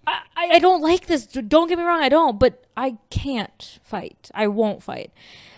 I, 0.06 0.22
I 0.36 0.60
don't 0.60 0.82
like 0.82 1.08
this. 1.08 1.26
Don't 1.26 1.70
get 1.70 1.78
me 1.78 1.84
wrong, 1.84 2.02
I 2.02 2.10
don't, 2.10 2.40
but 2.40 2.66
I 2.76 2.98
can't 3.10 3.80
fight. 3.84 4.30
I 4.34 4.48
won't 4.48 4.84
fight. 4.84 5.12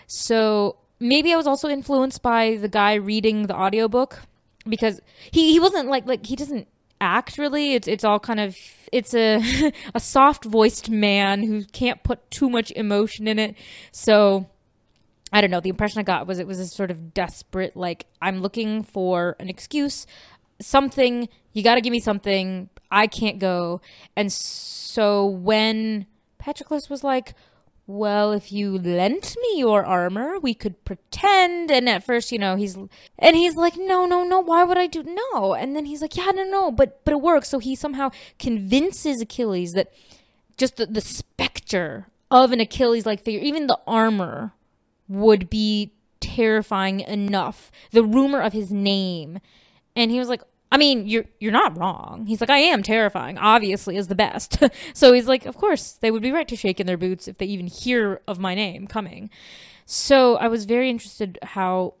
So 0.06 0.76
maybe 1.00 1.32
I 1.32 1.36
was 1.36 1.46
also 1.46 1.68
influenced 1.68 2.22
by 2.22 2.56
the 2.56 2.68
guy 2.68 2.94
reading 2.94 3.46
the 3.46 3.56
audiobook 3.56 4.20
because 4.68 5.00
he, 5.30 5.52
he 5.52 5.60
wasn't 5.60 5.88
like 5.88 6.06
like 6.06 6.26
he 6.26 6.36
doesn't 6.36 6.68
act 7.00 7.38
really. 7.38 7.74
It's 7.74 7.88
it's 7.88 8.04
all 8.04 8.20
kind 8.20 8.40
of 8.40 8.56
it's 8.92 9.14
a 9.14 9.72
a 9.94 10.00
soft 10.00 10.44
voiced 10.44 10.90
man 10.90 11.42
who 11.42 11.64
can't 11.64 12.02
put 12.02 12.30
too 12.30 12.48
much 12.48 12.70
emotion 12.72 13.26
in 13.26 13.38
it. 13.38 13.56
So 13.90 14.46
I 15.32 15.40
don't 15.40 15.50
know. 15.50 15.60
The 15.60 15.68
impression 15.68 15.98
I 15.98 16.02
got 16.02 16.26
was 16.26 16.38
it 16.38 16.46
was 16.46 16.60
a 16.60 16.66
sort 16.66 16.90
of 16.90 17.12
desperate, 17.12 17.76
like, 17.76 18.06
I'm 18.22 18.40
looking 18.40 18.82
for 18.82 19.36
an 19.40 19.48
excuse, 19.48 20.06
something, 20.60 21.28
you 21.52 21.62
got 21.62 21.74
to 21.76 21.80
give 21.80 21.90
me 21.90 22.00
something. 22.00 22.68
I 22.90 23.06
can't 23.06 23.38
go. 23.38 23.80
And 24.14 24.32
so 24.32 25.26
when 25.26 26.06
Patroclus 26.38 26.88
was 26.88 27.02
like, 27.02 27.34
well, 27.88 28.32
if 28.32 28.50
you 28.50 28.78
lent 28.78 29.36
me 29.40 29.58
your 29.58 29.84
armor, 29.84 30.38
we 30.40 30.54
could 30.54 30.84
pretend. 30.84 31.70
And 31.70 31.88
at 31.88 32.04
first, 32.04 32.32
you 32.32 32.38
know, 32.38 32.56
he's 32.56 32.76
and 33.18 33.36
he's 33.36 33.54
like, 33.54 33.74
no, 33.76 34.06
no, 34.06 34.24
no. 34.24 34.40
Why 34.40 34.64
would 34.64 34.78
I 34.78 34.86
do 34.86 35.04
no? 35.04 35.54
And 35.54 35.76
then 35.76 35.86
he's 35.86 36.02
like, 36.02 36.16
yeah, 36.16 36.30
no, 36.34 36.44
no, 36.44 36.72
but 36.72 37.04
but 37.04 37.12
it 37.12 37.20
works. 37.20 37.48
So 37.48 37.58
he 37.58 37.76
somehow 37.76 38.10
convinces 38.38 39.20
Achilles 39.20 39.72
that 39.72 39.92
just 40.56 40.76
the, 40.76 40.86
the 40.86 41.00
specter 41.00 42.08
of 42.30 42.50
an 42.50 42.60
Achilles 42.60 43.06
like 43.06 43.22
figure, 43.22 43.40
even 43.40 43.68
the 43.68 43.78
armor 43.86 44.52
would 45.08 45.48
be 45.50 45.92
terrifying 46.20 47.00
enough. 47.00 47.70
The 47.92 48.02
rumor 48.02 48.40
of 48.40 48.52
his 48.52 48.72
name. 48.72 49.38
And 49.94 50.10
he 50.10 50.18
was 50.18 50.28
like, 50.28 50.42
I 50.70 50.78
mean, 50.78 51.06
you're 51.06 51.26
you're 51.38 51.52
not 51.52 51.78
wrong. 51.78 52.26
He's 52.26 52.40
like, 52.40 52.50
I 52.50 52.58
am 52.58 52.82
terrifying, 52.82 53.38
obviously, 53.38 53.96
is 53.96 54.08
the 54.08 54.14
best. 54.14 54.62
so 54.94 55.12
he's 55.12 55.28
like, 55.28 55.46
of 55.46 55.56
course, 55.56 55.92
they 55.92 56.10
would 56.10 56.22
be 56.22 56.32
right 56.32 56.48
to 56.48 56.56
shake 56.56 56.80
in 56.80 56.86
their 56.86 56.96
boots 56.96 57.28
if 57.28 57.38
they 57.38 57.46
even 57.46 57.66
hear 57.66 58.20
of 58.26 58.38
my 58.38 58.54
name 58.54 58.86
coming. 58.86 59.30
So 59.84 60.36
I 60.36 60.48
was 60.48 60.64
very 60.64 60.90
interested 60.90 61.38
how 61.42 61.94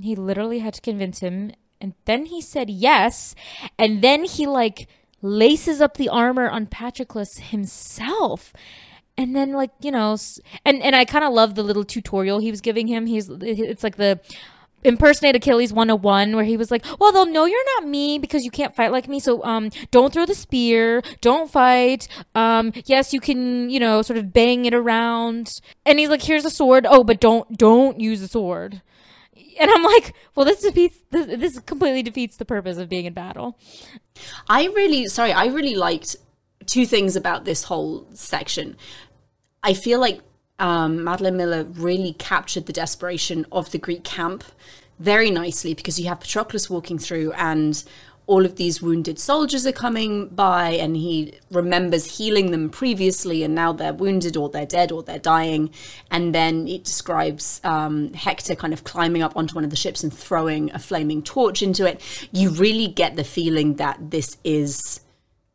he 0.00 0.16
literally 0.16 0.58
had 0.58 0.74
to 0.74 0.80
convince 0.80 1.20
him, 1.20 1.52
and 1.80 1.94
then 2.04 2.26
he 2.26 2.40
said 2.40 2.68
yes, 2.68 3.36
and 3.78 4.02
then 4.02 4.24
he 4.24 4.46
like 4.46 4.88
laces 5.22 5.80
up 5.80 5.96
the 5.96 6.08
armor 6.08 6.48
on 6.48 6.66
Patroclus 6.66 7.38
himself 7.38 8.52
and 9.18 9.34
then 9.34 9.52
like 9.52 9.72
you 9.80 9.90
know 9.90 10.16
and 10.64 10.80
and 10.80 10.96
i 10.96 11.04
kind 11.04 11.24
of 11.24 11.32
love 11.32 11.56
the 11.56 11.62
little 11.62 11.84
tutorial 11.84 12.38
he 12.38 12.50
was 12.50 12.60
giving 12.62 12.86
him. 12.86 13.06
He's 13.06 13.28
it's 13.28 13.82
like 13.82 13.96
the 13.96 14.20
impersonate 14.84 15.34
achilles 15.34 15.72
101 15.72 16.36
where 16.36 16.44
he 16.44 16.56
was 16.56 16.70
like 16.70 16.84
well 17.00 17.10
they'll 17.10 17.26
know 17.26 17.44
you're 17.44 17.64
not 17.76 17.88
me 17.88 18.16
because 18.16 18.44
you 18.44 18.50
can't 18.50 18.76
fight 18.76 18.92
like 18.92 19.08
me 19.08 19.18
so 19.18 19.42
um 19.44 19.70
don't 19.90 20.12
throw 20.12 20.24
the 20.24 20.36
spear 20.36 21.02
don't 21.20 21.50
fight 21.50 22.06
um 22.36 22.72
yes 22.84 23.12
you 23.12 23.18
can 23.18 23.68
you 23.68 23.80
know 23.80 24.02
sort 24.02 24.18
of 24.18 24.32
bang 24.32 24.64
it 24.66 24.74
around. 24.74 25.60
And 25.84 25.98
he's 25.98 26.08
like 26.08 26.22
here's 26.22 26.44
a 26.44 26.50
sword. 26.50 26.86
Oh 26.88 27.02
but 27.02 27.20
don't 27.20 27.58
don't 27.58 27.98
use 27.98 28.20
the 28.20 28.28
sword. 28.28 28.80
And 29.60 29.70
i'm 29.70 29.82
like 29.82 30.14
well 30.36 30.46
this 30.46 30.62
defeats 30.62 31.00
this, 31.10 31.26
this 31.26 31.58
completely 31.58 32.04
defeats 32.04 32.36
the 32.36 32.44
purpose 32.44 32.78
of 32.78 32.88
being 32.88 33.04
in 33.04 33.14
battle. 33.14 33.58
I 34.48 34.66
really 34.66 35.08
sorry 35.08 35.32
i 35.32 35.46
really 35.46 35.74
liked 35.74 36.14
two 36.66 36.86
things 36.86 37.16
about 37.16 37.44
this 37.44 37.64
whole 37.64 38.06
section 38.12 38.76
I 39.68 39.74
feel 39.74 40.00
like 40.00 40.22
um, 40.58 41.04
Madeline 41.04 41.36
Miller 41.36 41.64
really 41.64 42.14
captured 42.14 42.64
the 42.64 42.72
desperation 42.72 43.44
of 43.52 43.70
the 43.70 43.76
Greek 43.76 44.02
camp 44.02 44.42
very 44.98 45.30
nicely 45.30 45.74
because 45.74 46.00
you 46.00 46.08
have 46.08 46.20
Patroclus 46.20 46.70
walking 46.70 46.98
through 46.98 47.32
and 47.32 47.84
all 48.26 48.46
of 48.46 48.56
these 48.56 48.80
wounded 48.80 49.18
soldiers 49.18 49.66
are 49.66 49.72
coming 49.72 50.28
by 50.28 50.70
and 50.70 50.96
he 50.96 51.34
remembers 51.50 52.16
healing 52.16 52.50
them 52.50 52.70
previously 52.70 53.42
and 53.42 53.54
now 53.54 53.70
they're 53.74 53.92
wounded 53.92 54.38
or 54.38 54.48
they're 54.48 54.64
dead 54.64 54.90
or 54.90 55.02
they're 55.02 55.18
dying. 55.18 55.68
And 56.10 56.34
then 56.34 56.66
it 56.66 56.84
describes 56.84 57.60
um, 57.62 58.14
hector 58.14 58.54
kind 58.54 58.72
of 58.72 58.84
climbing 58.84 59.20
up 59.20 59.36
onto 59.36 59.54
one 59.54 59.64
of 59.64 59.70
the 59.70 59.76
ships 59.76 60.02
and 60.02 60.10
throwing 60.10 60.72
a 60.72 60.78
flaming 60.78 61.22
torch 61.22 61.60
into 61.60 61.86
it. 61.86 62.00
You 62.32 62.48
really 62.48 62.88
get 62.88 63.16
the 63.16 63.24
feeling 63.24 63.74
that 63.74 64.12
this 64.12 64.38
is 64.44 65.00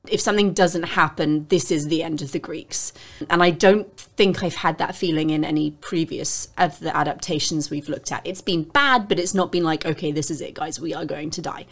if 0.09 0.19
something 0.19 0.53
doesn't 0.53 0.83
happen, 0.83 1.47
this 1.47 1.71
is 1.71 1.87
the 1.87 2.03
end 2.03 2.21
of 2.21 2.33
the 2.33 2.39
Greeks. 2.39 2.91
And 3.29 3.41
I 3.41 3.51
don't 3.51 3.95
think 3.97 4.43
I've 4.43 4.55
had 4.55 4.77
that 4.77 4.95
feeling 4.95 5.29
in 5.29 5.45
any 5.45 5.71
previous 5.71 6.49
of 6.57 6.79
the 6.79 6.95
adaptations 6.95 7.69
we've 7.69 7.87
looked 7.87 8.11
at. 8.11 8.25
It's 8.27 8.41
been 8.41 8.63
bad, 8.63 9.07
but 9.07 9.17
it's 9.17 9.33
not 9.33 9.51
been 9.51 9.63
like, 9.63 9.85
okay, 9.85 10.11
this 10.11 10.29
is 10.29 10.41
it, 10.41 10.55
guys, 10.55 10.79
we 10.79 10.93
are 10.93 11.05
going 11.05 11.29
to 11.31 11.41
die. 11.41 11.65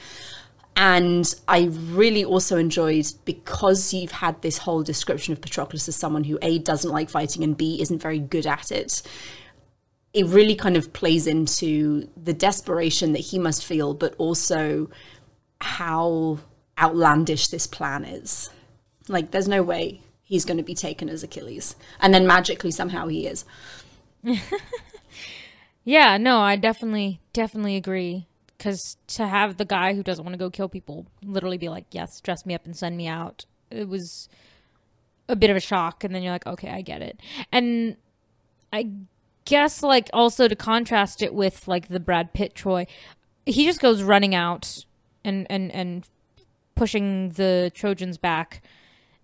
And 0.78 1.34
I 1.50 1.64
really 1.64 2.24
also 2.24 2.58
enjoyed 2.58 3.06
because 3.26 3.94
you've 3.94 4.12
had 4.12 4.42
this 4.42 4.60
whole 4.60 4.82
description 4.82 5.34
of 5.34 5.42
Patroclus 5.42 5.90
as 5.90 5.98
someone 5.98 6.24
who 6.24 6.40
A 6.42 6.60
doesn't 6.60 6.90
like 6.90 7.10
fighting 7.10 7.44
and 7.44 7.58
B 7.58 7.82
isn't 7.82 8.02
very 8.02 8.20
good 8.20 8.48
at 8.48 8.72
it. 8.72 9.02
It 10.14 10.26
really 10.28 10.56
kind 10.56 10.78
of 10.78 10.94
plays 10.94 11.28
into 11.28 12.08
the 12.16 12.34
desperation 12.34 13.12
that 13.12 13.20
he 13.20 13.38
must 13.40 13.66
feel, 13.66 13.94
but 13.94 14.16
also 14.18 14.90
how 15.60 16.40
outlandish 16.78 17.48
this 17.48 17.68
plan 17.68 18.04
is. 18.04 18.50
Like, 19.08 19.32
there's 19.32 19.48
no 19.48 19.64
way 19.64 20.02
he's 20.24 20.46
going 20.46 20.58
to 20.58 20.64
be 20.64 20.76
taken 20.76 21.10
as 21.10 21.24
Achilles. 21.24 21.76
And 22.00 22.14
then 22.14 22.26
magically, 22.26 22.72
somehow, 22.72 23.08
he 23.08 23.28
is. 23.28 23.44
yeah, 25.84 26.18
no, 26.18 26.40
I 26.40 26.56
definitely, 26.56 27.20
definitely 27.34 27.76
agree. 27.76 28.28
Because 28.58 28.96
to 29.08 29.28
have 29.28 29.58
the 29.58 29.66
guy 29.66 29.94
who 29.94 30.04
doesn't 30.04 30.24
want 30.24 30.34
to 30.34 30.40
go 30.40 30.50
kill 30.50 30.70
people 30.70 31.08
literally 31.24 31.58
be 31.58 31.68
like, 31.68 31.86
yes, 31.92 32.22
dress 32.22 32.46
me 32.46 32.54
up 32.54 32.66
and 32.66 32.78
send 32.78 32.96
me 32.96 33.08
out, 33.08 33.46
it 33.72 33.90
was 33.90 34.30
a 35.28 35.36
bit 35.36 35.50
of 35.50 35.58
a 35.58 35.62
shock. 35.62 36.04
And 36.04 36.14
then 36.14 36.22
you're 36.22 36.32
like, 36.32 36.48
okay, 36.48 36.70
I 36.70 36.82
get 36.82 37.02
it. 37.02 37.20
And 37.52 37.98
I 38.72 38.92
guess, 39.46 39.84
like, 39.84 40.10
also 40.14 40.48
to 40.48 40.56
contrast 40.56 41.22
it 41.22 41.34
with, 41.34 41.68
like, 41.68 41.88
the 41.88 42.00
Brad 42.00 42.34
Pitt 42.34 42.56
Troy, 42.56 42.86
he 43.46 43.66
just 43.66 43.82
goes 43.82 44.04
running 44.04 44.36
out 44.36 44.86
and, 45.26 45.48
and, 45.50 45.72
and 45.72 46.08
pushing 46.82 47.30
the 47.30 47.72
Trojans 47.76 48.18
back. 48.18 48.64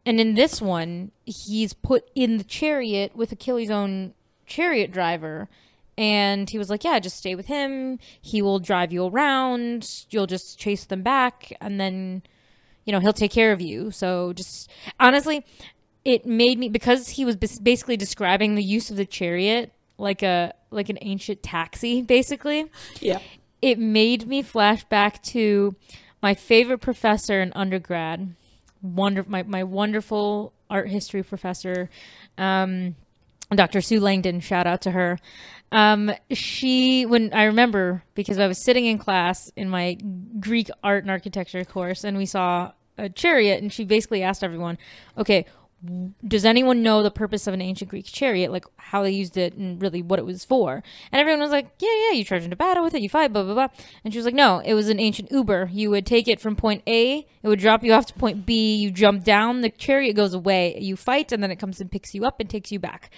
And 0.05 0.19
in 0.19 0.35
this 0.35 0.61
one, 0.61 1.09
he's 1.25 1.73
put 1.73 2.07
in 2.13 2.37
the 2.37 2.43
chariot 2.43 3.15
with 3.15 3.31
Achilles' 3.31 3.71
own 3.71 4.13
chariot 4.45 4.91
driver. 4.91 5.49
And 5.97 6.47
he 6.47 6.59
was 6.59 6.69
like, 6.69 6.83
Yeah, 6.83 6.99
just 6.99 7.17
stay 7.17 7.33
with 7.33 7.47
him. 7.47 7.97
He 8.21 8.43
will 8.43 8.59
drive 8.59 8.93
you 8.93 9.07
around. 9.07 10.05
You'll 10.11 10.27
just 10.27 10.59
chase 10.59 10.85
them 10.85 11.01
back. 11.01 11.51
And 11.59 11.81
then, 11.81 12.21
you 12.85 12.93
know, 12.93 12.99
he'll 12.99 13.11
take 13.11 13.31
care 13.31 13.51
of 13.51 13.59
you. 13.59 13.89
So 13.89 14.33
just 14.33 14.69
honestly, 14.99 15.43
it 16.05 16.27
made 16.27 16.59
me, 16.59 16.69
because 16.69 17.09
he 17.09 17.25
was 17.25 17.35
basically 17.37 17.97
describing 17.97 18.53
the 18.53 18.63
use 18.63 18.91
of 18.91 18.97
the 18.97 19.05
chariot 19.05 19.73
like 19.97 20.21
a 20.21 20.53
like 20.69 20.89
an 20.89 20.99
ancient 21.01 21.41
taxi 21.41 22.03
basically 22.03 22.69
yeah 22.99 23.17
it 23.63 23.79
made 23.79 24.27
me 24.27 24.43
flash 24.43 24.83
back 24.83 25.23
to 25.23 25.75
my 26.21 26.33
favorite 26.33 26.79
professor 26.79 27.41
in 27.41 27.51
undergrad, 27.53 28.35
wonder 28.81 29.23
my, 29.27 29.43
my 29.43 29.63
wonderful 29.63 30.53
art 30.69 30.89
history 30.89 31.23
professor, 31.23 31.89
um, 32.37 32.95
Dr. 33.55 33.81
Sue 33.81 33.99
Langdon, 33.99 34.41
shout 34.41 34.67
out 34.67 34.81
to 34.81 34.91
her. 34.91 35.19
Um, 35.71 36.11
she, 36.31 37.05
when 37.05 37.33
I 37.33 37.45
remember, 37.45 38.03
because 38.13 38.39
I 38.39 38.47
was 38.47 38.63
sitting 38.63 38.85
in 38.85 38.97
class 38.97 39.51
in 39.55 39.69
my 39.69 39.97
Greek 40.39 40.69
art 40.83 41.03
and 41.03 41.11
architecture 41.11 41.63
course, 41.63 42.03
and 42.03 42.17
we 42.17 42.25
saw 42.25 42.71
a 42.97 43.09
chariot, 43.09 43.61
and 43.61 43.71
she 43.71 43.85
basically 43.85 44.23
asked 44.23 44.43
everyone, 44.43 44.77
okay, 45.17 45.45
does 46.27 46.43
anyone 46.43 46.81
know 46.81 47.03
the 47.03 47.11
purpose 47.11 47.45
of 47.45 47.53
an 47.53 47.61
ancient 47.61 47.91
Greek 47.91 48.05
chariot, 48.05 48.51
like 48.51 48.65
how 48.77 49.03
they 49.03 49.11
used 49.11 49.37
it 49.37 49.53
and 49.53 49.79
really 49.81 50.01
what 50.01 50.17
it 50.17 50.25
was 50.25 50.43
for? 50.43 50.81
And 51.11 51.19
everyone 51.19 51.39
was 51.39 51.51
like, 51.51 51.69
yeah, 51.79 51.89
yeah, 52.05 52.11
you 52.13 52.23
charge 52.23 52.43
into 52.43 52.55
battle 52.55 52.83
with 52.83 52.95
it, 52.95 53.01
you 53.01 53.09
fight, 53.09 53.31
blah, 53.31 53.43
blah, 53.43 53.53
blah. 53.53 53.67
And 54.03 54.11
she 54.11 54.17
was 54.17 54.25
like, 54.25 54.33
no, 54.33 54.59
it 54.65 54.73
was 54.73 54.89
an 54.89 54.99
ancient 54.99 55.31
Uber. 55.31 55.69
You 55.71 55.91
would 55.91 56.05
take 56.05 56.27
it 56.27 56.41
from 56.41 56.55
point 56.55 56.81
A, 56.87 57.27
it 57.43 57.47
would 57.47 57.59
drop 57.59 57.83
you 57.83 57.93
off 57.93 58.07
to 58.07 58.13
point 58.15 58.45
B, 58.45 58.75
you 58.75 58.89
jump 58.89 59.23
down, 59.23 59.61
the 59.61 59.69
chariot 59.69 60.15
goes 60.15 60.33
away, 60.33 60.77
you 60.79 60.95
fight, 60.95 61.31
and 61.31 61.43
then 61.43 61.51
it 61.51 61.57
comes 61.57 61.79
and 61.79 61.91
picks 61.91 62.15
you 62.15 62.25
up 62.25 62.39
and 62.39 62.49
takes 62.49 62.71
you 62.71 62.79
back. 62.79 63.11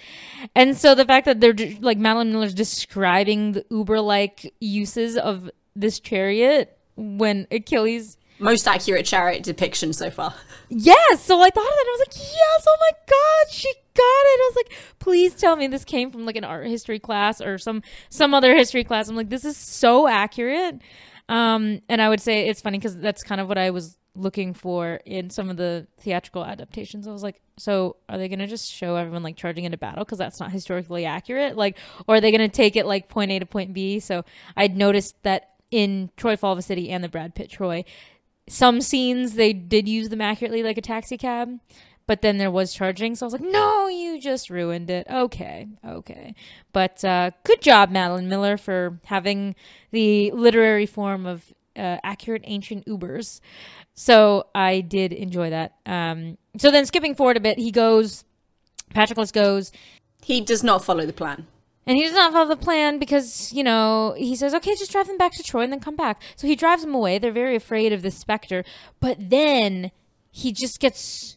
And 0.54 0.76
so 0.76 0.94
the 0.94 1.06
fact 1.06 1.24
that 1.26 1.40
they're 1.40 1.54
like 1.80 1.96
Madeline 1.96 2.32
Miller's 2.32 2.54
describing 2.54 3.52
the 3.52 3.64
Uber 3.70 4.00
like 4.00 4.52
uses 4.60 5.16
of 5.16 5.50
this 5.74 5.98
chariot 5.98 6.76
when 6.96 7.46
Achilles 7.50 8.18
most 8.40 8.66
accurate 8.66 9.06
chariot 9.06 9.42
depiction 9.42 9.92
so 9.92 10.10
far. 10.10 10.34
Yes. 10.68 11.22
So 11.24 11.40
I 11.40 11.50
thought 11.50 11.64
of 11.64 11.70
that. 11.70 11.86
I 11.86 11.96
was 11.98 12.08
like, 12.08 12.16
yes. 12.16 12.64
Oh 12.68 12.76
my 12.80 12.98
god, 13.06 13.52
she 13.52 13.68
got 13.94 14.02
it. 14.02 14.40
I 14.40 14.50
was 14.50 14.56
like, 14.56 14.72
please 14.98 15.34
tell 15.34 15.56
me 15.56 15.66
this 15.66 15.84
came 15.84 16.10
from 16.10 16.26
like 16.26 16.36
an 16.36 16.44
art 16.44 16.66
history 16.66 16.98
class 16.98 17.40
or 17.40 17.58
some 17.58 17.82
some 18.08 18.34
other 18.34 18.54
history 18.56 18.84
class. 18.84 19.08
I'm 19.08 19.16
like, 19.16 19.30
this 19.30 19.44
is 19.44 19.56
so 19.56 20.06
accurate. 20.08 20.80
Um, 21.28 21.80
and 21.88 22.02
I 22.02 22.08
would 22.08 22.20
say 22.20 22.48
it's 22.48 22.60
funny 22.60 22.78
because 22.78 22.96
that's 22.96 23.22
kind 23.22 23.40
of 23.40 23.48
what 23.48 23.58
I 23.58 23.70
was 23.70 23.96
looking 24.16 24.54
for 24.54 25.00
in 25.06 25.30
some 25.30 25.48
of 25.48 25.56
the 25.56 25.86
theatrical 26.00 26.44
adaptations. 26.44 27.06
I 27.06 27.12
was 27.12 27.22
like, 27.22 27.40
so 27.56 27.96
are 28.08 28.18
they 28.18 28.28
going 28.28 28.40
to 28.40 28.46
just 28.46 28.70
show 28.70 28.96
everyone 28.96 29.22
like 29.22 29.36
charging 29.36 29.64
into 29.64 29.78
battle 29.78 30.04
because 30.04 30.18
that's 30.18 30.40
not 30.40 30.50
historically 30.50 31.06
accurate? 31.06 31.56
Like, 31.56 31.78
or 32.08 32.16
are 32.16 32.20
they 32.20 32.30
going 32.30 32.40
to 32.40 32.54
take 32.54 32.76
it 32.76 32.86
like 32.86 33.08
point 33.08 33.30
A 33.30 33.38
to 33.38 33.46
point 33.46 33.72
B? 33.72 34.00
So 34.00 34.24
I'd 34.56 34.76
noticed 34.76 35.14
that 35.22 35.50
in 35.70 36.10
Troy 36.16 36.36
Fall 36.36 36.52
of 36.52 36.58
a 36.58 36.62
City 36.62 36.90
and 36.90 37.04
the 37.04 37.08
Brad 37.08 37.34
Pitt 37.34 37.50
Troy, 37.50 37.84
some 38.50 38.80
scenes 38.80 39.34
they 39.34 39.52
did 39.52 39.88
use 39.88 40.08
them 40.08 40.20
accurately 40.20 40.62
like 40.62 40.76
a 40.76 40.82
taxi 40.82 41.16
cab 41.16 41.60
but 42.06 42.20
then 42.22 42.38
there 42.38 42.50
was 42.50 42.74
charging 42.74 43.14
so 43.14 43.24
i 43.24 43.26
was 43.26 43.32
like 43.32 43.42
no 43.42 43.86
you 43.86 44.20
just 44.20 44.50
ruined 44.50 44.90
it. 44.90 45.06
Okay 45.10 45.68
okay. 45.86 46.34
But 46.72 47.04
uh, 47.04 47.30
good 47.44 47.60
job 47.60 47.90
madeline 47.90 48.28
miller 48.28 48.56
for 48.56 48.98
having 49.04 49.54
the 49.90 50.30
literary 50.32 50.86
form 50.86 51.26
of 51.26 51.52
uh, 51.76 51.98
accurate 52.02 52.42
ancient 52.44 52.86
ubers. 52.86 53.40
So 53.94 54.46
i 54.54 54.80
did 54.80 55.12
enjoy 55.12 55.50
that. 55.50 55.76
Um, 55.86 56.38
so 56.58 56.70
then 56.70 56.86
skipping 56.86 57.14
forward 57.14 57.36
a 57.36 57.40
bit 57.40 57.58
he 57.58 57.70
goes 57.70 58.24
patroclus 58.94 59.32
goes 59.32 59.72
he 60.22 60.40
does 60.40 60.64
not 60.64 60.84
follow 60.84 61.06
the 61.06 61.12
plan 61.12 61.46
and 61.90 61.96
he 61.96 62.04
does 62.04 62.12
not 62.12 62.32
follow 62.32 62.48
the 62.48 62.56
plan 62.56 63.00
because, 63.00 63.52
you 63.52 63.64
know, 63.64 64.14
he 64.16 64.36
says, 64.36 64.54
okay, 64.54 64.76
just 64.76 64.92
drive 64.92 65.08
them 65.08 65.18
back 65.18 65.32
to 65.32 65.42
Troy 65.42 65.62
and 65.62 65.72
then 65.72 65.80
come 65.80 65.96
back. 65.96 66.22
So 66.36 66.46
he 66.46 66.54
drives 66.54 66.84
them 66.84 66.94
away. 66.94 67.18
They're 67.18 67.32
very 67.32 67.56
afraid 67.56 67.92
of 67.92 68.02
the 68.02 68.12
specter. 68.12 68.64
But 69.00 69.16
then 69.18 69.90
he 70.30 70.52
just 70.52 70.78
gets, 70.78 71.36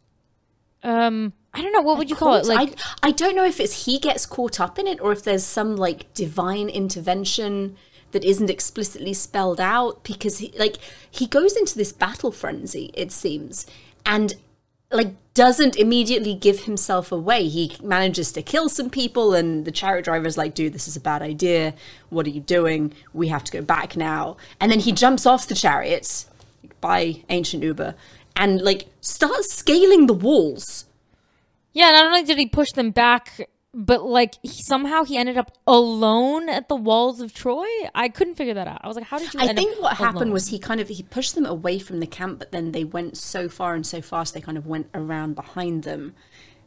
um, 0.84 1.34
I 1.56 1.63
don't 1.63 1.74
know, 1.74 1.82
what 1.82 1.98
would 1.98 2.12
you 2.12 2.16
call 2.16 2.36
it? 2.36 2.46
Like, 2.46 2.76
I, 3.02 3.08
I 3.08 3.12
don't 3.12 3.36
know 3.36 3.46
if 3.46 3.60
it's 3.60 3.86
he 3.86 3.98
gets 3.98 4.28
caught 4.28 4.60
up 4.60 4.78
in 4.78 4.86
it 4.86 5.02
or 5.02 5.12
if 5.12 5.24
there's 5.24 5.44
some 5.44 5.76
like 5.76 6.13
divine 6.13 6.70
intervention 6.70 7.76
that 8.12 8.24
isn't 8.24 8.52
explicitly 8.52 9.16
spelled 9.16 9.60
out 9.60 10.04
because 10.04 10.38
he, 10.38 10.54
like 10.60 10.78
he 11.10 11.26
goes 11.26 11.58
into 11.58 11.76
this 11.76 11.92
battle 11.92 12.32
frenzy 12.32 12.92
it 12.94 13.12
seems 13.12 13.66
and 14.06 14.36
like 14.92 15.16
doesn't 15.34 15.76
immediately 15.76 16.36
give 16.36 16.62
himself 16.62 17.12
away. 17.12 17.48
He 17.48 17.76
manages 17.82 18.32
to 18.34 18.41
kill 18.41 18.69
some 18.69 18.89
people, 18.89 19.34
and 19.34 19.65
the 19.65 19.72
chariot 19.72 20.06
driver's 20.06 20.38
like, 20.38 20.54
dude, 20.54 20.74
this 20.74 20.88
is 20.88 20.96
a 20.96 21.02
bad 21.02 21.22
idea. 21.22 21.74
What 22.10 22.28
are 22.28 22.32
you 22.32 22.41
doing? 22.41 22.93
We 23.13 23.30
have 23.30 23.43
to 23.46 23.52
go 23.52 23.62
back 23.62 23.98
now. 23.98 24.38
And 24.60 24.72
then 24.72 24.80
he 24.80 24.91
jumps 24.91 25.26
off 25.26 25.48
the 25.48 25.56
chariot 25.56 26.26
by 26.82 27.24
ancient 27.30 27.63
Uber 27.63 27.96
and 28.36 28.62
like 28.62 28.88
starts 29.02 29.54
scaling 29.54 30.08
the 30.08 30.13
walls. 30.13 30.86
Yeah, 31.72 31.89
not 31.91 32.06
only 32.06 32.24
did 32.24 32.38
he 32.38 32.48
push 32.48 32.72
them 32.72 32.91
back, 32.91 33.50
but 33.73 34.03
like 34.03 34.36
he, 34.43 34.62
somehow 34.62 35.03
he 35.03 35.17
ended 35.17 35.38
up 35.38 35.51
alone 35.65 36.47
at 36.47 36.69
the 36.69 36.75
walls 36.75 37.21
of 37.21 37.33
Troy. 37.33 37.65
I 37.95 38.07
couldn't 38.09 38.36
figure 38.36 38.53
that 38.53 38.67
out. 38.67 38.81
I 38.83 38.88
was 38.88 38.95
like, 38.95 39.07
how 39.07 39.17
did 39.17 39.33
you? 39.33 39.39
I 39.39 39.53
think 39.53 39.81
what 39.81 39.99
alone? 39.99 40.13
happened 40.13 40.33
was 40.33 40.49
he 40.49 40.59
kind 40.59 40.79
of 40.79 40.89
he 40.89 41.03
pushed 41.03 41.36
them 41.36 41.45
away 41.45 41.79
from 41.79 41.99
the 41.99 42.07
camp, 42.07 42.39
but 42.39 42.51
then 42.51 42.71
they 42.71 42.83
went 42.83 43.17
so 43.17 43.49
far 43.49 43.73
and 43.73 43.86
so 43.86 44.01
fast 44.01 44.33
they 44.33 44.41
kind 44.41 44.57
of 44.57 44.67
went 44.67 44.89
around 44.93 45.36
behind 45.36 45.83
them. 45.83 46.13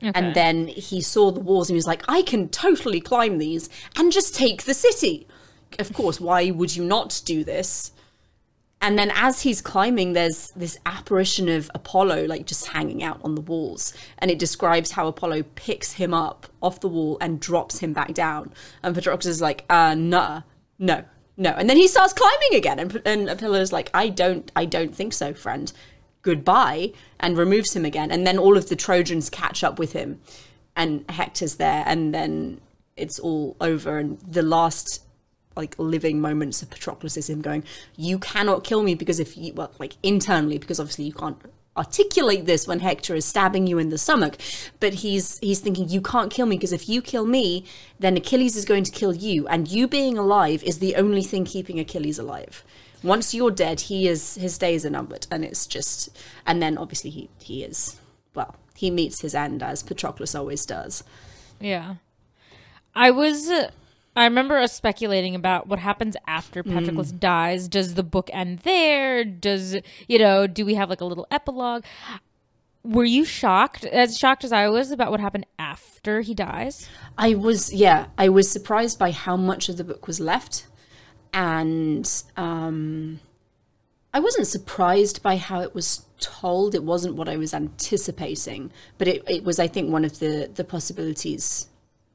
Okay. 0.03 0.13
And 0.15 0.35
then 0.35 0.67
he 0.69 1.01
saw 1.01 1.31
the 1.31 1.41
walls 1.41 1.71
and 1.71 1.75
he 1.75 1.79
was 1.79 1.87
like, 1.87 2.03
I 2.09 2.23
can 2.23 2.49
totally 2.49 3.01
climb 3.01 3.39
these 3.39 3.71
and 3.97 4.13
just 4.13 4.35
take 4.35 4.65
the 4.65 4.75
city. 4.75 5.27
Of 5.79 5.93
course, 5.93 6.21
why 6.21 6.51
would 6.51 6.77
you 6.77 6.85
not 6.85 7.23
do 7.25 7.45
this? 7.45 7.93
And 8.81 8.99
then 8.99 9.11
as 9.15 9.41
he's 9.41 9.63
climbing, 9.63 10.13
there's 10.13 10.51
this 10.51 10.79
apparition 10.85 11.49
of 11.49 11.71
Apollo, 11.75 12.27
like 12.27 12.47
just 12.47 12.69
hanging 12.69 13.03
out 13.03 13.21
on 13.25 13.35
the 13.35 13.41
walls. 13.41 13.95
And 14.19 14.31
it 14.31 14.39
describes 14.39 14.93
how 14.93 15.09
Apollo 15.09 15.45
picks 15.55 15.93
him 15.93 16.13
up 16.13 16.47
off 16.63 16.81
the 16.81 16.89
wall 16.89 17.17
and 17.21 17.41
drops 17.41 17.79
him 17.79 17.93
back 17.93 18.13
down. 18.13 18.53
And 18.83 18.95
Patroclus 18.95 19.27
is 19.27 19.41
like, 19.41 19.65
uh, 19.71 19.95
nah, 19.95 20.43
no, 20.79 21.05
no. 21.37 21.51
And 21.51 21.71
then 21.71 21.79
he 21.79 21.89
starts 21.89 22.13
climbing 22.13 22.55
again. 22.55 22.79
And, 22.79 23.03
and 23.05 23.29
Apollo's 23.31 23.73
like, 23.73 23.91
I 23.95 24.09
don't, 24.09 24.53
I 24.55 24.67
don't 24.67 24.95
think 24.95 25.15
so, 25.15 25.33
friend. 25.33 25.73
Goodbye. 26.23 26.93
And 27.19 27.39
removes 27.39 27.75
him 27.75 27.85
again. 27.85 28.11
And 28.11 28.27
then 28.27 28.39
all 28.39 28.59
of 28.59 28.69
the 28.69 28.77
Trojans 28.77 29.31
catch 29.31 29.65
up 29.65 29.79
with 29.79 29.93
him. 29.93 30.21
And 30.77 31.05
Hector's 31.09 31.57
there. 31.57 31.83
And 31.87 32.15
then 32.15 32.61
it's 32.95 33.19
all 33.19 33.57
over. 33.59 33.99
And 33.99 34.21
the 34.21 34.43
last 34.43 35.06
like 35.57 35.75
living 35.79 36.21
moments 36.21 36.63
of 36.63 36.71
Patroclus 36.71 37.29
him 37.29 37.41
going, 37.41 37.65
"You 37.97 38.19
cannot 38.19 38.65
kill 38.65 38.83
me 38.83 38.95
because 38.95 39.21
if 39.21 39.37
you 39.37 39.53
well, 39.55 39.73
like 39.79 39.97
internally, 40.03 40.59
because 40.59 40.79
obviously 40.81 41.05
you 41.05 41.13
can't 41.13 41.39
articulate 41.77 42.47
this 42.47 42.67
when 42.67 42.81
Hector 42.81 43.15
is 43.15 43.25
stabbing 43.25 43.67
you 43.67 43.79
in 43.79 43.91
the 43.91 43.99
stomach, 43.99 44.37
but 44.81 44.95
he's 44.95 45.39
he's 45.39 45.61
thinking 45.61 45.89
you 45.89 46.01
can't 46.01 46.31
kill 46.31 46.47
me 46.47 46.57
because 46.57 46.73
if 46.73 46.89
you 46.89 47.03
kill 47.03 47.27
me, 47.27 47.65
then 47.99 48.17
Achilles 48.17 48.57
is 48.57 48.65
going 48.65 48.85
to 48.85 48.91
kill 48.91 49.15
you, 49.15 49.47
and 49.49 49.69
you 49.69 49.89
being 49.89 50.19
alive 50.19 50.63
is 50.63 50.79
the 50.79 50.97
only 50.97 51.23
thing 51.23 51.45
keeping 51.45 51.81
Achilles 51.81 52.19
alive. 52.19 52.65
Once 53.03 53.35
you're 53.35 53.51
dead, 53.51 53.81
he 53.83 54.09
is 54.09 54.37
his 54.37 54.59
days 54.59 54.85
are 54.87 54.91
numbered, 54.91 55.27
and 55.31 55.45
it's 55.45 55.67
just, 55.67 56.17
and 56.47 56.63
then 56.63 56.79
obviously 56.79 57.11
he 57.11 57.29
he 57.41 57.63
is 57.63 58.01
well, 58.37 58.55
he 58.77 58.91
meets 58.91 59.23
his 59.23 59.35
end 59.35 59.63
as 59.63 59.83
Patroclus 59.83 60.39
always 60.39 60.65
does. 60.65 61.03
Yeah. 61.59 61.97
I 62.95 63.11
was. 63.11 63.51
I 64.17 64.25
remember 64.25 64.57
us 64.57 64.73
speculating 64.73 65.35
about 65.35 65.67
what 65.67 65.79
happens 65.79 66.17
after 66.27 66.63
Patroclus 66.63 67.13
dies. 67.13 67.69
Does 67.69 67.95
the 67.95 68.03
book 68.03 68.31
end 68.33 68.61
there? 68.61 69.25
Does, 69.25 69.77
you 70.09 70.19
know, 70.19 70.47
do 70.47 70.65
we 70.65 70.75
have 70.75 70.89
like 70.89 71.03
a 71.03 71.05
little 71.05 71.27
epilogue? 71.31 71.85
Were 72.83 73.05
you 73.05 73.27
shocked, 73.27 73.85
as 73.85 74.17
shocked 74.17 74.43
as 74.43 74.53
I 74.53 74.69
was, 74.69 74.91
about 74.91 75.11
what 75.11 75.21
happened 75.21 75.45
after 75.59 76.23
he 76.23 76.35
dies? 76.35 76.89
I 77.19 77.35
was, 77.35 77.75
yeah, 77.75 78.07
I 78.17 78.31
was 78.31 78.51
surprised 78.51 78.99
by 78.99 79.11
how 79.11 79.37
much 79.37 79.69
of 79.69 79.77
the 79.77 79.85
book 79.85 80.07
was 80.07 80.19
left. 80.19 80.67
And 81.35 82.11
um, 82.39 83.21
I 84.15 84.21
wasn't 84.21 84.47
surprised 84.47 85.23
by 85.23 85.37
how 85.37 85.61
it 85.61 85.75
was 85.75 86.07
told. 86.21 86.75
It 86.75 86.85
wasn't 86.85 87.17
what 87.17 87.29
I 87.29 87.37
was 87.37 87.53
anticipating, 87.53 88.71
but 88.97 89.09
it, 89.09 89.23
it 89.29 89.45
was, 89.45 89.59
I 89.59 89.67
think, 89.67 89.91
one 89.91 90.07
of 90.07 90.21
the, 90.21 90.51
the 90.55 90.65
possibilities 90.65 91.69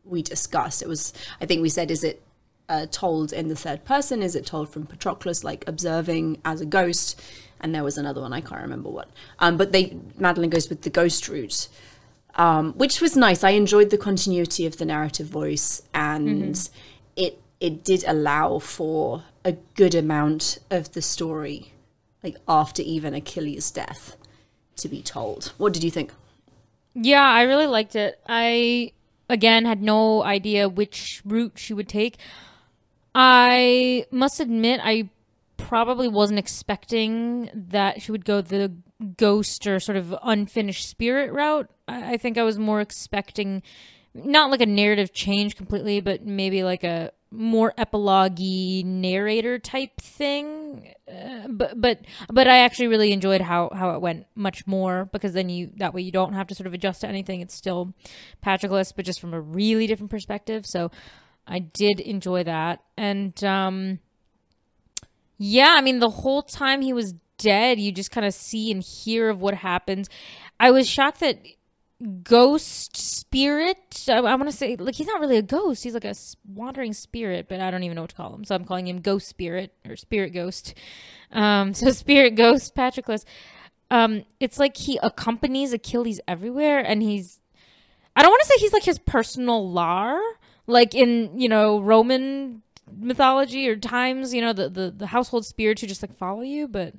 we 0.04 0.22
discussed. 0.22 0.82
It 0.82 0.88
was, 0.88 1.14
I 1.40 1.46
think 1.46 1.62
we 1.62 1.70
said, 1.70 1.92
is 1.92 2.04
it 2.04 2.22
uh, 2.70 2.86
told 2.92 3.34
in 3.34 3.48
the 3.48 3.56
third 3.56 3.86
person? 3.86 4.22
Is 4.22 4.36
it 4.36 4.46
told 4.46 4.70
from 4.70 4.86
Patroclus, 4.86 5.44
like 5.44 5.64
observing 5.68 6.42
as 6.46 6.62
a 6.62 6.66
ghost? 6.66 7.22
And 7.60 7.76
there 7.76 7.84
was 7.84 7.98
another 7.98 8.22
one, 8.22 8.34
I 8.34 8.42
can't 8.42 8.62
remember 8.62 8.90
what. 8.90 9.10
Um, 9.40 9.58
but 9.58 9.72
they, 9.72 9.98
Madeline 10.18 10.50
goes 10.50 10.70
with 10.70 10.82
the 10.82 10.90
ghost 10.90 11.28
route 11.28 11.68
um, 12.36 12.74
which 12.74 13.02
was 13.02 13.16
nice. 13.16 13.44
I 13.44 13.52
enjoyed 13.52 13.90
the 13.90 13.98
continuity 13.98 14.66
of 14.66 14.78
the 14.78 14.86
narrative 14.86 15.28
voice, 15.28 15.82
and 15.94 16.70
it 17.16 17.42
it 17.60 17.84
did 17.84 18.04
allow 18.08 18.60
for 18.60 19.24
a 19.44 19.54
good 19.76 19.96
amount 19.96 20.60
of 20.70 20.94
the 20.94 21.02
story, 21.02 21.74
like 22.24 22.38
after 22.48 22.82
even 22.82 23.14
Achilles' 23.14 23.72
death, 23.72 24.16
to 24.78 24.88
be 24.88 25.02
told. 25.02 25.54
What 25.58 25.74
did 25.74 25.84
you 25.84 25.92
think? 25.92 26.12
Yeah, 26.94 27.24
I 27.24 27.44
really 27.44 27.68
liked 27.68 27.96
it. 27.96 28.20
I 28.28 28.94
again 29.32 29.66
had 29.66 29.82
no 29.82 30.24
idea 30.24 30.70
which 30.70 31.22
route 31.26 31.54
she 31.56 31.74
would 31.74 31.88
take. 31.88 32.18
I 33.16 34.06
must 34.12 34.40
admit 34.40 34.80
I 34.84 35.10
probably 35.58 36.08
wasn't 36.08 36.40
expecting 36.40 37.50
that 37.54 38.02
she 38.02 38.12
would 38.12 38.26
go 38.26 38.42
the 38.42 38.72
ghost 39.18 39.66
or 39.68 39.80
sort 39.80 39.98
of 39.98 40.16
unfinished 40.24 40.88
spirit 40.88 41.32
route. 41.32 41.70
I 41.88 42.14
I 42.14 42.18
think 42.18 42.38
I 42.38 42.44
was 42.44 42.60
more 42.60 42.82
expecting 42.82 43.64
not 44.14 44.52
like 44.52 44.62
a 44.62 44.66
narrative 44.66 45.14
change 45.14 45.56
completely, 45.56 46.02
but 46.02 46.26
maybe 46.26 46.64
like 46.64 46.84
a 46.84 47.12
more 47.32 47.74
epilogue 47.78 48.40
narrator 48.40 49.58
type 49.58 50.00
thing. 50.02 50.94
Uh, 51.08 51.48
but 51.48 51.80
but 51.80 52.00
but 52.32 52.48
I 52.48 52.60
actually 52.60 52.88
really 52.88 53.12
enjoyed 53.12 53.42
how 53.42 53.70
how 53.74 53.92
it 53.92 54.02
went 54.02 54.28
much 54.36 54.68
more 54.68 55.06
because 55.06 55.34
then 55.34 55.50
you 55.50 55.72
that 55.78 55.94
way 55.94 56.02
you 56.02 56.12
don't 56.12 56.34
have 56.34 56.48
to 56.48 56.56
sort 56.56 56.68
of 56.68 56.74
adjust 56.74 57.02
to 57.02 57.08
anything. 57.08 57.42
It's 57.42 57.56
still 57.56 57.94
Patroclus, 58.44 58.94
but 58.96 59.06
just 59.06 59.22
from 59.22 59.34
a 59.34 59.42
really 59.42 59.88
different 59.88 60.12
perspective. 60.12 60.66
So 60.66 60.92
I 61.48 61.60
did 61.60 62.00
enjoy 62.00 62.44
that, 62.44 62.84
and 62.98 63.42
um, 63.44 64.00
yeah, 65.38 65.76
I 65.78 65.82
mean 65.82 66.00
the 66.00 66.10
whole 66.10 66.44
time 66.44 66.82
he 66.82 66.94
was 66.94 67.14
dead, 67.38 67.80
you 67.80 67.92
just 67.92 68.12
kind 68.12 68.26
of 68.26 68.34
see 68.34 68.72
and 68.72 68.84
hear 68.84 69.30
of 69.30 69.42
what 69.42 69.56
happens. 69.56 70.10
I 70.60 70.72
was 70.72 70.88
shocked 70.88 71.22
that 71.22 71.40
ghost 72.02 72.98
spirit. 72.98 74.06
I, 74.08 74.18
I 74.18 74.36
want 74.36 74.50
to 74.50 74.56
say 74.56 74.76
like 74.76 74.96
he's 74.96 75.08
not 75.08 75.20
really 75.20 75.38
a 75.38 75.42
ghost. 75.42 75.84
He's 75.84 75.94
like 75.94 76.06
a 76.06 76.16
wandering 76.48 76.94
spirit, 76.94 77.48
but 77.48 77.60
I 77.60 77.72
don't 77.72 77.84
even 77.84 77.96
know 77.96 78.02
what 78.02 78.12
to 78.12 78.16
call 78.16 78.34
him. 78.34 78.44
So 78.44 78.56
I'm 78.56 78.66
calling 78.66 78.88
him 78.88 79.02
ghost 79.02 79.28
spirit 79.28 79.74
or 79.88 79.96
spirit 79.96 80.32
ghost. 80.32 80.74
Um, 81.32 81.74
so 81.74 81.92
spirit 81.92 82.36
ghost 82.36 82.76
Patroclus. 82.76 83.26
Um, 83.90 84.24
it's 84.40 84.58
like 84.58 84.78
he 84.78 85.00
accompanies 85.04 85.74
Achilles 85.74 86.20
everywhere, 86.28 86.80
and 86.80 87.02
he's. 87.02 87.40
I 88.16 88.22
don't 88.22 88.32
want 88.32 88.42
to 88.42 88.48
say 88.48 88.56
he's 88.60 88.74
like 88.74 88.84
his 88.84 89.00
personal 89.00 89.70
lar, 89.70 90.20
like 90.68 90.96
in 90.96 91.40
you 91.40 91.50
know 91.50 91.80
Roman 91.82 92.62
mythology 92.92 93.68
or 93.70 93.76
times. 93.76 94.34
You 94.34 94.42
know 94.42 94.54
the 94.54 94.70
the, 94.70 94.92
the 94.92 95.08
household 95.08 95.46
spirits 95.46 95.82
who 95.82 95.88
just 95.88 96.02
like 96.02 96.16
follow 96.18 96.42
you, 96.42 96.68
but 96.68 96.94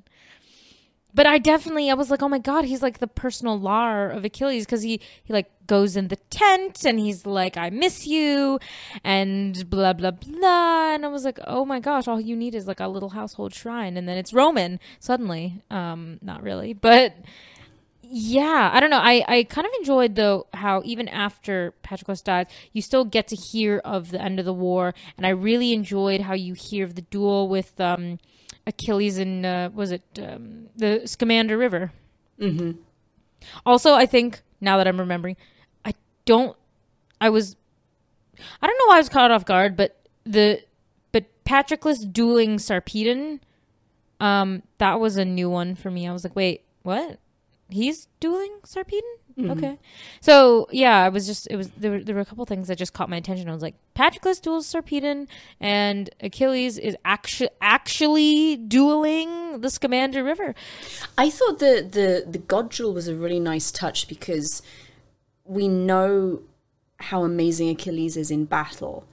but 1.13 1.25
I 1.25 1.37
definitely 1.37 1.89
I 1.89 1.93
was 1.93 2.09
like, 2.09 2.21
oh 2.21 2.29
my 2.29 2.39
god, 2.39 2.65
he's 2.65 2.81
like 2.81 2.99
the 2.99 3.07
personal 3.07 3.59
lar 3.59 4.09
of 4.09 4.25
Achilles 4.25 4.65
because 4.65 4.81
he 4.81 4.99
he 5.23 5.33
like 5.33 5.51
goes 5.67 5.95
in 5.95 6.07
the 6.09 6.15
tent 6.29 6.85
and 6.85 6.99
he's 6.99 7.25
like, 7.25 7.55
I 7.57 7.69
miss 7.69 8.07
you, 8.07 8.59
and 9.03 9.69
blah 9.69 9.93
blah 9.93 10.11
blah, 10.11 10.93
and 10.93 11.05
I 11.05 11.07
was 11.07 11.25
like, 11.25 11.39
oh 11.45 11.65
my 11.65 11.79
gosh, 11.79 12.07
all 12.07 12.19
you 12.19 12.35
need 12.35 12.55
is 12.55 12.67
like 12.67 12.79
a 12.79 12.87
little 12.87 13.09
household 13.09 13.53
shrine, 13.53 13.97
and 13.97 14.07
then 14.07 14.17
it's 14.17 14.33
Roman 14.33 14.79
suddenly. 14.99 15.61
Um, 15.69 16.19
not 16.21 16.43
really, 16.43 16.73
but 16.73 17.15
yeah, 18.01 18.69
I 18.73 18.79
don't 18.79 18.89
know. 18.89 19.01
I 19.01 19.23
I 19.27 19.43
kind 19.43 19.65
of 19.65 19.73
enjoyed 19.79 20.15
though 20.15 20.47
how 20.53 20.81
even 20.85 21.07
after 21.07 21.73
Patroclus 21.83 22.23
dies, 22.23 22.47
you 22.71 22.81
still 22.81 23.05
get 23.05 23.27
to 23.29 23.35
hear 23.35 23.77
of 23.85 24.11
the 24.11 24.21
end 24.21 24.39
of 24.39 24.45
the 24.45 24.53
war, 24.53 24.93
and 25.17 25.25
I 25.25 25.29
really 25.29 25.73
enjoyed 25.73 26.21
how 26.21 26.33
you 26.33 26.53
hear 26.53 26.85
of 26.85 26.95
the 26.95 27.01
duel 27.03 27.47
with 27.47 27.79
um. 27.79 28.19
Achilles 28.65 29.17
and 29.17 29.45
uh, 29.45 29.69
was 29.73 29.91
it 29.91 30.03
um, 30.17 30.67
the 30.75 31.01
Scamander 31.05 31.57
River? 31.57 31.91
Mm-hmm. 32.39 32.79
Also, 33.65 33.93
I 33.93 34.05
think 34.05 34.41
now 34.61 34.77
that 34.77 34.87
I'm 34.87 34.99
remembering, 34.99 35.37
I 35.85 35.93
don't. 36.25 36.55
I 37.19 37.29
was. 37.29 37.55
I 38.61 38.67
don't 38.67 38.77
know 38.79 38.87
why 38.87 38.95
I 38.95 38.99
was 38.99 39.09
caught 39.09 39.31
off 39.31 39.45
guard, 39.45 39.75
but 39.75 40.07
the 40.25 40.61
but 41.11 41.25
Patroclus 41.45 42.11
dueling 42.11 42.57
Sarpedon, 42.57 43.39
um, 44.19 44.63
that 44.77 44.99
was 44.99 45.17
a 45.17 45.25
new 45.25 45.49
one 45.49 45.75
for 45.75 45.91
me. 45.91 46.07
I 46.07 46.13
was 46.13 46.23
like, 46.23 46.35
wait, 46.35 46.63
what? 46.83 47.19
He's 47.69 48.07
dueling 48.19 48.59
Sarpedon? 48.65 49.01
Mm-hmm. 49.37 49.51
Okay, 49.51 49.79
so 50.21 50.67
yeah, 50.71 51.03
I 51.03 51.09
was 51.09 51.25
just 51.25 51.47
it 51.49 51.55
was 51.55 51.69
there. 51.71 51.91
Were, 51.91 52.03
there 52.03 52.15
were 52.15 52.21
a 52.21 52.25
couple 52.25 52.45
things 52.45 52.67
that 52.67 52.77
just 52.77 52.93
caught 52.93 53.09
my 53.09 53.17
attention. 53.17 53.49
I 53.49 53.53
was 53.53 53.63
like, 53.63 53.75
Patroclus 53.95 54.39
duels 54.39 54.71
Sarpedon, 54.71 55.27
and 55.59 56.09
Achilles 56.19 56.77
is 56.77 56.95
actually 57.03 57.49
actually 57.61 58.57
dueling 58.57 59.61
the 59.61 59.69
Scamander 59.69 60.23
River. 60.23 60.53
I 61.17 61.29
thought 61.29 61.59
the 61.59 61.87
the 61.89 62.29
the 62.29 62.37
god 62.37 62.69
duel 62.69 62.93
was 62.93 63.07
a 63.07 63.15
really 63.15 63.39
nice 63.39 63.71
touch 63.71 64.07
because 64.07 64.61
we 65.45 65.67
know 65.67 66.41
how 66.99 67.23
amazing 67.23 67.69
Achilles 67.69 68.15
is 68.17 68.31
in 68.31 68.45
battle. 68.45 69.05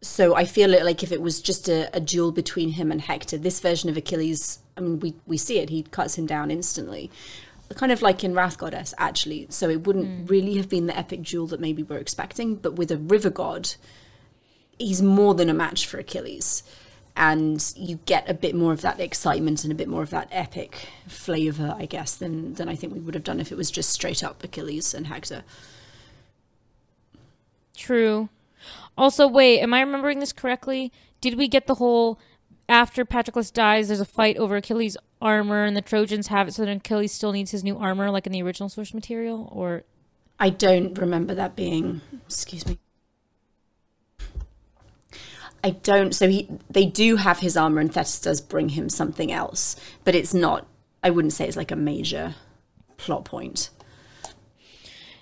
So 0.00 0.36
I 0.36 0.44
feel 0.44 0.74
it 0.74 0.84
like 0.84 1.02
if 1.02 1.10
it 1.10 1.22
was 1.22 1.40
just 1.40 1.68
a, 1.68 1.94
a 1.96 2.00
duel 2.00 2.30
between 2.30 2.70
him 2.70 2.92
and 2.92 3.00
Hector, 3.00 3.38
this 3.38 3.58
version 3.58 3.88
of 3.88 3.96
Achilles, 3.96 4.58
I 4.76 4.80
mean, 4.80 5.00
we, 5.00 5.14
we 5.26 5.38
see 5.38 5.58
it, 5.58 5.70
he 5.70 5.82
cuts 5.82 6.18
him 6.18 6.26
down 6.26 6.50
instantly. 6.50 7.10
Kind 7.74 7.92
of 7.92 8.02
like 8.02 8.24
in 8.24 8.34
Wrath 8.34 8.58
Goddess, 8.58 8.94
actually. 8.98 9.46
So 9.50 9.68
it 9.68 9.86
wouldn't 9.86 10.06
hmm. 10.06 10.26
really 10.26 10.56
have 10.56 10.68
been 10.68 10.86
the 10.86 10.96
epic 10.96 11.22
duel 11.22 11.46
that 11.48 11.60
maybe 11.60 11.82
we're 11.82 11.98
expecting, 11.98 12.56
but 12.56 12.76
with 12.76 12.90
a 12.90 12.96
river 12.96 13.30
god, 13.30 13.74
he's 14.78 15.02
more 15.02 15.34
than 15.34 15.48
a 15.48 15.54
match 15.54 15.86
for 15.86 15.98
Achilles. 15.98 16.62
And 17.16 17.72
you 17.76 18.00
get 18.06 18.28
a 18.28 18.34
bit 18.34 18.56
more 18.56 18.72
of 18.72 18.80
that 18.80 18.98
excitement 18.98 19.62
and 19.62 19.72
a 19.72 19.76
bit 19.76 19.88
more 19.88 20.02
of 20.02 20.10
that 20.10 20.28
epic 20.32 20.88
flavor, 21.06 21.76
I 21.78 21.86
guess, 21.86 22.16
than 22.16 22.54
than 22.54 22.68
I 22.68 22.74
think 22.74 22.92
we 22.92 22.98
would 22.98 23.14
have 23.14 23.22
done 23.22 23.38
if 23.38 23.52
it 23.52 23.58
was 23.58 23.70
just 23.70 23.90
straight 23.90 24.24
up 24.24 24.42
Achilles 24.42 24.94
and 24.94 25.06
Hector. 25.06 25.44
True. 27.76 28.30
Also, 28.98 29.28
wait, 29.28 29.60
am 29.60 29.74
I 29.74 29.80
remembering 29.80 30.18
this 30.18 30.32
correctly? 30.32 30.92
Did 31.20 31.36
we 31.36 31.46
get 31.48 31.66
the 31.66 31.76
whole 31.76 32.18
after 32.68 33.04
Patroclus 33.04 33.52
dies, 33.52 33.88
there's 33.88 34.00
a 34.00 34.04
fight 34.04 34.36
over 34.36 34.56
Achilles' 34.56 34.96
armor, 35.20 35.64
and 35.64 35.76
the 35.76 35.82
Trojans 35.82 36.28
have 36.28 36.48
it 36.48 36.54
so 36.54 36.64
that 36.64 36.76
Achilles 36.76 37.12
still 37.12 37.32
needs 37.32 37.50
his 37.50 37.64
new 37.64 37.76
armor, 37.76 38.10
like 38.10 38.26
in 38.26 38.32
the 38.32 38.42
original 38.42 38.68
source 38.68 38.94
material? 38.94 39.48
Or 39.52 39.84
I 40.38 40.50
don't 40.50 40.96
remember 40.98 41.34
that 41.34 41.56
being. 41.56 42.00
Excuse 42.26 42.66
me. 42.66 42.78
I 45.62 45.70
don't. 45.70 46.14
So 46.14 46.28
he, 46.28 46.48
they 46.68 46.84
do 46.84 47.16
have 47.16 47.38
his 47.38 47.56
armor, 47.56 47.80
and 47.80 47.92
Thetis 47.92 48.20
does 48.20 48.40
bring 48.40 48.70
him 48.70 48.88
something 48.88 49.32
else, 49.32 49.76
but 50.04 50.14
it's 50.14 50.34
not. 50.34 50.66
I 51.02 51.10
wouldn't 51.10 51.32
say 51.32 51.46
it's 51.46 51.56
like 51.56 51.70
a 51.70 51.76
major 51.76 52.34
plot 52.96 53.24
point. 53.24 53.70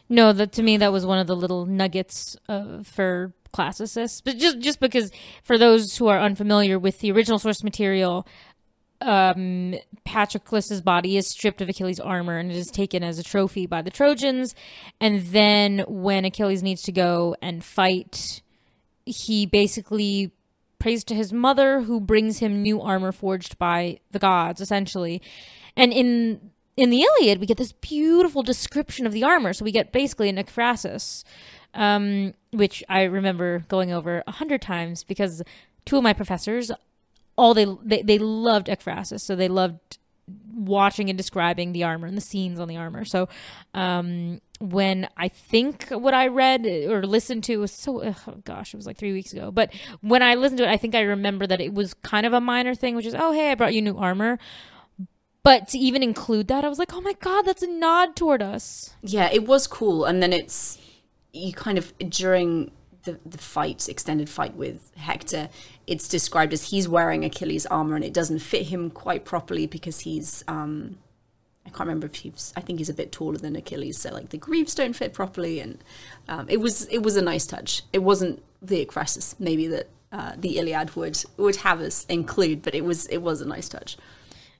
no, 0.08 0.32
that 0.32 0.52
to 0.52 0.62
me 0.62 0.76
that 0.76 0.92
was 0.92 1.06
one 1.06 1.18
of 1.18 1.26
the 1.26 1.36
little 1.36 1.66
nuggets 1.66 2.36
uh, 2.48 2.82
for 2.82 3.32
classicists. 3.52 4.20
But 4.20 4.38
just 4.38 4.58
just 4.60 4.80
because 4.80 5.10
for 5.42 5.58
those 5.58 5.96
who 5.96 6.08
are 6.08 6.20
unfamiliar 6.20 6.78
with 6.78 7.00
the 7.00 7.12
original 7.12 7.38
source 7.38 7.62
material, 7.62 8.26
um, 9.00 9.74
Patroclus's 10.04 10.80
body 10.80 11.16
is 11.16 11.28
stripped 11.28 11.60
of 11.60 11.68
Achilles' 11.68 12.00
armor 12.00 12.38
and 12.38 12.50
it 12.50 12.56
is 12.56 12.70
taken 12.70 13.02
as 13.02 13.18
a 13.18 13.22
trophy 13.22 13.66
by 13.66 13.82
the 13.82 13.90
Trojans. 13.90 14.54
And 15.00 15.22
then 15.26 15.84
when 15.88 16.24
Achilles 16.24 16.62
needs 16.62 16.82
to 16.82 16.92
go 16.92 17.36
and 17.42 17.64
fight, 17.64 18.42
he 19.04 19.46
basically 19.46 20.32
prays 20.78 21.04
to 21.04 21.14
his 21.14 21.32
mother, 21.32 21.80
who 21.82 22.00
brings 22.00 22.38
him 22.38 22.62
new 22.62 22.80
armor 22.80 23.12
forged 23.12 23.58
by 23.58 23.98
the 24.10 24.18
gods, 24.18 24.60
essentially. 24.60 25.22
And 25.76 25.92
in 25.92 26.50
in 26.76 26.90
the 26.90 27.02
Iliad, 27.02 27.38
we 27.38 27.46
get 27.46 27.58
this 27.58 27.72
beautiful 27.72 28.42
description 28.42 29.06
of 29.06 29.12
the 29.12 29.24
armor. 29.24 29.52
So 29.52 29.64
we 29.64 29.72
get 29.72 29.92
basically 29.92 30.28
an 30.28 30.36
ekphrasis, 30.36 31.22
um, 31.74 32.34
which 32.50 32.82
I 32.88 33.04
remember 33.04 33.64
going 33.68 33.92
over 33.92 34.22
a 34.26 34.32
hundred 34.32 34.62
times 34.62 35.04
because 35.04 35.42
two 35.84 35.96
of 35.96 36.02
my 36.02 36.12
professors 36.12 36.70
all 37.36 37.54
they 37.54 37.66
they, 37.82 38.02
they 38.02 38.18
loved 38.18 38.66
ekphrasis 38.66 39.20
so 39.20 39.34
they 39.34 39.48
loved 39.48 39.98
watching 40.54 41.08
and 41.08 41.16
describing 41.16 41.72
the 41.72 41.84
armor 41.84 42.06
and 42.06 42.16
the 42.16 42.22
scenes 42.22 42.60
on 42.60 42.68
the 42.68 42.76
armor. 42.76 43.04
So 43.04 43.28
um 43.74 44.40
when 44.60 45.08
i 45.16 45.26
think 45.26 45.88
what 45.88 46.14
i 46.14 46.28
read 46.28 46.64
or 46.64 47.04
listened 47.04 47.42
to 47.42 47.56
was 47.56 47.72
so 47.72 48.00
oh 48.00 48.34
gosh 48.44 48.72
it 48.72 48.76
was 48.76 48.86
like 48.86 48.96
three 48.96 49.12
weeks 49.12 49.32
ago. 49.32 49.50
But 49.50 49.72
when 50.00 50.22
i 50.22 50.34
listened 50.34 50.58
to 50.58 50.64
it 50.64 50.70
i 50.70 50.76
think 50.76 50.94
i 50.94 51.00
remember 51.00 51.46
that 51.46 51.60
it 51.60 51.74
was 51.74 51.94
kind 51.94 52.26
of 52.26 52.32
a 52.32 52.40
minor 52.40 52.74
thing 52.74 52.94
which 52.94 53.06
is 53.06 53.14
oh 53.14 53.32
hey 53.32 53.50
i 53.50 53.54
brought 53.54 53.74
you 53.74 53.82
new 53.82 53.96
armor. 53.98 54.38
But 55.42 55.66
to 55.70 55.78
even 55.78 56.02
include 56.02 56.46
that 56.48 56.64
i 56.64 56.68
was 56.68 56.78
like 56.78 56.94
oh 56.94 57.00
my 57.00 57.14
god 57.14 57.42
that's 57.42 57.62
a 57.62 57.66
nod 57.66 58.14
toward 58.14 58.42
us. 58.42 58.94
Yeah, 59.02 59.28
it 59.32 59.46
was 59.46 59.66
cool, 59.66 60.04
and 60.04 60.22
then 60.22 60.32
it's 60.32 60.78
you 61.32 61.52
kind 61.52 61.78
of 61.78 61.92
during 61.98 62.70
the 63.04 63.18
the 63.26 63.38
fight, 63.38 63.88
extended 63.88 64.28
fight 64.28 64.54
with 64.54 64.92
Hector, 64.96 65.48
it's 65.86 66.08
described 66.08 66.52
as 66.52 66.70
he's 66.70 66.88
wearing 66.88 67.24
Achilles' 67.24 67.66
armor, 67.66 67.96
and 67.96 68.04
it 68.04 68.14
doesn't 68.14 68.40
fit 68.40 68.66
him 68.66 68.90
quite 68.90 69.24
properly 69.24 69.66
because 69.66 70.00
he's 70.00 70.44
um, 70.48 70.98
I 71.66 71.70
can't 71.70 71.80
remember 71.80 72.06
if 72.06 72.14
he's 72.16 72.52
I 72.56 72.60
think 72.60 72.78
he's 72.78 72.88
a 72.88 72.94
bit 72.94 73.12
taller 73.12 73.38
than 73.38 73.56
Achilles, 73.56 73.98
so 73.98 74.12
like 74.12 74.30
the 74.30 74.38
greaves 74.38 74.74
don't 74.74 74.94
fit 74.94 75.12
properly, 75.12 75.60
and 75.60 75.82
um, 76.28 76.46
it 76.48 76.60
was 76.60 76.86
it 76.86 77.02
was 77.02 77.16
a 77.16 77.22
nice 77.22 77.46
touch. 77.46 77.82
It 77.92 78.00
wasn't 78.00 78.42
the 78.60 78.84
ekphrasis 78.84 79.34
maybe 79.38 79.66
that 79.68 79.88
uh, 80.12 80.32
the 80.36 80.58
Iliad 80.58 80.94
would 80.96 81.22
would 81.36 81.56
have 81.56 81.80
us 81.80 82.04
include, 82.06 82.62
but 82.62 82.74
it 82.74 82.84
was 82.84 83.06
it 83.06 83.18
was 83.18 83.40
a 83.40 83.46
nice 83.46 83.68
touch. 83.68 83.96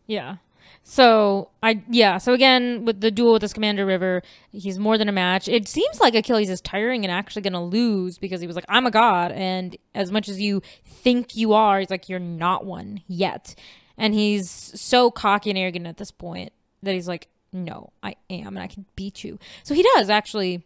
Yeah. 0.07 0.37
So 0.85 1.51
I 1.63 1.83
yeah. 1.89 2.19
So 2.19 2.33
again, 2.33 2.85
with 2.85 3.01
the 3.01 3.11
duel 3.11 3.35
with 3.35 3.43
the 3.43 3.49
Scamander 3.49 3.87
River, 3.87 4.23
he's 4.51 4.79
more 4.79 4.99
than 4.99 5.09
a 5.09 5.13
match. 5.13 5.49
It 5.49 5.69
seems 5.69 6.01
like 6.01 6.15
Achilles 6.15 6.51
is 6.51 6.61
tiring 6.61 7.05
and 7.05 7.13
actually 7.13 7.43
going 7.43 7.53
to 7.53 7.61
lose 7.61 8.19
because 8.19 8.41
he 8.41 8.47
was 8.47 8.57
like, 8.57 8.65
"I'm 8.69 8.87
a 8.87 8.91
god," 8.91 9.33
and 9.33 9.77
as 9.95 10.11
much 10.11 10.29
as 10.29 10.41
you 10.41 10.61
think 10.85 11.37
you 11.37 11.53
are, 11.53 11.79
he's 11.79 11.91
like, 11.91 12.09
"You're 12.09 12.19
not 12.19 12.65
one 12.67 13.03
yet." 13.07 13.55
And 13.97 14.13
he's 14.13 14.51
so 14.51 15.11
cocky 15.11 15.51
and 15.51 15.59
arrogant 15.59 15.87
at 15.87 15.99
this 15.99 16.11
point 16.11 16.53
that 16.83 16.95
he's 16.95 17.09
like, 17.09 17.29
"No, 17.53 17.93
I 18.03 18.17
am, 18.29 18.57
and 18.57 18.61
I 18.61 18.67
can 18.67 18.85
beat 18.97 19.23
you." 19.23 19.39
So 19.63 19.75
he 19.75 19.85
does 19.95 20.11
actually 20.11 20.65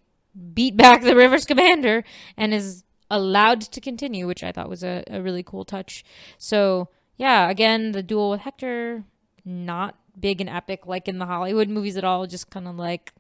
beat 0.55 0.77
back 0.77 1.03
the 1.03 1.15
River 1.15 1.39
Scamander 1.39 2.05
and 2.37 2.55
is 2.55 2.85
allowed 3.11 3.61
to 3.61 3.81
continue, 3.81 4.27
which 4.27 4.43
I 4.43 4.51
thought 4.51 4.69
was 4.69 4.83
a, 4.83 5.05
a 5.09 5.21
really 5.21 5.43
cool 5.43 5.65
touch. 5.65 6.05
So 6.39 6.89
yeah, 7.19 7.51
again, 7.51 7.93
the 7.93 8.03
duel 8.03 8.31
with 8.31 8.41
Hector, 8.41 9.05
not 9.45 9.97
big 10.19 10.41
and 10.41 10.51
epic 10.51 10.87
like 10.87 11.09
in 11.09 11.19
the 11.19 11.27
Hollywood 11.27 11.69
movies 11.69 11.97
at 11.97 12.05
all. 12.05 12.27
Just 12.27 12.51
kind 12.51 12.69
of 12.69 12.77
like 12.77 13.13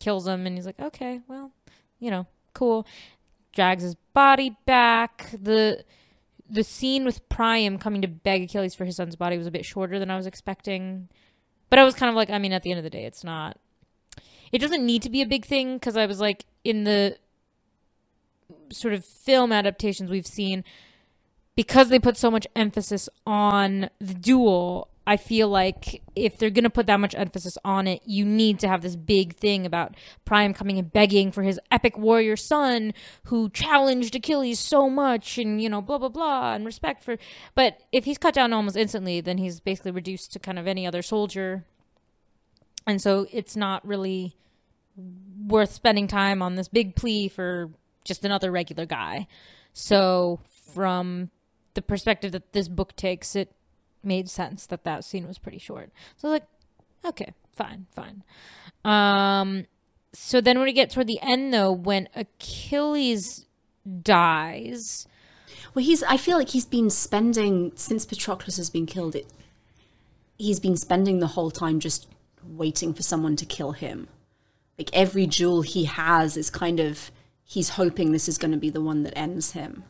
kills 0.00 0.26
him, 0.26 0.46
and 0.46 0.56
he's 0.56 0.66
like, 0.66 0.80
okay, 0.80 1.20
well, 1.28 1.52
you 1.98 2.10
know, 2.10 2.26
cool. 2.54 2.86
Drags 3.54 3.82
his 3.82 3.94
body 4.12 4.56
back. 4.66 5.30
The 5.32 5.84
the 6.50 6.64
scene 6.64 7.04
with 7.04 7.28
Priam 7.28 7.78
coming 7.78 8.02
to 8.02 8.08
beg 8.08 8.42
Achilles 8.42 8.74
for 8.74 8.84
his 8.84 8.96
son's 8.96 9.16
body 9.16 9.36
was 9.36 9.46
a 9.46 9.50
bit 9.50 9.64
shorter 9.64 9.98
than 9.98 10.10
I 10.10 10.16
was 10.16 10.26
expecting. 10.26 11.08
But 11.70 11.78
I 11.78 11.84
was 11.84 11.94
kind 11.94 12.08
of 12.08 12.16
like, 12.16 12.30
I 12.30 12.38
mean, 12.38 12.52
at 12.52 12.62
the 12.62 12.70
end 12.70 12.78
of 12.78 12.84
the 12.84 12.90
day, 12.90 13.04
it's 13.04 13.22
not. 13.22 13.58
It 14.50 14.58
doesn't 14.58 14.84
need 14.84 15.02
to 15.02 15.10
be 15.10 15.20
a 15.20 15.26
big 15.26 15.44
thing 15.44 15.74
because 15.74 15.96
I 15.96 16.06
was 16.06 16.20
like, 16.20 16.46
in 16.64 16.84
the 16.84 17.18
sort 18.70 18.94
of 18.94 19.04
film 19.04 19.52
adaptations 19.52 20.10
we've 20.10 20.26
seen, 20.26 20.64
because 21.54 21.90
they 21.90 21.98
put 21.98 22.16
so 22.16 22.30
much 22.30 22.46
emphasis 22.56 23.08
on 23.26 23.90
the 24.00 24.14
duel, 24.14 24.88
I 25.08 25.16
feel 25.16 25.48
like 25.48 26.02
if 26.14 26.36
they're 26.36 26.50
going 26.50 26.64
to 26.64 26.70
put 26.70 26.84
that 26.86 27.00
much 27.00 27.14
emphasis 27.14 27.56
on 27.64 27.86
it, 27.86 28.02
you 28.04 28.26
need 28.26 28.58
to 28.58 28.68
have 28.68 28.82
this 28.82 28.94
big 28.94 29.36
thing 29.36 29.64
about 29.64 29.96
Priam 30.26 30.52
coming 30.52 30.78
and 30.78 30.92
begging 30.92 31.32
for 31.32 31.42
his 31.42 31.58
epic 31.70 31.96
warrior 31.96 32.36
son 32.36 32.92
who 33.24 33.48
challenged 33.48 34.14
Achilles 34.14 34.60
so 34.60 34.90
much 34.90 35.38
and, 35.38 35.62
you 35.62 35.70
know, 35.70 35.80
blah, 35.80 35.96
blah, 35.96 36.10
blah, 36.10 36.52
and 36.52 36.66
respect 36.66 37.02
for. 37.02 37.16
But 37.54 37.80
if 37.90 38.04
he's 38.04 38.18
cut 38.18 38.34
down 38.34 38.52
almost 38.52 38.76
instantly, 38.76 39.22
then 39.22 39.38
he's 39.38 39.60
basically 39.60 39.92
reduced 39.92 40.34
to 40.34 40.38
kind 40.38 40.58
of 40.58 40.66
any 40.66 40.86
other 40.86 41.00
soldier. 41.00 41.64
And 42.86 43.00
so 43.00 43.26
it's 43.32 43.56
not 43.56 43.86
really 43.88 44.36
worth 45.46 45.72
spending 45.72 46.06
time 46.06 46.42
on 46.42 46.56
this 46.56 46.68
big 46.68 46.96
plea 46.96 47.28
for 47.28 47.70
just 48.04 48.26
another 48.26 48.50
regular 48.50 48.84
guy. 48.84 49.26
So, 49.72 50.40
from 50.74 51.30
the 51.72 51.80
perspective 51.80 52.32
that 52.32 52.52
this 52.52 52.68
book 52.68 52.94
takes, 52.94 53.34
it 53.34 53.54
made 54.02 54.28
sense 54.28 54.66
that 54.66 54.84
that 54.84 55.04
scene 55.04 55.26
was 55.26 55.38
pretty 55.38 55.58
short. 55.58 55.90
So 56.16 56.28
I 56.28 56.32
was 56.32 56.40
like, 56.40 56.48
okay, 57.04 57.32
fine, 57.52 57.86
fine. 57.94 58.22
Um, 58.84 59.66
so 60.12 60.40
then 60.40 60.58
when 60.58 60.66
we 60.66 60.72
get 60.72 60.90
toward 60.90 61.06
the 61.06 61.20
end, 61.20 61.52
though, 61.52 61.72
when 61.72 62.08
Achilles 62.14 63.46
dies, 64.02 65.06
Well, 65.74 65.84
he's. 65.84 66.02
I 66.02 66.16
feel 66.16 66.38
like 66.38 66.50
he's 66.50 66.64
been 66.64 66.90
spending 66.90 67.72
since 67.74 68.06
Patroclus 68.06 68.56
has 68.56 68.70
been 68.70 68.86
killed. 68.86 69.14
It. 69.14 69.26
He's 70.36 70.60
been 70.60 70.76
spending 70.76 71.18
the 71.18 71.28
whole 71.28 71.50
time 71.50 71.80
just 71.80 72.08
waiting 72.44 72.94
for 72.94 73.02
someone 73.02 73.36
to 73.36 73.46
kill 73.46 73.72
him. 73.72 74.08
Like 74.78 74.90
every 74.92 75.26
jewel 75.26 75.62
he 75.62 75.84
has 75.84 76.36
is 76.36 76.50
kind 76.50 76.80
of 76.80 77.10
he's 77.44 77.70
hoping 77.70 78.12
this 78.12 78.28
is 78.28 78.38
going 78.38 78.52
to 78.52 78.58
be 78.58 78.70
the 78.70 78.80
one 78.80 79.02
that 79.02 79.16
ends 79.16 79.52
him. 79.52 79.84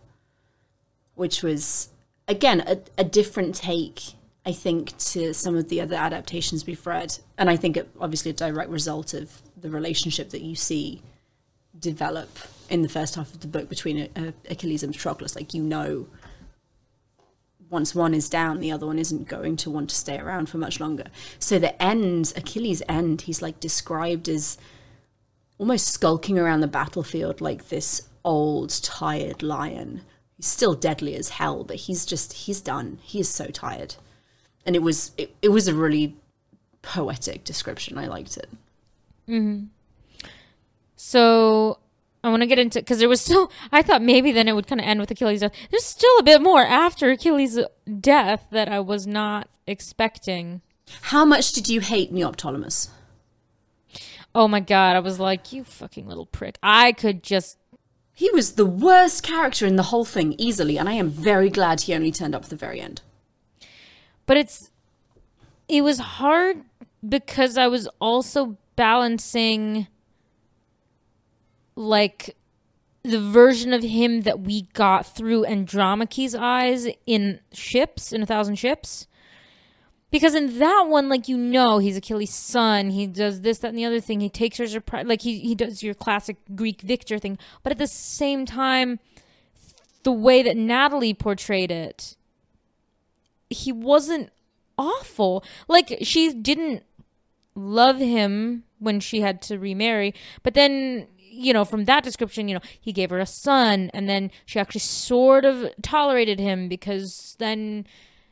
Which 1.15 1.43
was 1.43 1.91
again 2.29 2.63
a, 2.67 2.79
a 2.99 3.05
different 3.05 3.55
take, 3.55 4.03
I 4.47 4.53
think, 4.53 4.97
to 4.99 5.33
some 5.35 5.57
of 5.57 5.69
the 5.69 5.81
other 5.81 5.97
adaptations 5.97 6.67
we've 6.67 6.87
read, 6.87 7.19
and 7.37 7.51
I 7.51 7.57
think 7.57 7.77
it, 7.77 7.89
obviously 8.01 8.31
a 8.31 8.35
direct 8.35 8.71
result 8.71 9.15
of 9.15 9.43
the 9.57 9.71
relationship 9.71 10.31
that 10.31 10.43
you 10.43 10.55
see 10.55 11.03
develop 11.79 12.29
in 12.69 12.83
the 12.83 12.89
first 12.89 13.15
half 13.15 13.33
of 13.33 13.41
the 13.41 13.47
book 13.47 13.69
between 13.69 14.09
uh, 14.15 14.33
Achilles 14.49 14.83
and 14.83 14.95
Patroclus. 14.95 15.35
Like 15.35 15.55
you 15.55 15.63
know, 15.63 16.07
once 17.71 17.95
one 17.95 18.15
is 18.15 18.29
down, 18.29 18.61
the 18.61 18.73
other 18.73 18.87
one 18.87 18.99
isn't 18.99 19.29
going 19.29 19.57
to 19.57 19.71
want 19.71 19.91
to 19.91 19.97
stay 19.97 20.19
around 20.19 20.49
for 20.49 20.59
much 20.59 20.81
longer. 20.81 21.05
So 21.39 21.59
the 21.59 21.81
end, 21.83 22.33
Achilles' 22.37 22.83
end, 22.89 23.23
he's 23.23 23.43
like 23.43 23.61
described 23.61 24.29
as 24.29 24.59
almost 25.59 25.89
skulking 25.89 26.39
around 26.39 26.61
the 26.61 26.69
battlefield 26.69 27.41
like 27.41 27.69
this 27.69 28.09
old, 28.25 28.71
tired 28.83 29.43
lion. 29.43 30.03
He's 30.39 30.47
still 30.47 30.75
deadly 30.75 31.15
as 31.15 31.31
hell, 31.31 31.65
but 31.65 31.77
he's 31.77 32.07
just 32.07 32.33
he's 32.33 32.61
done. 32.61 32.99
He 33.03 33.21
is 33.21 33.29
so 33.29 33.49
tired. 33.49 33.97
And 34.65 34.75
it 34.75 34.83
was 34.83 35.13
it, 35.19 35.35
it 35.43 35.49
was 35.49 35.69
a 35.69 35.75
really 35.75 36.17
poetic 36.81 37.45
description. 37.45 37.99
I 37.99 38.07
liked 38.07 38.37
it. 38.37 38.49
Mm-hmm. 39.29 39.67
So 40.97 41.79
I 42.23 42.31
want 42.31 42.43
to 42.43 42.47
get 42.47 42.59
into 42.59 42.81
because 42.81 42.99
there 42.99 43.09
was 43.09 43.21
still. 43.21 43.51
I 43.73 43.83
thought 43.83 44.03
maybe 44.03 44.33
then 44.33 44.49
it 44.49 44.55
would 44.55 44.67
kind 44.67 44.81
of 44.81 44.87
end 44.87 45.01
with 45.01 45.11
Achilles' 45.11 45.41
death. 45.41 45.53
There's 45.71 45.85
still 45.85 46.19
a 46.19 46.23
bit 46.23 46.41
more 46.43 46.63
after 46.63 47.11
Achilles' 47.11 47.59
death 48.01 48.47
that 48.51 48.69
I 48.69 48.81
was 48.81 49.07
not 49.07 49.49
expecting. 49.67 50.63
How 51.03 51.25
much 51.25 51.53
did 51.53 51.69
you 51.69 51.81
hate 51.81 52.13
Neoptolemus? 52.13 52.89
Oh 54.35 54.49
my 54.49 54.61
god, 54.61 54.97
I 54.97 55.01
was 55.01 55.19
like, 55.19 55.53
you 55.53 55.65
fucking 55.65 56.07
little 56.07 56.27
prick. 56.27 56.59
I 56.63 56.93
could 56.93 57.23
just 57.23 57.58
He 58.19 58.33
was 58.33 58.55
the 58.55 58.67
worst 58.67 59.23
character 59.23 59.65
in 59.65 59.77
the 59.77 59.85
whole 59.85 60.05
thing, 60.05 60.35
easily, 60.39 60.77
and 60.77 60.89
I 60.89 60.95
am 60.95 61.09
very 61.09 61.49
glad 61.49 61.83
he 61.83 61.95
only 61.95 62.11
turned 62.11 62.35
up 62.35 62.43
at 62.43 62.51
the 62.51 62.57
very 62.57 62.81
end. 62.81 63.01
but 64.27 64.37
it's 64.37 64.73
it 65.69 65.83
was 65.83 65.99
hard 66.01 66.65
because 67.09 67.57
I 67.57 67.69
was 67.69 67.87
also 68.01 68.57
balancing 68.75 69.87
like 71.77 72.35
the 73.05 73.21
version 73.21 73.73
of 73.73 73.85
him 73.85 74.23
that 74.23 74.41
we 74.41 74.63
got 74.73 75.07
through 75.07 75.45
Andromache's 75.45 76.35
eyes 76.35 76.89
in 77.07 77.39
ships 77.53 78.13
in 78.13 78.21
a 78.21 78.27
thousand 78.27 78.57
ships. 78.57 79.07
Because 80.11 80.35
in 80.35 80.59
that 80.59 80.87
one, 80.89 81.09
like 81.09 81.29
you 81.29 81.37
know, 81.37 81.79
he's 81.79 81.97
Achilles' 81.97 82.33
son. 82.33 82.91
He 82.91 83.07
does 83.07 83.43
this, 83.43 83.59
that, 83.59 83.69
and 83.69 83.79
the 83.79 83.85
other 83.85 84.01
thing. 84.01 84.21
He 84.21 84.31
takes 84.31 84.57
her 84.59 84.81
pri- 84.81 85.03
like 85.03 85.23
he 85.23 85.39
he 85.41 85.55
does 85.55 85.83
your 85.83 85.95
classic 85.95 86.37
Greek 86.55 86.81
victor 86.81 87.19
thing. 87.19 87.39
But 87.63 87.73
at 87.73 87.79
the 87.79 87.87
same 87.87 88.47
time, 88.47 89.01
the 90.05 90.13
way 90.13 90.43
that 90.43 90.57
Natalie 90.57 91.13
portrayed 91.13 91.71
it, 91.71 92.17
he 93.51 93.71
wasn't 93.71 94.31
awful. 94.79 95.45
Like 95.69 95.99
she 96.03 96.33
didn't 96.33 96.85
love 97.55 97.99
him 97.99 98.65
when 98.79 99.01
she 99.01 99.21
had 99.21 99.43
to 99.43 99.59
remarry, 99.59 100.15
but 100.43 100.55
then 100.55 101.09
you 101.19 101.53
know 101.53 101.67
from 101.67 101.85
that 101.85 102.03
description, 102.03 102.49
you 102.49 102.55
know 102.55 102.63
he 102.81 102.93
gave 102.93 103.11
her 103.11 103.19
a 103.19 103.27
son, 103.27 103.91
and 103.93 104.09
then 104.09 104.31
she 104.47 104.59
actually 104.59 104.81
sort 104.81 105.45
of 105.45 105.71
tolerated 105.83 106.41
him 106.41 106.67
because 106.67 107.37
then 107.39 107.87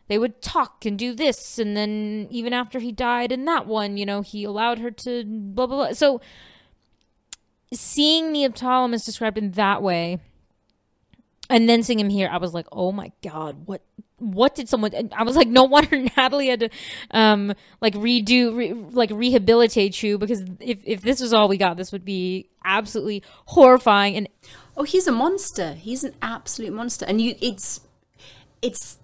they 0.08 0.18
would 0.18 0.40
talk 0.42 0.84
and 0.84 0.98
do 0.98 1.14
this, 1.14 1.58
and 1.58 1.76
then 1.76 2.28
even 2.30 2.52
after 2.52 2.78
he 2.78 2.92
died 2.92 3.32
in 3.32 3.44
that 3.46 3.66
one, 3.66 3.96
you 3.96 4.06
know 4.06 4.22
he 4.22 4.44
allowed 4.44 4.78
her 4.78 4.90
to 4.90 5.24
blah 5.24 5.66
blah 5.66 5.76
blah. 5.76 5.92
So 5.92 6.20
seeing 7.72 8.32
Neoptolemus 8.32 9.04
described 9.04 9.38
in 9.38 9.52
that 9.52 9.82
way 9.82 10.20
and 11.50 11.68
then 11.68 11.82
seeing 11.82 12.00
him 12.00 12.08
here, 12.08 12.28
I 12.30 12.38
was 12.38 12.54
like, 12.54 12.66
"Oh 12.72 12.92
my 12.92 13.12
god, 13.22 13.66
what? 13.66 13.82
What 14.18 14.54
did 14.54 14.68
someone?" 14.68 14.94
and 14.94 15.12
I 15.14 15.22
was 15.22 15.36
like, 15.36 15.48
"No 15.48 15.64
wonder 15.76 15.96
Natalie 15.98 16.48
had 16.48 16.60
to, 16.60 16.68
um, 17.10 17.54
like 17.80 17.94
redo, 17.94 18.56
re, 18.56 18.72
like 18.72 19.10
rehabilitate 19.10 20.02
you 20.02 20.18
because 20.18 20.42
if 20.60 20.80
if 20.84 21.02
this 21.02 21.20
was 21.20 21.32
all 21.32 21.48
we 21.48 21.56
got, 21.56 21.76
this 21.76 21.92
would 21.92 22.04
be 22.04 22.48
absolutely 22.64 23.22
horrifying." 23.46 24.16
And 24.16 24.28
Oh, 24.76 24.82
he's 24.82 25.06
a 25.06 25.12
monster. 25.12 25.72
He's 25.72 26.04
an 26.04 26.14
absolute 26.20 26.72
monster, 26.72 27.06
and 27.06 27.20
you, 27.20 27.34
it's, 27.40 27.80
it's 28.60 28.98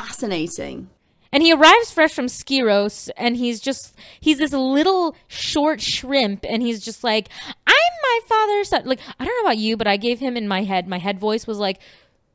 fascinating. 0.00 0.88
and 1.32 1.42
he 1.42 1.52
arrives 1.52 1.90
fresh 1.90 2.12
from 2.12 2.26
Skyros, 2.26 3.10
and 3.16 3.36
he's 3.36 3.60
just 3.60 3.94
he's 4.20 4.38
this 4.38 4.52
little 4.52 5.16
short 5.26 5.80
shrimp, 5.80 6.44
and 6.48 6.62
he's 6.62 6.84
just 6.84 7.02
like, 7.02 7.28
"I'm 7.66 7.92
my 8.02 8.18
father's 8.28 8.68
son." 8.68 8.82
Like 8.84 9.00
I 9.18 9.24
don't 9.24 9.36
know 9.42 9.48
about 9.50 9.58
you, 9.58 9.76
but 9.76 9.86
I 9.86 9.96
gave 9.96 10.18
him 10.20 10.36
in 10.36 10.46
my 10.48 10.62
head. 10.62 10.86
My 10.86 10.98
head 10.98 11.18
voice 11.18 11.46
was 11.46 11.58
like 11.58 11.80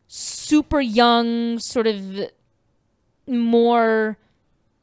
super 0.07 0.82
young, 0.82 1.59
sort 1.59 1.88
of 1.88 2.01
more. 3.28 4.18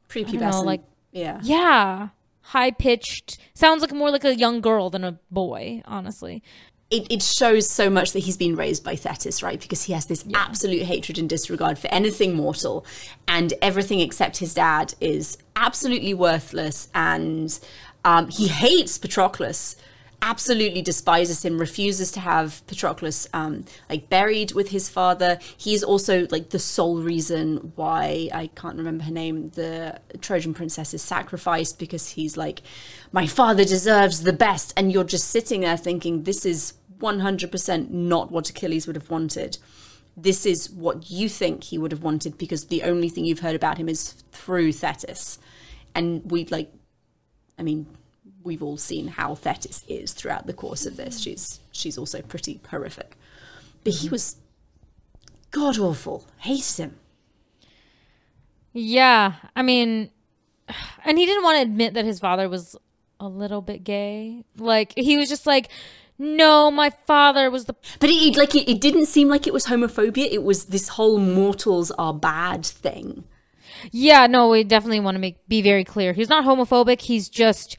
Prepubescent. 0.09 0.41
know, 0.41 0.63
like- 0.63 0.85
yeah. 1.13 1.39
Yeah. 1.43 2.09
High 2.41 2.71
pitched. 2.71 3.37
Sounds 3.53 3.83
like 3.83 3.93
more 3.93 4.11
like 4.11 4.25
a 4.25 4.35
young 4.35 4.63
girl 4.63 4.89
than 4.89 5.05
a 5.05 5.19
boy, 5.31 5.83
honestly. 5.85 6.43
It, 6.91 7.07
it 7.11 7.23
shows 7.23 7.69
so 7.69 7.91
much 7.91 8.13
that 8.13 8.21
he's 8.21 8.39
been 8.39 8.57
raised 8.57 8.83
by 8.83 8.97
Thetis, 8.97 9.43
right? 9.43 9.61
Because 9.61 9.83
he 9.83 9.93
has 9.93 10.07
this 10.07 10.25
absolute 10.35 10.83
hatred 10.83 11.19
and 11.19 11.29
disregard 11.29 11.79
for 11.79 11.89
anything 11.89 12.35
mortal, 12.35 12.87
and 13.27 13.53
everything 13.61 14.01
except 14.01 14.39
his 14.39 14.55
dad 14.55 14.95
is 15.01 15.37
absolutely 15.55 16.15
worthless. 16.15 16.89
And 16.95 17.59
um, 18.07 18.31
he 18.31 18.49
hates 18.49 18.99
Patroclus, 18.99 19.77
absolutely 20.23 20.81
despises 20.81 21.45
him, 21.45 21.59
refuses 21.59 22.11
to 22.13 22.21
have 22.21 22.67
Patroclus 22.67 23.29
um, 23.35 23.67
like 23.91 24.09
buried 24.09 24.53
with 24.53 24.71
his 24.71 24.89
father. 24.89 25.39
He 25.59 25.75
is 25.75 25.85
also 25.85 26.27
like 26.31 26.49
the 26.49 26.59
sole 26.59 27.03
reason 27.03 27.73
why 27.77 28.31
I 28.33 28.47
can't 28.55 28.79
remember 28.79 29.05
her 29.05 29.13
name. 29.13 29.51
The 29.51 30.01
Trojan 30.23 30.55
princess 30.55 30.95
is 30.95 31.03
sacrificed 31.03 31.79
because 31.79 32.09
he's 32.09 32.39
like, 32.39 32.63
my 33.13 33.27
father 33.27 33.67
deserves 33.67 34.23
the 34.23 34.33
best, 34.33 34.73
and 34.75 34.91
you're 34.91 35.05
just 35.05 35.29
sitting 35.29 35.61
there 35.61 35.77
thinking 35.77 36.23
this 36.23 36.47
is 36.47 36.73
100% 36.99 37.91
not 37.91 38.31
what 38.31 38.51
Achilles 38.51 38.87
would 38.87 38.97
have 38.97 39.11
wanted. 39.11 39.59
This 40.17 40.45
is 40.45 40.71
what 40.71 41.11
you 41.11 41.29
think 41.29 41.65
he 41.65 41.79
would 41.79 41.93
have 41.93 42.03
wanted 42.03 42.39
because 42.39 42.67
the 42.67 42.83
only 42.83 43.09
thing 43.09 43.25
you've 43.25 43.41
heard 43.41 43.55
about 43.55 43.79
him 43.79 43.89
is 43.89 44.25
through 44.33 44.73
Thetis. 44.73 45.39
And 45.95 46.29
we 46.31 46.45
like, 46.47 46.73
I 47.59 47.63
mean, 47.63 47.87
we've 48.43 48.63
all 48.63 48.77
seen 48.77 49.09
how 49.09 49.35
Thetis 49.35 49.85
is 49.89 50.13
throughout 50.13 50.47
the 50.47 50.53
course 50.53 50.87
of 50.87 50.97
this. 50.97 51.21
She's 51.21 51.61
she's 51.71 51.99
also 51.99 52.21
pretty 52.23 52.61
horrific. 52.69 53.17
But 53.85 53.95
he 53.95 54.09
was 54.09 54.37
god 55.51 55.79
awful. 55.79 56.27
Hated 56.39 56.77
him. 56.77 56.97
Yeah. 58.73 59.35
I 59.55 59.63
mean, 59.63 60.11
and 61.05 61.19
he 61.19 61.27
didn't 61.27 61.45
want 61.45 61.57
to 61.57 61.63
admit 61.63 61.95
that 61.95 62.05
his 62.05 62.21
father 62.21 62.49
was 62.49 62.77
a 63.21 63.29
little 63.29 63.63
bit 63.63 63.85
gay. 63.85 64.45
Like, 64.57 64.93
he 64.97 65.17
was 65.17 65.29
just 65.29 65.47
like, 65.47 65.69
no, 66.19 66.71
my 66.71 66.91
father 66.91 67.51
was 67.51 67.67
the. 67.67 67.75
But 68.01 68.11
it, 68.11 68.37
like 68.37 68.55
it, 68.55 68.69
it 68.69 68.81
didn't 68.81 69.07
seem 69.07 69.29
like 69.29 69.47
it 69.47 69.53
was 69.53 69.67
homophobia. 69.67 70.29
It 70.31 70.43
was 70.43 70.67
this 70.67 70.89
whole 70.89 71.19
mortals 71.19 71.91
are 71.93 72.13
bad 72.13 72.67
thing. 72.67 73.25
Yeah, 73.93 74.27
no, 74.27 74.49
we 74.49 74.65
definitely 74.65 75.01
want 75.01 75.15
to 75.15 75.21
make 75.21 75.47
be 75.49 75.63
very 75.63 75.85
clear. 75.85 76.13
He's 76.13 76.29
not 76.29 76.45
homophobic. 76.45 77.03
He's 77.03 77.29
just. 77.29 77.77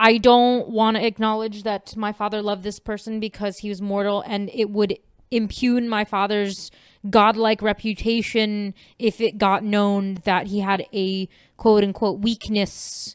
I 0.00 0.18
don't 0.18 0.70
want 0.70 0.96
to 0.96 1.06
acknowledge 1.06 1.62
that 1.62 1.96
my 1.96 2.12
father 2.12 2.42
loved 2.42 2.64
this 2.64 2.80
person 2.80 3.20
because 3.20 3.58
he 3.58 3.68
was 3.68 3.80
mortal 3.80 4.24
and 4.26 4.50
it 4.52 4.70
would 4.70 4.98
impugn 5.30 5.88
my 5.88 6.04
father's 6.04 6.72
godlike 7.10 7.62
reputation 7.62 8.74
if 8.98 9.20
it 9.20 9.38
got 9.38 9.62
known 9.62 10.18
that 10.24 10.48
he 10.48 10.60
had 10.60 10.86
a 10.92 11.28
quote 11.56 11.84
unquote 11.84 12.20
weakness 12.20 13.14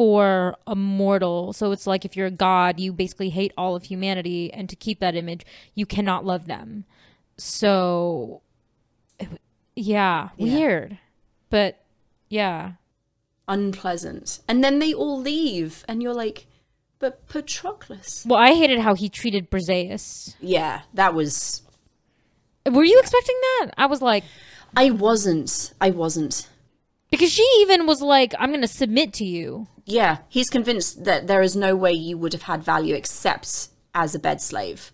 for 0.00 0.56
a 0.66 0.74
mortal. 0.74 1.52
So 1.52 1.72
it's 1.72 1.86
like 1.86 2.06
if 2.06 2.16
you're 2.16 2.28
a 2.28 2.30
god, 2.30 2.80
you 2.80 2.90
basically 2.90 3.28
hate 3.28 3.52
all 3.58 3.76
of 3.76 3.82
humanity, 3.84 4.50
and 4.50 4.66
to 4.70 4.74
keep 4.74 4.98
that 5.00 5.14
image, 5.14 5.44
you 5.74 5.84
cannot 5.84 6.24
love 6.24 6.46
them. 6.46 6.86
So, 7.36 8.40
it 9.18 9.24
w- 9.24 9.38
yeah, 9.76 10.30
Yeah. 10.38 10.54
weird, 10.56 10.98
but 11.50 11.84
yeah, 12.30 12.72
Unpleasant. 13.46 14.38
And 14.48 14.64
then 14.64 14.78
they 14.78 14.94
all 14.94 15.20
leave, 15.20 15.84
and 15.86 16.02
you're 16.02 16.14
like, 16.14 16.46
but 16.98 17.26
Patroclus. 17.28 18.24
Well, 18.24 18.38
I 18.38 18.54
hated 18.54 18.78
how 18.78 18.94
he 18.94 19.10
treated 19.10 19.50
Briseis. 19.50 20.34
Yeah, 20.40 20.80
that 20.94 21.12
was. 21.12 21.60
Were 22.64 22.84
you 22.84 22.98
expecting 23.00 23.36
that? 23.42 23.72
I 23.76 23.84
was 23.84 24.00
like, 24.00 24.24
I 24.74 24.90
wasn't. 24.90 25.74
I 25.78 25.90
wasn't. 25.90 26.48
because 27.10 27.30
she 27.32 27.42
even 27.60 27.86
was 27.86 28.00
like, 28.00 28.32
I'm 28.38 28.48
going 28.50 28.60
to 28.62 28.68
submit 28.68 29.12
to 29.14 29.24
you. 29.26 29.66
Yeah, 29.90 30.18
he's 30.28 30.50
convinced 30.50 31.04
that 31.04 31.26
there 31.26 31.42
is 31.42 31.56
no 31.56 31.74
way 31.74 31.92
you 31.92 32.16
would 32.16 32.32
have 32.32 32.42
had 32.42 32.62
value 32.62 32.94
except 32.94 33.70
as 33.92 34.14
a 34.14 34.20
bed 34.20 34.40
slave. 34.40 34.92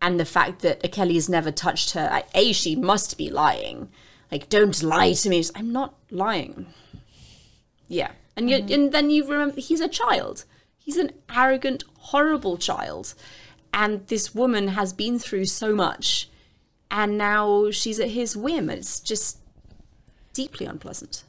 And 0.00 0.20
the 0.20 0.24
fact 0.24 0.60
that 0.62 0.84
Achilles 0.84 1.28
never 1.28 1.50
touched 1.50 1.92
her, 1.92 2.08
I- 2.12 2.24
A, 2.32 2.52
she 2.52 2.76
must 2.76 3.18
be 3.18 3.28
lying. 3.28 3.88
Like, 4.30 4.48
don't 4.48 4.80
lie 4.84 5.14
to 5.14 5.28
me. 5.28 5.42
I'm 5.56 5.72
not 5.72 5.94
lying. 6.10 6.66
Yeah. 7.88 8.12
And, 8.36 8.48
you, 8.48 8.58
mm-hmm. 8.58 8.72
and 8.72 8.92
then 8.92 9.10
you 9.10 9.26
remember 9.26 9.60
he's 9.60 9.80
a 9.80 9.88
child. 9.88 10.44
He's 10.78 10.96
an 10.96 11.10
arrogant, 11.34 11.82
horrible 11.98 12.56
child. 12.56 13.14
And 13.72 14.06
this 14.06 14.32
woman 14.32 14.68
has 14.68 14.92
been 14.92 15.18
through 15.18 15.46
so 15.46 15.74
much. 15.74 16.28
And 16.88 17.18
now 17.18 17.72
she's 17.72 17.98
at 17.98 18.10
his 18.10 18.36
whim. 18.36 18.70
It's 18.70 19.00
just 19.00 19.38
deeply 20.32 20.66
unpleasant. 20.66 21.24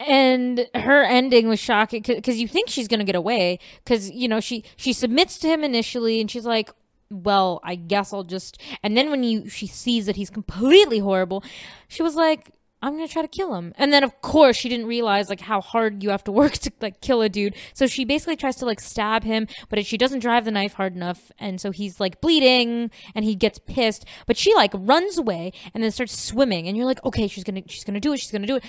And 0.00 0.66
her 0.74 1.02
ending 1.04 1.46
was 1.46 1.60
shocking 1.60 2.02
because 2.02 2.40
you 2.40 2.48
think 2.48 2.68
she's 2.68 2.88
gonna 2.88 3.04
get 3.04 3.14
away 3.14 3.58
because 3.84 4.10
you 4.10 4.26
know 4.26 4.40
she 4.40 4.64
she 4.76 4.92
submits 4.92 5.38
to 5.38 5.48
him 5.48 5.62
initially 5.62 6.20
and 6.20 6.30
she's 6.30 6.46
like 6.46 6.70
well 7.10 7.60
i 7.64 7.74
guess 7.74 8.12
i'll 8.12 8.24
just 8.24 8.60
and 8.82 8.96
then 8.96 9.10
when 9.10 9.22
you 9.22 9.48
she 9.48 9.66
sees 9.66 10.06
that 10.06 10.16
he's 10.16 10.30
completely 10.30 11.00
horrible 11.00 11.44
she 11.88 12.02
was 12.02 12.14
like 12.14 12.52
i'm 12.82 12.94
gonna 12.94 13.08
try 13.08 13.22
to 13.22 13.28
kill 13.28 13.54
him. 13.54 13.72
And 13.76 13.92
then 13.92 14.04
of 14.04 14.20
course 14.22 14.56
she 14.56 14.68
didn't 14.68 14.86
realize 14.86 15.28
like 15.28 15.40
how 15.40 15.60
hard 15.60 16.02
you 16.02 16.10
have 16.10 16.24
to 16.24 16.32
work 16.40 16.52
to 16.52 16.72
like 16.80 17.00
kill 17.00 17.22
a 17.22 17.28
dude. 17.28 17.54
So 17.74 17.86
she 17.86 18.04
basically 18.04 18.36
tries 18.36 18.56
to 18.56 18.64
like 18.64 18.80
stab 18.80 19.24
him 19.24 19.46
but 19.68 19.84
she 19.84 19.96
doesn't 19.96 20.20
drive 20.20 20.44
the 20.44 20.50
knife 20.50 20.74
hard 20.74 20.94
enough 20.94 21.30
and 21.38 21.60
so 21.60 21.70
he's 21.70 22.00
like 22.00 22.20
bleeding 22.20 22.90
and 23.14 23.24
he 23.24 23.34
gets 23.34 23.58
pissed 23.58 24.04
but 24.26 24.36
she 24.36 24.54
like 24.54 24.72
runs 24.74 25.18
away 25.18 25.52
and 25.74 25.82
then 25.82 25.90
starts 25.90 26.18
swimming 26.18 26.68
and 26.68 26.76
you're 26.76 26.86
like 26.86 27.04
okay 27.04 27.26
she's 27.28 27.44
gonna 27.44 27.62
she's 27.66 27.84
gonna 27.84 28.00
do 28.00 28.12
it 28.12 28.18
she's 28.18 28.30
gonna 28.30 28.46
do 28.46 28.56
it 28.56 28.64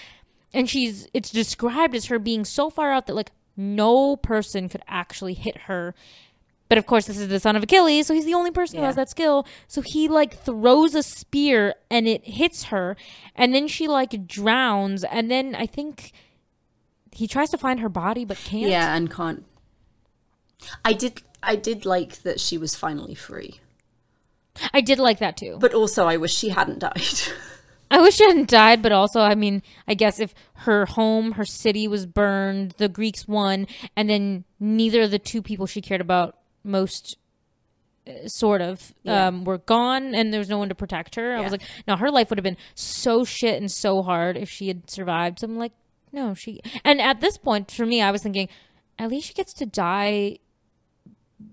and 0.54 0.70
she's 0.70 1.08
it's 1.14 1.30
described 1.30 1.96
as 1.96 2.06
her 2.06 2.20
being 2.20 2.46
so 2.46 2.70
far 2.70 2.92
out 2.92 3.08
that 3.08 3.16
like 3.16 3.32
no 3.58 4.16
person 4.16 4.70
could 4.70 4.82
actually 4.88 5.34
hit 5.34 5.58
her 5.62 5.94
but 6.70 6.78
of 6.78 6.86
course 6.86 7.06
this 7.06 7.18
is 7.18 7.28
the 7.28 7.40
son 7.40 7.56
of 7.56 7.64
achilles 7.64 8.08
so 8.08 8.14
he's 8.14 8.26
the 8.26 8.34
only 8.34 8.52
person 8.52 8.80
who 8.80 8.86
has 8.86 8.96
that 8.96 9.10
skill 9.10 9.46
so 9.68 9.82
he 9.86 10.08
like 10.08 10.38
throws 10.44 10.96
a 10.96 11.04
spear 11.04 11.76
and 11.90 12.08
it 12.08 12.24
hits 12.26 12.66
her 12.66 12.96
and 13.36 13.54
then 13.54 13.68
she 13.68 13.88
like 13.88 14.26
drowns 14.26 15.04
and 15.04 15.30
then 15.30 15.54
i 15.56 15.66
think 15.66 16.14
he 17.12 17.28
tries 17.28 17.50
to 17.50 17.58
find 17.58 17.82
her 17.82 17.90
body 17.90 18.24
but 18.24 18.38
can't 18.38 18.72
Yeah, 18.72 18.96
and 18.96 19.12
can't 19.12 19.44
I 20.86 20.94
did 20.94 21.22
I 21.44 21.56
did 21.56 21.86
like 21.86 22.22
that 22.24 22.40
she 22.40 22.58
was 22.58 22.76
finally 22.76 23.16
free. 23.16 23.60
I 24.74 24.82
did 24.82 25.00
like 25.00 25.20
that 25.20 25.38
too. 25.38 25.58
But 25.60 25.74
also 25.74 26.06
I 26.08 26.18
wish 26.18 26.34
she 26.34 26.50
hadn't 26.50 26.80
died. 26.80 27.02
I 27.92 28.02
wish 28.02 28.16
she 28.16 28.24
hadn't 28.26 28.50
died, 28.50 28.82
but 28.82 28.92
also, 28.92 29.20
I 29.22 29.36
mean, 29.36 29.62
I 29.88 29.94
guess 29.94 30.20
if 30.20 30.34
her 30.54 30.86
home, 30.86 31.34
her 31.34 31.46
city 31.46 31.88
was 31.88 32.06
burned, 32.06 32.72
the 32.78 32.90
Greeks 32.90 33.28
won, 33.28 33.68
and 33.96 34.10
then 34.10 34.46
neither 34.60 35.02
of 35.02 35.12
the 35.12 35.20
two 35.20 35.42
people 35.42 35.66
she 35.68 35.82
cared 35.82 36.02
about 36.02 36.38
most, 36.64 37.18
uh, 38.08 38.28
sort 38.28 38.62
of, 38.62 38.94
Yeah. 39.04 39.28
um, 39.28 39.44
were 39.44 39.58
gone, 39.60 40.16
and 40.16 40.32
there 40.34 40.40
was 40.40 40.50
no 40.50 40.58
one 40.58 40.70
to 40.70 40.76
protect 40.76 41.16
her. 41.16 41.36
I 41.36 41.42
was 41.42 41.52
like, 41.52 41.62
no, 41.88 41.96
her 41.98 42.10
life 42.10 42.30
would 42.30 42.38
have 42.40 42.44
been 42.44 42.58
so 42.76 43.24
shit 43.26 43.60
and 43.60 43.70
so 43.72 44.02
hard 44.02 44.38
if 44.38 44.50
she 44.50 44.68
had 44.70 44.90
survived. 44.90 45.40
So 45.40 45.46
I'm 45.48 45.58
like, 45.58 45.74
no, 46.14 46.34
she. 46.34 46.62
And 46.84 47.02
at 47.02 47.22
this 47.22 47.38
point, 47.38 47.70
for 47.72 47.86
me, 47.86 48.02
I 48.02 48.12
was 48.12 48.24
thinking, 48.24 48.48
at 48.98 49.10
least 49.10 49.28
she 49.28 49.34
gets 49.34 49.54
to 49.54 49.66
die 49.66 50.38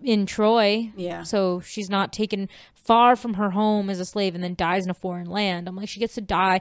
in 0.03 0.27
Troy. 0.27 0.93
Yeah. 0.97 1.23
So 1.23 1.61
she's 1.61 1.91
not 1.91 2.13
taken 2.13 2.49
far 2.75 3.17
from 3.17 3.35
her 3.35 3.51
home 3.51 3.91
as 3.91 4.01
a 4.01 4.05
slave 4.05 4.35
and 4.35 4.43
then 4.43 4.55
dies 4.55 4.85
in 4.85 4.91
a 4.91 4.95
foreign 4.95 5.29
land. 5.29 5.69
I'm 5.69 5.77
like, 5.77 5.89
she 5.89 6.01
gets 6.01 6.15
to 6.15 6.21
die 6.21 6.61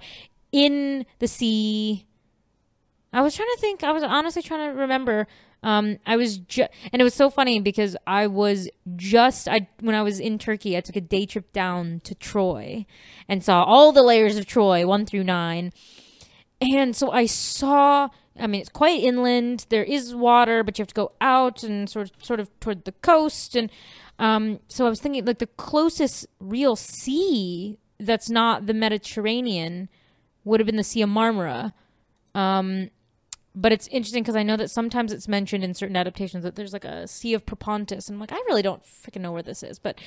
in 0.51 1.05
the 1.19 1.27
sea. 1.27 2.05
I 3.13 3.21
was 3.21 3.35
trying 3.35 3.49
to 3.55 3.61
think. 3.61 3.83
I 3.83 3.91
was 3.91 4.03
honestly 4.03 4.41
trying 4.41 4.71
to 4.71 4.79
remember. 4.79 5.27
Um, 5.63 5.97
I 6.05 6.17
was 6.17 6.37
just, 6.37 6.69
and 6.91 7.01
it 7.01 7.03
was 7.03 7.13
so 7.15 7.29
funny 7.29 7.59
because 7.59 7.97
I 8.05 8.27
was 8.27 8.69
just, 8.95 9.47
I 9.47 9.67
when 9.79 9.95
I 9.95 10.03
was 10.03 10.19
in 10.19 10.37
Turkey, 10.37 10.77
I 10.77 10.81
took 10.81 10.95
a 10.95 11.01
day 11.01 11.25
trip 11.25 11.51
down 11.51 12.01
to 12.03 12.13
Troy, 12.13 12.85
and 13.27 13.43
saw 13.43 13.63
all 13.63 13.91
the 13.91 14.03
layers 14.03 14.37
of 14.37 14.45
Troy, 14.45 14.85
one 14.85 15.05
through 15.05 15.23
nine, 15.23 15.71
and 16.61 16.95
so 16.95 17.11
I 17.11 17.25
saw. 17.25 18.09
I 18.39 18.47
mean, 18.47 18.61
it's 18.61 18.69
quite 18.69 19.01
inland. 19.01 19.65
There 19.69 19.83
is 19.83 20.15
water, 20.15 20.63
but 20.63 20.77
you 20.77 20.83
have 20.83 20.87
to 20.89 20.93
go 20.93 21.11
out 21.21 21.63
and 21.63 21.89
sort 21.89 22.09
of, 22.09 22.25
sort 22.25 22.39
of 22.39 22.59
toward 22.59 22.85
the 22.85 22.91
coast. 22.91 23.55
And 23.55 23.69
um, 24.19 24.59
so 24.67 24.85
I 24.85 24.89
was 24.89 24.99
thinking, 24.99 25.25
like 25.25 25.39
the 25.39 25.47
closest 25.47 26.27
real 26.39 26.75
sea 26.75 27.77
that's 27.99 28.29
not 28.29 28.67
the 28.67 28.73
Mediterranean 28.73 29.89
would 30.43 30.59
have 30.59 30.67
been 30.67 30.75
the 30.75 30.83
Sea 30.83 31.01
of 31.01 31.09
Marmara. 31.09 31.73
Um, 32.35 32.89
but 33.55 33.71
it's 33.71 33.87
interesting 33.87 34.21
because 34.21 34.35
I 34.35 34.43
know 34.43 34.55
that 34.55 34.69
sometimes 34.69 35.11
it's 35.11 35.27
mentioned 35.27 35.63
in 35.63 35.73
certain 35.73 35.95
adaptations 35.95 36.43
that 36.43 36.55
there's 36.55 36.73
like 36.73 36.85
a 36.85 37.07
Sea 37.07 37.33
of 37.33 37.45
Propontis, 37.45 38.07
and 38.07 38.15
I'm 38.15 38.19
like, 38.19 38.31
I 38.31 38.41
really 38.47 38.61
don't 38.61 38.83
freaking 38.83 39.21
know 39.21 39.31
where 39.31 39.41
this 39.41 39.63
is, 39.63 39.79
but 39.79 39.99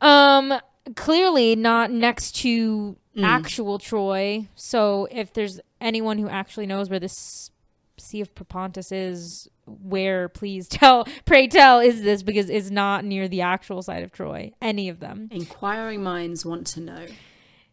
um, 0.00 0.54
clearly 0.96 1.54
not 1.54 1.90
next 1.90 2.32
to 2.36 2.96
actual 3.20 3.78
Troy. 3.78 4.48
So 4.54 5.08
if 5.10 5.32
there's 5.32 5.60
anyone 5.80 6.18
who 6.18 6.28
actually 6.28 6.66
knows 6.66 6.88
where 6.88 7.00
this 7.00 7.50
Sea 7.98 8.20
of 8.20 8.34
Propontis 8.34 8.90
is, 8.90 9.48
where 9.66 10.28
please 10.28 10.68
tell, 10.68 11.06
pray 11.24 11.46
tell, 11.46 11.80
is 11.80 12.02
this 12.02 12.22
because 12.22 12.50
it's 12.50 12.70
not 12.70 13.04
near 13.04 13.28
the 13.28 13.42
actual 13.42 13.82
site 13.82 14.02
of 14.02 14.12
Troy. 14.12 14.52
Any 14.60 14.88
of 14.88 15.00
them. 15.00 15.28
Inquiring 15.30 16.02
minds 16.02 16.44
want 16.44 16.66
to 16.68 16.80
know. 16.80 17.06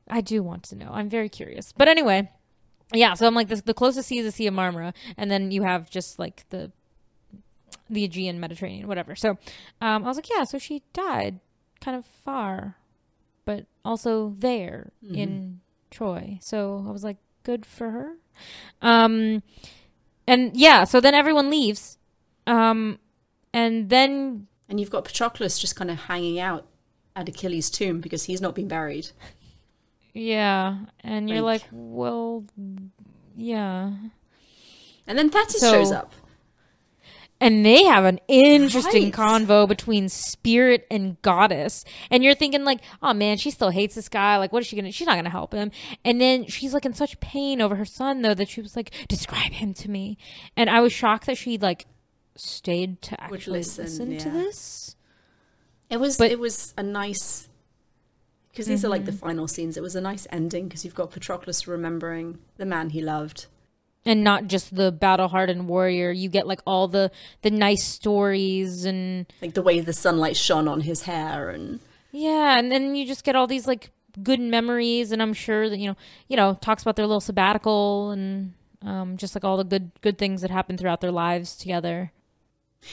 I 0.10 0.22
do 0.22 0.42
want 0.42 0.64
to 0.64 0.76
know. 0.76 0.90
I'm 0.92 1.10
very 1.10 1.30
curious. 1.30 1.72
But 1.72 1.88
anyway, 1.88 2.30
yeah. 2.94 3.14
So 3.14 3.28
I'm 3.28 3.36
like, 3.36 3.48
the, 3.48 3.58
the 3.58 3.74
closest 3.74 4.08
sea 4.08 4.20
is 4.20 4.26
the 4.26 4.32
Sea 4.32 4.48
of 4.48 4.54
Marmara, 4.54 4.94
and 5.18 5.30
then 5.30 5.52
you 5.52 5.64
have 5.64 5.90
just 5.90 6.18
like 6.20 6.46
the 6.50 6.72
the 7.90 8.04
Aegean, 8.04 8.40
Mediterranean, 8.40 8.88
whatever. 8.88 9.16
So 9.16 9.32
um, 9.82 10.04
I 10.04 10.08
was 10.08 10.18
like, 10.18 10.30
yeah. 10.30 10.44
So 10.44 10.58
she 10.58 10.84
died 10.94 11.40
kind 11.82 11.96
of 11.98 12.06
far, 12.06 12.76
but 13.50 13.66
also 13.84 14.36
there 14.38 14.92
in 15.12 15.60
Troy. 15.90 16.38
So 16.40 16.86
I 16.88 16.92
was 16.92 17.04
like, 17.04 17.18
good 17.42 17.66
for 17.66 17.90
her. 17.90 18.12
Um, 18.80 19.42
and 20.28 20.56
yeah. 20.56 20.84
So 20.84 21.02
then 21.02 21.16
everyone 21.16 21.50
leaves, 21.50 21.98
um, 22.46 23.00
and 23.52 23.90
then 23.90 24.46
And 24.70 24.80
you've 24.80 24.92
got 24.92 25.04
Patroclus 25.06 25.60
just 25.60 25.76
kind 25.76 25.90
of 25.90 25.98
hanging 25.98 26.40
out 26.40 26.68
at 27.16 27.28
Achilles' 27.28 27.72
tomb 27.72 28.02
because 28.02 28.26
he's 28.26 28.40
not 28.40 28.54
been 28.54 28.68
buried. 28.68 29.08
yeah, 30.14 30.78
and 31.04 31.28
you're 31.28 31.42
Like- 31.42 31.62
like, 31.64 31.70
well, 31.72 32.46
yeah. 33.36 33.94
And 35.08 35.18
then 35.18 35.32
Thetis 35.32 35.60
So- 35.60 35.72
shows 35.74 35.92
up. 35.92 36.14
And 37.42 37.66
they 37.66 37.84
have 37.86 38.04
an 38.04 38.20
interesting 38.28 39.06
Right. 39.06 39.14
convo 39.14 39.68
between 39.68 40.10
spirit 40.10 40.86
and 40.92 41.22
goddess. 41.22 41.86
And 42.12 42.24
you're 42.24 42.36
thinking 42.36 42.66
like, 42.66 42.82
oh 43.02 43.14
man, 43.14 43.38
she 43.38 43.50
still 43.50 43.70
hates 43.70 43.96
this 43.96 44.10
guy. 44.10 44.38
Like, 44.38 44.52
what 44.52 44.62
is 44.62 44.68
she 44.68 44.76
gonna? 44.76 44.92
She's 44.92 45.08
not 45.08 45.16
gonna 45.16 45.30
help 45.30 45.54
him. 45.54 45.72
And 46.04 46.20
then 46.20 46.46
she's 46.48 46.74
like 46.74 46.86
in 46.86 46.94
such 46.94 47.20
pain 47.20 47.62
over 47.62 47.76
her 47.76 47.86
son 47.86 48.22
though 48.22 48.34
that 48.34 48.50
she 48.50 48.62
was 48.62 48.76
like, 48.76 48.92
describe 49.08 49.54
him 49.54 49.74
to 49.76 49.90
me. 49.90 50.18
And 50.58 50.70
I 50.70 50.82
was 50.82 50.92
shocked 50.92 51.28
that 51.28 51.38
she 51.38 51.58
like 51.58 51.86
stayed 52.36 53.02
to 53.04 53.18
Would 53.30 53.40
actually 53.40 53.60
listen, 53.60 53.86
listen, 53.86 54.18
to 54.18 54.30
this. 54.30 54.96
It 55.90 56.00
was 56.00 56.18
But- 56.18 56.32
it 56.32 56.40
was 56.40 56.74
a 56.78 56.84
nice 56.84 57.48
because 58.52 58.68
these 58.68 58.84
are 58.84 58.90
like 58.90 59.06
the 59.06 59.12
mm-hmm. 59.12 59.26
final 59.26 59.48
scenes. 59.48 59.78
It 59.78 59.84
was 59.84 59.96
a 59.96 60.02
nice 60.02 60.28
ending 60.32 60.68
because 60.68 60.84
you've 60.84 60.96
got 60.96 61.12
Patroclus 61.12 61.66
remembering 61.66 62.40
the 62.58 62.66
man 62.66 62.90
he 62.90 63.02
loved. 63.02 63.46
And 64.06 64.24
not 64.24 64.48
just 64.48 64.76
the 64.76 64.92
battle 64.92 65.28
hardened 65.28 65.68
warrior. 65.68 66.12
You 66.12 66.30
get 66.30 66.48
like 66.48 66.62
all 66.66 66.88
the 66.88 67.12
the 67.42 67.52
nice 67.52 67.84
stories 67.84 68.86
and 68.86 69.26
Like 69.42 69.54
the 69.54 69.62
way 69.62 69.82
the 69.82 69.94
sunlight 69.94 70.38
shone 70.38 70.68
on 70.68 70.82
his 70.82 71.04
hair 71.04 71.50
and 71.50 71.80
Yeah, 72.12 72.58
and 72.58 72.72
then 72.72 72.96
you 72.96 73.06
just 73.06 73.24
get 73.24 73.36
all 73.36 73.46
these 73.46 73.68
like 73.68 73.92
good 74.24 74.40
memories, 74.40 75.12
and 75.12 75.22
I'm 75.22 75.34
sure 75.34 75.70
that 75.70 75.78
you 75.80 75.88
know, 75.90 75.98
you 76.28 76.38
know, 76.38 76.58
talks 76.62 76.82
about 76.82 76.96
their 76.96 77.06
little 77.06 77.20
sabbatical 77.22 78.12
and 78.12 78.54
um, 78.82 79.18
just 79.18 79.36
like 79.36 79.44
all 79.44 79.58
the 79.58 79.64
good 79.66 79.92
good 80.02 80.18
things 80.18 80.42
that 80.42 80.50
happened 80.50 80.80
throughout 80.80 81.02
their 81.02 81.12
lives 81.12 81.56
together. 81.56 82.12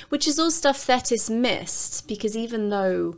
which 0.08 0.26
is 0.26 0.38
all 0.38 0.50
stuff 0.50 0.76
Thetis 0.78 1.30
missed 1.30 2.08
because 2.08 2.36
even 2.36 2.68
though 2.70 3.16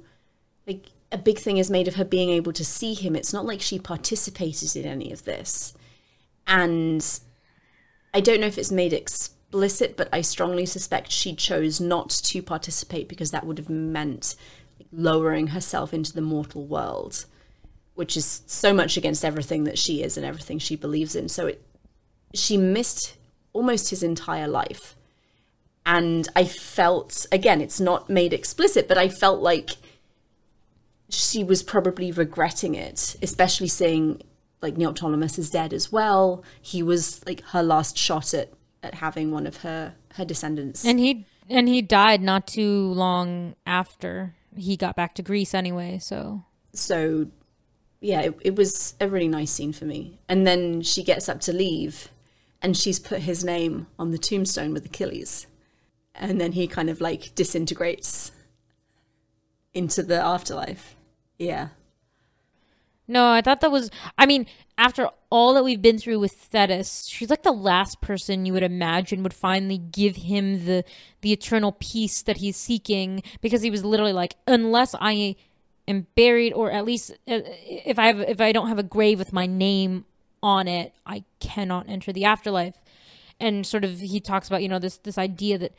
like 0.67 0.87
a 1.11 1.17
big 1.19 1.39
thing 1.39 1.57
is 1.57 1.71
made 1.71 1.89
of 1.89 1.95
her 1.95 2.05
being 2.05 2.29
able 2.29 2.53
to 2.53 2.65
see 2.65 2.93
him, 2.93 3.17
it's 3.17 3.33
not 3.33 3.47
like 3.47 3.63
she 3.63 3.79
participated 3.79 4.77
in 4.77 4.85
any 4.85 5.11
of 5.11 5.25
this. 5.25 5.73
And 6.47 7.03
I 8.19 8.21
don't 8.21 8.41
know 8.41 8.49
if 8.49 8.59
it's 8.59 8.73
made 8.73 8.93
explicit, 8.93 9.97
but 9.97 10.09
I 10.13 10.23
strongly 10.23 10.67
suspect 10.67 11.13
she 11.13 11.37
chose 11.37 11.81
not 11.81 12.11
to 12.11 12.43
participate 12.43 13.09
because 13.09 13.31
that 13.31 13.47
would 13.47 13.59
have 13.59 13.71
meant 13.71 14.35
lowering 14.91 15.47
herself 15.47 15.95
into 15.95 16.13
the 16.13 16.21
mortal 16.21 16.65
world, 16.65 17.27
which 17.95 18.17
is 18.17 18.43
so 18.49 18.75
much 18.75 18.97
against 18.97 19.25
everything 19.25 19.63
that 19.65 19.79
she 19.79 20.03
is 20.03 20.17
and 20.17 20.27
everything 20.27 20.59
she 20.59 20.75
believes 20.75 21.15
in. 21.15 21.29
So 21.29 21.47
it, 21.47 21.63
she 22.35 22.57
missed 22.57 23.17
almost 23.53 23.91
his 23.91 24.03
entire 24.03 24.49
life 24.49 24.97
and 25.87 26.27
I 26.35 26.45
felt 26.45 27.25
again, 27.31 27.61
it's 27.61 27.79
not 27.79 28.11
made 28.11 28.33
explicit, 28.33 28.89
but 28.89 28.99
I 28.99 29.09
felt 29.09 29.41
like 29.43 29.77
she 31.09 31.45
was 31.45 31.63
probably 31.63 32.11
regretting 32.11 32.75
it, 32.75 33.15
especially 33.23 33.69
seeing 33.69 34.23
like 34.61 34.75
Neoptolemus 34.75 35.39
is 35.39 35.51
dead 35.51 35.73
as 35.73 35.93
well. 35.93 36.45
He 36.61 36.83
was 36.83 37.25
like 37.27 37.43
her 37.49 37.63
last 37.63 37.97
shot 37.97 38.35
at 38.35 38.53
at 38.83 38.95
having 38.95 39.31
one 39.31 39.47
of 39.47 39.59
her 39.59 39.95
her 40.15 40.25
descendants. 40.25 40.85
And 40.85 40.99
he 40.99 41.27
and 41.49 41.69
he 41.69 41.83
died 41.83 42.23
not 42.23 42.47
too 42.47 42.93
long 42.93 43.55
after 43.67 44.35
he 44.57 44.77
got 44.77 44.97
back 44.97 45.15
to 45.15 45.23
Greece 45.23 45.55
anyway. 45.55 45.99
So 45.99 46.45
so 46.73 47.29
yeah, 48.01 48.23
it, 48.23 48.35
it 48.43 48.57
was 48.57 48.95
a 49.01 49.09
really 49.09 49.29
nice 49.29 49.51
scene 49.51 49.73
for 49.73 49.85
me. 49.85 50.19
And 50.29 50.47
then 50.47 50.83
she 50.83 51.03
gets 51.03 51.29
up 51.29 51.41
to 51.43 51.53
leave, 51.53 52.09
and 52.63 52.77
she's 52.77 52.99
put 52.99 53.21
his 53.21 53.45
name 53.45 53.89
on 53.99 54.11
the 54.11 54.19
tombstone 54.19 54.73
with 54.73 54.87
Achilles, 54.87 55.47
and 56.15 56.41
then 56.41 56.53
he 56.53 56.67
kind 56.67 56.91
of 56.91 57.01
like 57.01 57.35
disintegrates 57.35 58.33
into 59.75 60.03
the 60.03 60.21
afterlife. 60.21 60.97
Yeah. 61.39 61.69
No, 63.09 63.31
I 63.31 63.41
thought 63.41 63.63
that 63.63 63.73
was. 63.73 63.91
I 64.19 64.27
mean, 64.27 64.47
after 64.77 65.09
all 65.31 65.55
that 65.55 65.65
we've 65.65 65.81
been 65.81 65.99
through 65.99 66.19
with 66.21 66.33
Thetis, 66.33 67.07
she's 67.07 67.31
like 67.31 67.43
the 67.43 67.53
last 67.53 68.03
person 68.03 68.45
you 68.45 68.53
would 68.53 68.63
imagine 68.63 69.23
would 69.23 69.33
finally 69.33 69.79
give 69.79 70.17
him 70.17 70.67
the 70.67 70.85
the 71.23 71.33
eternal 71.33 71.73
peace 71.73 72.23
that 72.23 72.37
he's 72.37 72.57
seeking 72.57 73.23
because 73.41 73.63
he 73.63 73.71
was 73.71 73.85
literally 73.85 74.13
like, 74.13 74.37
unless 74.47 74.95
I 75.01 75.37
am 75.89 76.07
buried 76.15 76.53
or 76.53 76.71
at 76.71 76.85
least 76.85 77.13
uh, 77.27 77.41
if 77.47 77.99
I 77.99 78.09
have 78.09 78.21
if 78.21 78.41
I 78.43 78.53
don't 78.53 78.69
have 78.69 78.79
a 78.79 78.85
grave 78.85 79.19
with 79.19 79.33
my 79.33 79.47
name 79.47 80.05
on 80.43 80.69
it, 80.69 80.93
I 81.07 81.25
cannot 81.41 81.89
enter 81.89 82.13
the 82.13 82.27
afterlife. 82.27 82.75
And 83.41 83.67
sort 83.67 83.85
of 83.85 84.01
he 84.01 84.21
talks 84.21 84.49
about, 84.49 84.63
you 84.63 84.69
know, 84.69 84.79
this 84.79 84.99
this 84.99 85.17
idea 85.17 85.57
that 85.59 85.73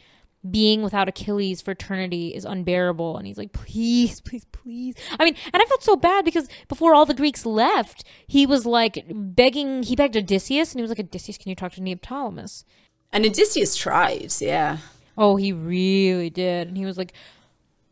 being 0.50 0.84
without 0.84 1.10
Achilles 1.10 1.62
for 1.62 1.72
eternity 1.72 2.30
is 2.30 2.46
unbearable. 2.46 3.18
And 3.18 3.28
he's 3.28 3.38
like, 3.38 3.52
please, 3.52 4.22
please, 4.26 4.46
please. 4.52 4.96
I 5.20 5.26
mean, 5.26 5.36
and 5.54 5.62
I 5.62 5.66
felt 5.66 5.84
so 5.84 5.96
bad 5.96 6.26
because 6.26 6.48
before 6.68 6.94
all 6.94 7.06
the 7.06 7.14
Greeks 7.14 7.46
left, 7.46 8.04
he 8.28 8.46
was 8.46 8.66
like 8.66 9.06
begging, 9.10 9.84
he 9.84 9.96
begged 9.96 10.16
Odysseus 10.16 10.72
and 10.72 10.80
he 10.80 10.82
was 10.82 10.92
like, 10.92 11.00
Odysseus, 11.00 11.38
can 11.38 11.50
you 11.50 11.56
talk 11.56 11.74
to 11.74 11.82
Neoptolemus? 11.82 12.64
And 13.12 13.26
Odysseus 13.26 13.76
tried, 13.76 14.34
yeah. 14.40 14.78
Oh, 15.18 15.36
he 15.36 15.52
really 15.52 16.30
did. 16.30 16.68
And 16.70 16.78
he 16.78 16.86
was 16.86 16.98
like, 16.98 17.14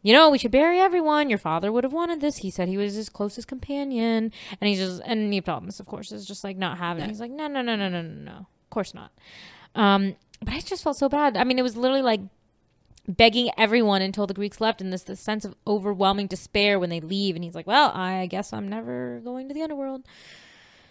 you 0.04 0.14
know, 0.14 0.30
we 0.30 0.38
should 0.38 0.52
bury 0.52 0.80
everyone. 0.80 1.30
Your 1.30 1.40
father 1.40 1.72
would 1.72 1.84
have 1.84 1.92
wanted 1.92 2.22
this. 2.22 2.38
He 2.38 2.52
said 2.52 2.70
he 2.70 2.78
was 2.78 2.94
his 2.94 3.10
closest 3.10 3.48
companion. 3.48 4.32
And 4.62 4.70
he's 4.70 4.78
just, 4.78 5.02
and 5.04 5.34
Neoptolemus, 5.34 5.82
of 5.82 5.88
course, 5.88 6.12
is 6.12 6.26
just 6.26 6.44
like 6.44 6.56
not 6.56 6.78
having 6.78 7.04
it. 7.04 7.10
He's 7.10 7.20
like, 7.20 7.32
no, 7.32 7.48
no, 7.48 7.62
no, 7.62 7.76
no, 7.76 7.90
no, 7.90 8.02
no, 8.02 8.14
no. 8.24 8.32
Of 8.32 8.70
course 8.70 8.94
not. 8.94 9.12
Um, 9.76 10.16
but 10.40 10.54
I 10.54 10.60
just 10.60 10.84
felt 10.84 10.98
so 10.98 11.10
bad. 11.10 11.36
I 11.36 11.44
mean, 11.44 11.60
it 11.60 11.64
was 11.64 11.76
literally 11.76 12.04
like 12.04 12.22
begging 13.08 13.50
everyone 13.58 14.02
until 14.02 14.28
the 14.28 14.34
Greeks 14.34 14.60
left, 14.60 14.82
and 14.82 14.92
this 14.92 15.04
this 15.04 15.20
sense 15.20 15.46
of 15.46 15.56
overwhelming 15.66 16.28
despair 16.28 16.80
when 16.80 16.90
they 16.90 17.00
leave. 17.00 17.36
And 17.36 17.44
he's 17.44 17.56
like, 17.56 17.68
"Well, 17.68 17.92
I 17.94 18.26
guess 18.28 18.54
I'm 18.54 18.68
never 18.68 19.22
going 19.24 19.48
to 19.48 19.54
the 19.54 19.64
underworld." 19.64 20.04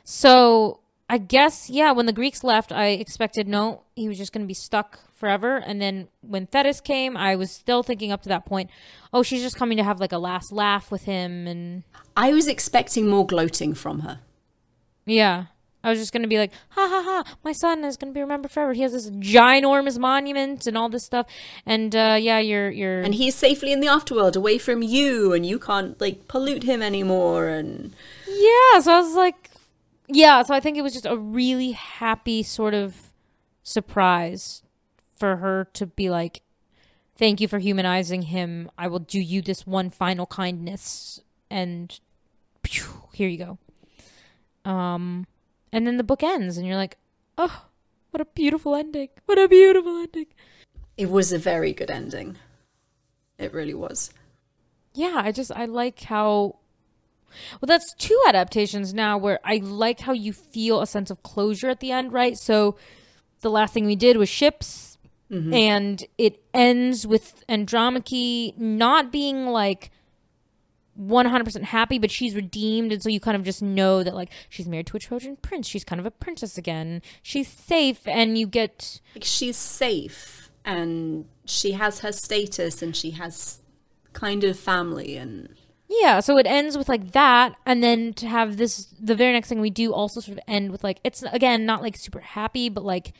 So 0.05 0.81
I 1.09 1.19
guess 1.19 1.71
yeah, 1.71 1.93
when 1.93 2.07
the 2.07 2.12
Greeks 2.12 2.43
left, 2.43 2.73
I 2.73 2.89
expected 2.89 3.47
no, 3.47 3.83
he 3.95 4.09
was 4.09 4.19
just 4.19 4.33
going 4.33 4.45
to 4.45 4.49
be 4.49 4.55
stuck 4.55 5.01
forever. 5.14 5.57
And 5.57 5.81
then 5.81 6.09
when 6.21 6.47
Thetis 6.47 6.81
came, 6.81 7.17
I 7.17 7.37
was 7.37 7.51
still 7.51 7.83
thinking 7.83 8.12
up 8.12 8.23
to 8.23 8.29
that 8.29 8.45
point, 8.45 8.71
oh, 9.12 9.23
she's 9.23 9.43
just 9.43 9.57
coming 9.57 9.77
to 9.79 9.85
have 9.85 10.01
like 10.01 10.12
a 10.12 10.19
last 10.19 10.53
laugh 10.53 10.91
with 10.91 11.05
him, 11.05 11.47
and 11.47 11.85
I 12.17 12.33
was 12.33 12.49
expecting 12.49 13.09
more 13.09 13.27
gloating 13.27 13.75
from 13.75 14.01
her. 14.01 14.21
yeah. 15.05 15.47
I 15.87 15.91
was 15.91 16.01
just 16.01 16.12
gonna 16.12 16.26
be 16.26 16.37
like, 16.37 16.51
ha 16.70 16.89
ha 16.89 17.01
ha! 17.05 17.37
My 17.45 17.53
son 17.53 17.84
is 17.84 17.97
gonna 17.97 18.11
be 18.11 18.20
remembered 18.20 18.51
forever. 18.51 18.72
He 18.72 18.82
has 18.82 18.91
this 18.91 19.09
ginormous 19.09 20.01
monument 20.01 20.66
and 20.66 20.76
all 20.76 20.89
this 20.89 21.05
stuff, 21.05 21.28
and 21.64 21.95
uh, 21.95 22.18
yeah, 22.20 22.41
you're 22.41 22.68
you're 22.70 23.03
And 23.03 23.14
he's 23.14 23.37
safely 23.37 23.70
in 23.70 23.78
the 23.78 23.87
afterworld, 23.87 24.34
away 24.34 24.59
from 24.59 24.82
you, 24.82 25.32
and 25.32 25.47
you 25.47 25.61
can't 25.61 25.99
like 26.01 26.26
pollute 26.26 26.64
him 26.64 26.82
anymore. 26.82 27.47
And 27.47 27.95
Yeah, 28.26 28.80
so 28.80 28.95
I 28.95 29.01
was 29.01 29.14
like, 29.14 29.53
yeah, 30.09 30.43
so 30.43 30.55
I 30.55 30.59
think 30.59 30.76
it 30.76 30.82
was 30.82 30.93
just 30.93 31.07
a 31.07 31.16
really 31.16 31.70
happy 31.70 32.43
sort 32.43 32.74
of 32.74 33.12
surprise 33.62 34.64
for 35.14 35.37
her 35.37 35.68
to 35.74 35.87
be 35.87 36.11
like, 36.11 36.43
thank 37.16 37.41
you 37.41 37.47
for 37.47 37.61
humanizing 37.61 38.22
him. 38.22 38.72
I 38.76 38.89
will 38.89 38.99
do 38.99 39.20
you 39.20 39.41
this 39.41 39.64
one 39.64 39.91
final 39.91 40.26
kindness, 40.26 41.20
and 41.49 41.97
phew, 42.64 43.05
here 43.12 43.28
you 43.28 43.39
go. 43.39 43.59
Um, 44.68 45.28
and 45.77 45.87
then 45.87 45.97
the 45.97 46.05
book 46.05 46.22
ends, 46.22 46.57
and 46.57 46.66
you're 46.66 46.77
like, 46.77 46.97
oh, 47.37 47.66
what 48.11 48.20
a 48.20 48.24
beautiful 48.24 48.74
ending! 48.74 49.11
What 49.27 49.39
a 49.39 49.47
beautiful 49.47 49.99
ending! 49.99 50.27
it 50.97 51.11
was 51.11 51.31
a 51.31 51.39
very 51.39 51.72
good 51.72 51.91
ending. 51.91 52.37
It 53.39 53.53
really 53.53 53.74
was. 53.74 54.11
yeah 54.95 55.20
i 55.22 55.31
just 55.31 55.53
i 55.53 55.66
like 55.66 56.01
how 56.05 56.57
well 57.61 57.66
that's 57.66 57.95
two 57.95 58.18
adaptations 58.27 58.95
now 58.95 59.18
where 59.18 59.39
i 59.45 59.57
like 59.62 60.01
how 60.01 60.12
you 60.12 60.33
feel 60.33 60.81
a 60.81 60.87
sense 60.87 61.11
of 61.11 61.22
closure 61.22 61.68
at 61.68 61.81
the 61.81 61.93
end 61.93 62.12
right 62.12 62.39
so 62.39 62.77
the 63.43 63.51
last 63.51 63.74
thing 63.74 63.85
we 63.85 63.95
did 63.95 64.16
was 64.16 64.29
ships 64.29 64.97
mm-hmm. 65.31 65.53
and 65.53 66.05
it 66.16 66.43
ends 66.55 67.07
with 67.07 67.45
andromache 67.47 68.55
not 68.57 69.12
being 69.12 69.47
like 69.47 69.91
100% 70.99 71.62
happy 71.62 71.99
but 71.99 72.11
she's 72.11 72.34
redeemed 72.34 72.92
and 72.92 73.03
so 73.03 73.09
you 73.09 73.20
kind 73.20 73.36
of 73.36 73.42
just 73.42 73.62
know 73.62 74.03
that 74.03 74.14
like 74.14 74.30
she's 74.49 74.66
married 74.66 74.86
to 74.86 74.97
a 74.97 75.01
trojan 75.01 75.36
prince 75.36 75.66
she's 75.68 75.84
kind 75.84 76.01
of 76.01 76.07
a 76.07 76.11
princess 76.11 76.57
again 76.57 77.03
she's 77.22 77.49
safe 77.49 78.07
and 78.07 78.38
you 78.38 78.47
get 78.47 79.01
Like 79.14 79.24
she's 79.24 79.57
safe, 79.57 80.51
and 80.64 81.26
she 81.44 81.72
has 81.72 82.01
her 82.01 82.12
status, 82.12 82.82
and 82.82 82.97
she 82.97 83.12
has 83.12 83.61
kind 84.12 84.44
of 84.44 84.59
family, 84.59 85.16
and 85.16 85.55
Yeah, 85.88 86.20
so 86.20 86.36
it 86.38 86.47
ends 86.47 86.76
with 86.76 86.88
like 86.88 87.12
that, 87.12 87.55
and 87.64 87.82
then 87.82 88.12
to 88.14 88.26
have 88.26 88.57
this, 88.57 88.86
the 89.01 89.14
very 89.14 89.32
next 89.32 89.49
thing 89.49 89.61
we 89.61 89.70
do 89.70 89.92
also 89.92 90.20
sort 90.20 90.38
of 90.38 90.44
end 90.49 90.72
with 90.72 90.82
like, 90.82 90.99
it's 91.05 91.22
again 91.22 91.64
not 91.66 91.82
like 91.82 91.97
super 91.97 92.20
happy, 92.20 92.68
but 92.68 92.84
like, 92.84 93.12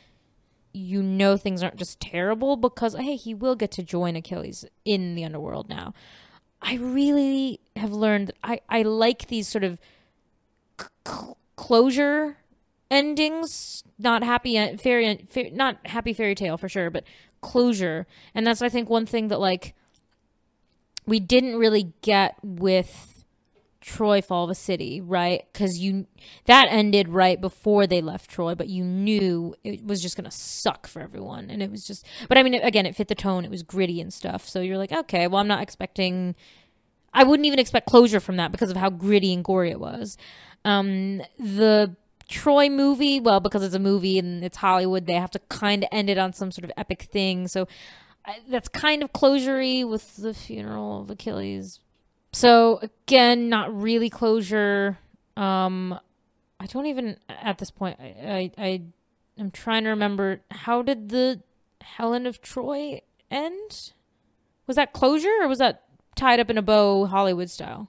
you 0.73 1.03
know, 1.03 1.37
things 1.37 1.63
aren't 1.63 1.77
just 1.77 2.01
terrible 2.01 2.57
because, 2.57 2.95
hey, 2.95 3.17
he 3.17 3.35
will 3.35 3.55
get 3.57 3.71
to 3.73 3.83
join 3.83 4.17
Achilles 4.17 4.65
in 4.85 5.15
the 5.15 5.25
underworld 5.25 5.69
now. 5.69 5.95
I 6.61 6.75
really 6.77 7.61
have 7.77 7.93
learned 7.93 8.33
I, 8.43 8.61
I 8.69 8.83
like 8.83 9.29
these 9.29 9.49
sort 9.49 9.65
of 9.65 9.79
c- 10.81 11.33
closure 11.57 12.39
endings, 12.91 13.83
not 13.99 14.23
happy 14.23 14.59
uh, 14.59 14.77
fairy, 14.77 15.27
fa- 15.29 15.51
not 15.51 15.87
happy 15.87 16.13
fairy 16.13 16.35
tale 16.35 16.57
for 16.57 16.69
sure, 16.69 16.91
but 16.91 17.05
closure. 17.41 18.07
And 18.35 18.47
that's, 18.47 18.63
I 18.63 18.69
think, 18.69 18.89
one 18.89 19.07
thing 19.07 19.29
that 19.29 19.41
like, 19.41 19.75
we 21.07 21.21
didn't 21.21 21.57
really 21.57 21.93
get 22.03 22.37
with 22.43 23.25
Troy 23.81 24.21
Fall 24.21 24.45
of 24.45 24.51
a 24.51 24.55
City, 24.57 25.01
right? 25.01 25.45
Because 25.53 25.79
you 25.79 26.07
that 26.47 26.67
ended 26.71 27.09
right 27.09 27.41
before 27.41 27.87
they 27.87 28.01
left 28.01 28.29
Troy, 28.29 28.57
but 28.57 28.69
you 28.69 28.83
knew 28.83 29.55
it 29.63 29.85
was 29.85 30.03
just 30.03 30.17
gonna 30.17 30.31
suck 30.33 30.89
for 30.89 31.01
everyone, 31.01 31.51
and 31.51 31.63
it 31.63 31.71
was 31.71 31.87
just. 31.87 32.05
But 32.29 32.37
I 32.37 32.43
mean, 32.43 32.55
again, 32.55 32.85
it 32.85 32.97
fit 32.97 33.07
the 33.07 33.15
tone. 33.15 33.45
It 33.45 33.51
was 33.51 33.63
gritty 33.63 34.01
and 34.01 34.13
stuff. 34.13 34.49
So 34.49 34.61
you're 34.61 34.77
like, 34.77 34.91
okay, 34.91 35.29
well, 35.29 35.41
I'm 35.41 35.47
not 35.47 35.63
expecting. 35.63 36.35
I 37.17 37.25
wouldn't 37.25 37.47
even 37.47 37.59
expect 37.59 37.87
closure 37.89 38.21
from 38.21 38.37
that 38.37 38.53
because 38.53 38.71
of 38.71 38.77
how 38.77 38.91
gritty 38.91 39.33
and 39.33 39.43
gory 39.43 39.71
it 39.71 39.81
was. 39.81 40.19
Um, 40.67 41.23
the 41.39 41.97
Troy 42.29 42.69
movie, 42.69 43.21
well, 43.21 43.41
because 43.41 43.63
it's 43.63 43.75
a 43.75 43.79
movie 43.79 44.19
and 44.19 44.45
it's 44.45 44.59
Hollywood, 44.59 45.07
they 45.07 45.15
have 45.15 45.31
to 45.31 45.39
kind 45.49 45.83
of 45.83 45.89
end 45.91 46.11
it 46.11 46.19
on 46.19 46.35
some 46.35 46.51
sort 46.53 46.65
of 46.65 46.73
epic 46.77 47.03
thing. 47.05 47.49
So 47.49 47.69
I, 48.27 48.41
that's 48.51 48.69
kind 48.69 49.03
of 49.03 49.15
closurey 49.15 49.89
with 49.89 50.17
the 50.17 50.35
funeral 50.35 51.01
of 51.01 51.11
Achilles. 51.11 51.81
So 52.35 52.81
again, 52.83 53.49
not 53.49 53.75
really 53.75 54.11
closure. 54.11 54.99
Um, 55.39 55.99
I 56.61 56.67
don't 56.67 56.85
even 56.85 57.17
at 57.29 57.57
this 57.57 57.71
point. 57.71 57.99
I 57.99 58.53
I, 58.59 58.63
I 58.63 58.83
am 59.39 59.51
trying 59.51 59.85
to 59.85 59.91
remember 59.91 60.41
how 60.51 60.83
did 60.83 61.09
the 61.09 61.41
Helen 61.81 62.27
of 62.27 62.43
Troy 62.43 63.01
end? 63.31 63.93
Was 64.67 64.77
that 64.77 64.93
closure 64.93 65.33
or 65.41 65.49
was 65.49 65.59
that 65.59 65.85
tied 66.17 66.41
up 66.41 66.51
in 66.51 66.59
a 66.59 66.63
bow 66.63 67.07
Hollywood 67.07 67.51
style? 67.51 67.89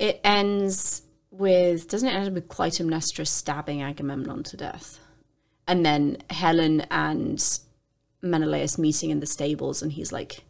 it 0.00 0.18
ends 0.24 1.02
with 1.30 1.88
doesn't 1.88 2.08
it 2.08 2.14
end 2.14 2.34
with 2.34 2.48
Clytemnestra 2.48 3.26
stabbing 3.26 3.82
Agamemnon 3.82 4.42
to 4.44 4.56
death, 4.56 4.98
and 5.68 5.84
then 5.86 6.16
Helen 6.30 6.80
and 6.90 7.60
Menelaus 8.22 8.78
meeting 8.78 9.10
in 9.10 9.20
the 9.20 9.26
stables, 9.26 9.82
and 9.82 9.92
he's 9.92 10.10
like, 10.10 10.42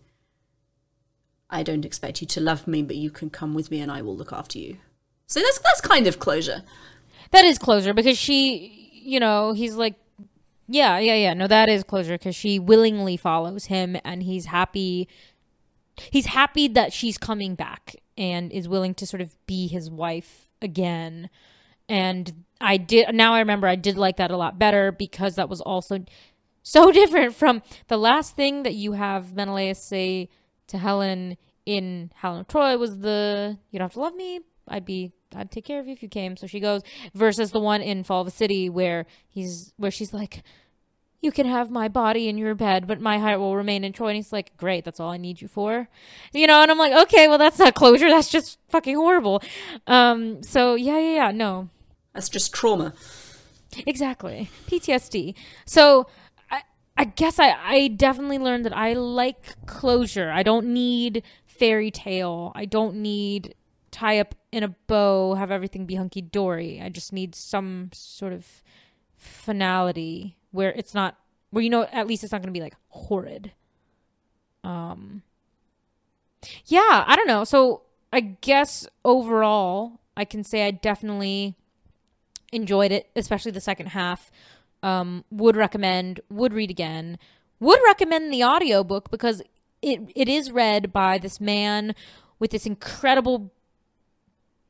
"I 1.51 1.63
don't 1.63 1.85
expect 1.85 2.21
you 2.21 2.27
to 2.29 2.41
love 2.41 2.67
me, 2.67 2.83
but 2.83 2.97
you 2.97 3.11
can 3.11 3.29
come 3.29 3.53
with 3.53 3.71
me, 3.71 3.81
and 3.81 3.91
I 3.91 4.03
will 4.03 4.17
look 4.17 4.33
after 4.33 4.59
you." 4.59 4.79
So 5.27 5.41
that's 5.41 5.59
that's 5.59 5.81
kind 5.81 6.07
of 6.07 6.21
closure. 6.21 6.63
That 7.33 7.45
is 7.45 7.59
closure 7.59 7.93
because 7.93 8.19
she, 8.19 8.91
you 8.93 9.21
know, 9.21 9.53
he's 9.53 9.75
like, 9.75 9.95
yeah, 10.67 10.99
yeah, 10.99 11.15
yeah. 11.15 11.35
No, 11.35 11.47
that 11.47 11.69
is 11.69 11.85
closure 11.85 12.15
because 12.15 12.35
she 12.35 12.59
willingly 12.59 13.17
follows 13.17 13.67
him 13.67 13.97
and 14.05 14.23
he's 14.23 14.47
happy. 14.47 15.09
He's 16.11 16.27
happy 16.27 16.69
that 16.69 16.93
she's 16.93 17.19
coming 17.19 17.55
back 17.55 17.97
and 18.17 18.53
is 18.53 18.69
willing 18.69 18.95
to 18.95 19.07
sort 19.07 19.21
of 19.21 19.35
be 19.47 19.67
his 19.67 19.91
wife 19.91 20.51
again. 20.63 21.31
And 21.89 22.45
I 22.61 22.77
did, 22.77 23.15
now 23.15 23.35
I 23.35 23.41
remember 23.41 23.67
I 23.67 23.77
did 23.77 23.97
like 23.97 24.17
that 24.17 24.31
a 24.31 24.37
lot 24.37 24.59
better 24.59 24.93
because 24.93 25.37
that 25.37 25.49
was 25.49 25.61
also 25.61 26.05
so 26.63 26.93
different 26.93 27.35
from 27.35 27.63
the 27.89 27.97
last 27.97 28.37
thing 28.37 28.63
that 28.63 28.75
you 28.75 28.93
have 28.93 29.35
Menelaus 29.35 29.83
say 29.83 30.29
to 30.69 30.79
Helen 30.79 31.37
in 31.67 32.11
Helen 32.17 32.41
of 32.41 32.49
Troy 32.49 32.77
was 32.77 32.99
the, 33.01 33.59
you 33.71 33.79
don't 33.79 33.87
have 33.87 33.95
to 33.95 34.01
love 34.01 34.15
me. 34.15 34.41
I'd 34.69 34.85
be 34.85 35.13
I'd 35.35 35.51
take 35.51 35.65
care 35.65 35.81
of 35.81 35.87
you 35.87 35.93
if 35.93 36.03
you 36.03 36.09
came. 36.09 36.37
So 36.37 36.47
she 36.47 36.61
goes 36.61 36.83
versus 37.15 37.53
the 37.53 37.61
one 37.61 37.83
in 37.83 38.03
Fall 38.03 38.23
of 38.23 38.27
the 38.27 38.31
City 38.31 38.69
where 38.69 39.07
he's 39.29 39.73
where 39.77 39.91
she's 39.91 40.13
like, 40.13 40.43
You 41.21 41.31
can 41.31 41.47
have 41.47 41.71
my 41.71 41.89
body 41.89 42.29
in 42.29 42.39
your 42.39 42.55
bed, 42.55 42.87
but 42.87 43.01
my 43.01 43.19
heart 43.19 43.41
will 43.41 43.57
remain 43.57 43.85
in 43.85 43.93
Troy. 43.93 44.09
And 44.09 44.17
he's 44.17 44.33
like, 44.33 44.57
Great, 44.57 44.85
that's 44.85 45.01
all 45.01 45.11
I 45.11 45.19
need 45.19 45.41
you 45.41 45.49
for. 45.49 45.89
You 46.33 46.47
know, 46.47 46.63
and 46.63 46.71
I'm 46.71 46.79
like, 46.79 46.93
Okay, 46.93 47.29
well 47.29 47.39
that's 47.39 47.59
not 47.59 47.75
closure, 47.75 48.09
that's 48.09 48.31
just 48.31 48.59
fucking 48.69 48.97
horrible. 48.97 49.43
Um, 49.87 50.43
so 50.43 50.75
yeah, 50.75 50.99
yeah, 50.99 51.15
yeah, 51.15 51.31
no. 51.31 51.69
That's 52.15 52.29
just 52.29 52.55
trauma. 52.55 52.95
Exactly. 53.87 54.51
PTSD. 54.67 55.35
So 55.65 56.07
I 56.51 56.63
I 56.97 57.05
guess 57.05 57.39
I, 57.39 57.51
I 57.51 57.89
definitely 57.89 58.39
learned 58.39 58.65
that 58.65 58.77
I 58.77 58.95
like 58.95 59.55
closure. 59.67 60.31
I 60.31 60.43
don't 60.43 60.73
need 60.73 61.23
fairy 61.47 61.91
tale. 61.91 62.53
I 62.55 62.65
don't 62.65 62.97
need 62.97 63.55
tie 63.91 64.19
up 64.19 64.35
in 64.53 64.63
a 64.63 64.69
bow, 64.69 65.35
have 65.35 65.51
everything 65.51 65.87
be 65.87 65.97
hunky 65.97 66.23
dory. 66.23 66.81
I 66.81 66.89
just 66.89 67.13
need 67.13 67.35
some 67.35 67.91
sort 67.93 68.33
of 68.33 68.63
finality 69.17 70.37
where 70.51 70.73
it's 70.73 70.95
not 70.95 71.17
where 71.51 71.63
you 71.63 71.71
know 71.71 71.87
at 71.93 72.07
least 72.07 72.23
it's 72.25 72.33
not 72.33 72.43
gonna 72.43 72.53
be 72.53 72.61
like 72.61 72.77
horrid. 72.89 73.53
Um 74.65 75.23
Yeah, 76.67 77.05
I 77.07 77.17
don't 77.17 77.27
know. 77.27 77.45
So 77.45 77.83
I 78.13 78.21
guess 78.21 78.87
overall 79.05 80.01
I 80.17 80.25
can 80.25 80.45
say 80.45 80.67
I 80.67 80.71
definitely 80.71 81.57
enjoyed 82.53 82.93
it, 82.93 83.09
especially 83.17 83.53
the 83.53 83.61
second 83.61 83.87
half. 83.87 84.31
Um, 84.83 85.25
would 85.31 85.57
recommend, 85.57 86.21
would 86.31 86.55
read 86.55 86.71
again. 86.71 87.19
Would 87.61 87.81
recommend 87.85 88.33
the 88.33 88.45
audiobook 88.45 89.11
because 89.11 89.43
it 89.83 90.01
it 90.15 90.29
is 90.29 90.51
read 90.51 90.93
by 90.93 91.19
this 91.19 91.41
man 91.41 91.95
with 92.39 92.51
this 92.51 92.67
incredible 92.67 93.53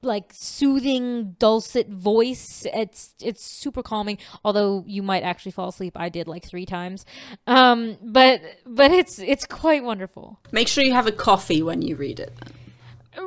like 0.03 0.33
soothing 0.33 1.37
dulcet 1.39 1.89
voice. 1.89 2.67
It's 2.73 3.15
it's 3.21 3.45
super 3.61 3.83
calming 3.83 4.19
although 4.45 4.85
you 4.87 5.03
might 5.03 5.23
actually 5.23 5.53
fall 5.53 5.69
asleep. 5.69 5.93
I 5.97 6.09
did 6.09 6.27
like 6.29 6.47
three 6.47 6.67
times. 6.67 7.05
Um 7.47 7.99
but 8.03 8.41
but 8.67 8.91
it's 8.91 9.19
it's 9.19 9.45
quite 9.47 9.85
wonderful. 9.85 10.39
Make 10.53 10.69
sure 10.69 10.85
you 10.85 10.95
have 10.95 11.07
a 11.07 11.13
coffee 11.13 11.63
when 11.63 11.83
you 11.83 11.97
read 11.97 12.21
it. 12.21 12.33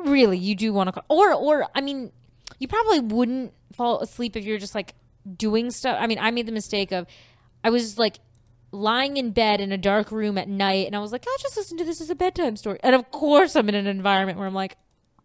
really 0.04 0.38
you 0.38 0.54
do 0.54 0.72
want 0.72 0.94
to 0.94 1.02
or 1.08 1.32
or 1.32 1.66
i 1.74 1.80
mean 1.80 2.10
you 2.58 2.66
probably 2.66 3.00
wouldn't 3.00 3.52
fall 3.74 4.00
asleep 4.00 4.36
if 4.36 4.44
you're 4.44 4.58
just 4.58 4.74
like 4.74 4.94
doing 5.36 5.70
stuff. 5.70 5.96
I 6.00 6.06
mean 6.06 6.18
i 6.18 6.30
made 6.30 6.46
the 6.46 6.52
mistake 6.52 6.90
of 6.92 7.06
i 7.62 7.70
was 7.70 7.98
like 7.98 8.18
lying 8.72 9.16
in 9.16 9.30
bed 9.30 9.60
in 9.60 9.70
a 9.72 9.78
dark 9.78 10.10
room 10.10 10.36
at 10.36 10.48
night 10.48 10.86
and 10.86 10.96
I 10.96 10.98
was 10.98 11.12
like, 11.12 11.24
I'll 11.28 11.38
just 11.38 11.56
listen 11.56 11.78
to 11.78 11.84
this 11.84 12.00
as 12.00 12.10
a 12.10 12.14
bedtime 12.16 12.56
story. 12.56 12.80
And 12.82 12.94
of 12.96 13.08
course, 13.12 13.54
I'm 13.54 13.68
in 13.68 13.76
an 13.76 13.86
environment 13.86 14.36
where 14.36 14.48
I'm 14.48 14.54
like, 14.54 14.76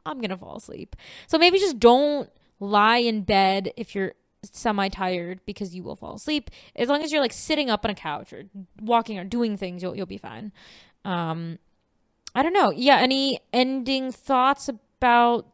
I'm 0.10 0.20
going 0.20 0.30
to 0.30 0.38
fall 0.38 0.58
asleep. 0.58 0.96
So 1.28 1.38
maybe 1.38 1.60
just 1.60 1.80
don't 1.80 2.30
lie 2.60 2.98
in 2.98 3.22
bed 3.22 3.72
if 3.78 3.96
you're 3.96 4.14
semi 4.44 4.90
tired 4.90 5.42
because 5.46 5.76
you 5.76 5.84
will 5.84 5.96
fall 5.96 6.16
asleep. 6.16 6.50
As 6.76 6.90
long 6.90 7.04
as 7.04 7.12
you're 7.12 7.22
like 7.22 7.34
sitting 7.34 7.70
up 7.70 7.86
on 7.86 7.92
a 7.92 7.96
couch 7.96 8.34
or 8.34 8.44
walking 8.82 9.20
or 9.20 9.24
doing 9.24 9.58
things, 9.58 9.84
you'll, 9.84 9.96
you'll 9.96 10.06
be 10.06 10.18
fine. 10.18 10.52
Um, 11.06 11.60
I 12.36 12.44
don't 12.44 12.54
know. 12.54 12.72
Yeah. 12.72 12.98
Any 12.98 13.40
ending 13.54 14.12
thoughts 14.12 14.70
about 14.70 15.48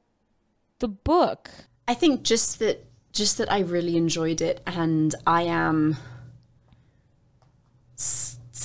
the 0.80 0.88
book? 0.88 1.50
I 1.88 1.94
think 1.94 2.24
just 2.24 2.60
that 2.60 2.86
just 3.12 3.38
that 3.38 3.52
I 3.52 3.60
really 3.60 3.96
enjoyed 3.96 4.42
it 4.42 4.62
and 4.68 5.16
I 5.26 5.44
am 5.44 5.96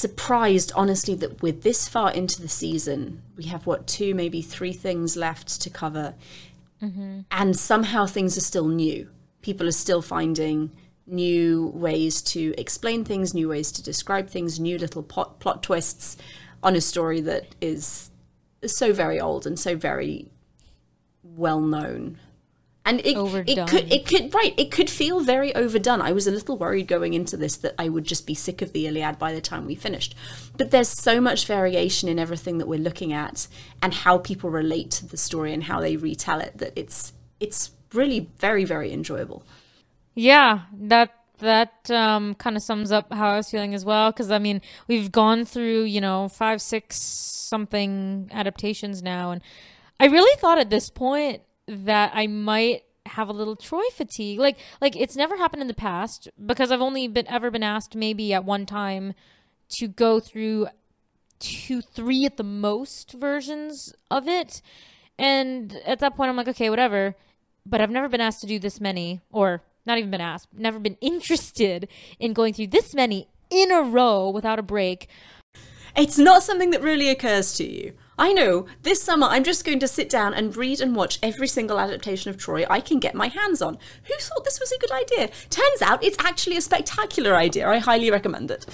surprised 0.00 0.72
honestly 0.74 1.14
that 1.14 1.42
with 1.42 1.62
this 1.62 1.88
far 1.88 2.10
into 2.12 2.40
the 2.40 2.48
season 2.48 3.22
we 3.36 3.44
have 3.44 3.66
what 3.66 3.86
two 3.86 4.14
maybe 4.14 4.42
three 4.42 4.72
things 4.72 5.16
left 5.16 5.60
to 5.60 5.70
cover. 5.70 6.14
Mm-hmm. 6.82 7.20
and 7.30 7.58
somehow 7.58 8.06
things 8.06 8.38
are 8.38 8.40
still 8.40 8.66
new. 8.66 9.10
People 9.42 9.68
are 9.68 9.72
still 9.72 10.00
finding 10.00 10.70
new 11.06 11.66
ways 11.74 12.22
to 12.22 12.54
explain 12.56 13.04
things 13.04 13.34
new 13.34 13.50
ways 13.50 13.70
to 13.72 13.82
describe 13.82 14.30
things 14.30 14.58
new 14.58 14.78
little 14.78 15.02
plot, 15.02 15.40
plot 15.40 15.62
twists 15.62 16.16
on 16.62 16.74
a 16.74 16.80
story 16.80 17.20
that 17.20 17.54
is 17.60 18.10
so 18.64 18.94
very 18.94 19.20
old 19.20 19.46
and 19.46 19.58
so 19.58 19.76
very 19.76 20.30
well 21.22 21.60
known 21.60 22.18
and 22.84 23.00
it, 23.00 23.16
it 23.46 23.68
could 23.68 23.92
it 23.92 24.06
could 24.06 24.34
right 24.34 24.54
it 24.56 24.70
could 24.70 24.88
feel 24.88 25.20
very 25.20 25.54
overdone. 25.54 26.00
I 26.00 26.12
was 26.12 26.26
a 26.26 26.30
little 26.30 26.56
worried 26.56 26.88
going 26.88 27.14
into 27.14 27.36
this 27.36 27.56
that 27.58 27.74
i 27.78 27.88
would 27.88 28.04
just 28.04 28.26
be 28.26 28.34
sick 28.34 28.62
of 28.62 28.72
the 28.72 28.86
iliad 28.86 29.18
by 29.18 29.32
the 29.32 29.40
time 29.40 29.66
we 29.66 29.74
finished. 29.74 30.14
But 30.56 30.70
there's 30.70 30.88
so 30.88 31.20
much 31.20 31.46
variation 31.46 32.08
in 32.08 32.18
everything 32.18 32.58
that 32.58 32.68
we're 32.68 32.78
looking 32.78 33.12
at 33.12 33.46
and 33.82 33.92
how 33.92 34.18
people 34.18 34.50
relate 34.50 34.90
to 34.92 35.06
the 35.06 35.16
story 35.16 35.52
and 35.52 35.64
how 35.64 35.80
they 35.80 35.96
retell 35.96 36.40
it 36.40 36.56
that 36.58 36.72
it's 36.74 37.12
it's 37.38 37.72
really 37.92 38.30
very 38.38 38.64
very 38.64 38.92
enjoyable. 38.92 39.44
Yeah, 40.14 40.62
that 40.72 41.14
that 41.38 41.90
um, 41.90 42.34
kind 42.34 42.56
of 42.56 42.62
sums 42.62 42.92
up 42.92 43.12
how 43.12 43.30
I 43.30 43.36
was 43.36 43.50
feeling 43.50 43.74
as 43.74 43.84
well. 43.84 44.10
Because 44.10 44.30
I 44.30 44.38
mean, 44.38 44.60
we've 44.88 45.12
gone 45.12 45.44
through 45.44 45.82
you 45.82 46.00
know 46.00 46.28
five, 46.28 46.62
six 46.62 46.96
something 46.96 48.30
adaptations 48.32 49.02
now, 49.02 49.32
and 49.32 49.42
I 49.98 50.06
really 50.06 50.34
thought 50.40 50.58
at 50.58 50.70
this 50.70 50.88
point 50.88 51.42
that 51.70 52.12
I 52.14 52.26
might 52.26 52.82
have 53.06 53.28
a 53.28 53.32
little 53.32 53.56
Troy 53.56 53.82
fatigue. 53.94 54.38
Like 54.38 54.58
like 54.80 54.96
it's 54.96 55.16
never 55.16 55.36
happened 55.36 55.62
in 55.62 55.68
the 55.68 55.74
past 55.74 56.28
because 56.44 56.70
I've 56.70 56.80
only 56.80 57.08
been 57.08 57.28
ever 57.28 57.50
been 57.50 57.62
asked 57.62 57.94
maybe 57.94 58.32
at 58.34 58.44
one 58.44 58.66
time 58.66 59.14
to 59.70 59.88
go 59.88 60.20
through 60.20 60.68
two, 61.38 61.80
three 61.80 62.24
at 62.24 62.36
the 62.36 62.44
most 62.44 63.12
versions 63.12 63.94
of 64.10 64.28
it. 64.28 64.62
And 65.18 65.74
at 65.84 65.98
that 66.00 66.16
point, 66.16 66.28
I'm 66.30 66.36
like, 66.36 66.48
okay, 66.48 66.70
whatever. 66.70 67.16
But 67.66 67.80
I've 67.80 67.90
never 67.90 68.08
been 68.08 68.20
asked 68.20 68.40
to 68.42 68.46
do 68.46 68.58
this 68.58 68.80
many, 68.80 69.20
or 69.30 69.62
not 69.84 69.98
even 69.98 70.10
been 70.10 70.20
asked, 70.20 70.48
never 70.52 70.78
been 70.78 70.96
interested 71.00 71.88
in 72.18 72.32
going 72.32 72.54
through 72.54 72.68
this 72.68 72.94
many 72.94 73.28
in 73.50 73.70
a 73.70 73.82
row 73.82 74.30
without 74.30 74.58
a 74.58 74.62
break. 74.62 75.08
it's 75.96 76.18
not 76.18 76.42
something 76.42 76.70
that 76.70 76.82
really 76.82 77.10
occurs 77.10 77.52
to 77.54 77.64
you 77.64 77.92
I 78.20 78.34
know 78.34 78.66
this 78.82 79.02
summer 79.02 79.26
I'm 79.26 79.44
just 79.44 79.64
going 79.64 79.80
to 79.80 79.88
sit 79.88 80.10
down 80.10 80.34
and 80.34 80.54
read 80.54 80.82
and 80.82 80.94
watch 80.94 81.18
every 81.22 81.48
single 81.48 81.80
adaptation 81.80 82.28
of 82.28 82.36
Troy 82.36 82.66
I 82.68 82.80
can 82.80 83.00
get 83.00 83.14
my 83.14 83.28
hands 83.28 83.62
on. 83.62 83.78
Who 84.04 84.14
thought 84.18 84.44
this 84.44 84.60
was 84.60 84.70
a 84.70 84.78
good 84.78 84.92
idea? 84.92 85.30
Turns 85.48 85.80
out 85.80 86.04
it's 86.04 86.18
actually 86.22 86.58
a 86.58 86.60
spectacular 86.60 87.34
idea. 87.34 87.66
I 87.66 87.78
highly 87.78 88.10
recommend 88.10 88.50
it. 88.50 88.66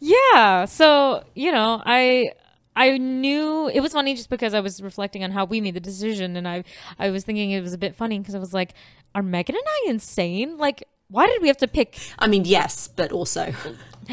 Yeah. 0.00 0.64
So, 0.64 1.22
you 1.34 1.52
know, 1.52 1.80
I 1.86 2.32
I 2.74 2.98
knew 2.98 3.68
it 3.68 3.78
was 3.78 3.92
funny 3.92 4.14
just 4.16 4.28
because 4.28 4.52
I 4.52 4.58
was 4.58 4.82
reflecting 4.82 5.22
on 5.22 5.30
how 5.30 5.44
we 5.44 5.60
made 5.60 5.74
the 5.74 5.80
decision 5.80 6.36
and 6.36 6.48
I 6.48 6.64
I 6.98 7.10
was 7.10 7.22
thinking 7.22 7.52
it 7.52 7.60
was 7.60 7.74
a 7.74 7.78
bit 7.78 7.94
funny 7.94 8.18
because 8.18 8.34
I 8.34 8.40
was 8.40 8.52
like, 8.52 8.74
are 9.14 9.22
Megan 9.22 9.54
and 9.54 9.64
I 9.64 9.90
insane? 9.90 10.58
Like 10.58 10.82
why 11.06 11.26
did 11.26 11.40
we 11.40 11.46
have 11.46 11.58
to 11.58 11.68
pick 11.68 12.00
I 12.18 12.26
mean, 12.26 12.44
yes, 12.44 12.88
but 12.88 13.12
also. 13.12 13.54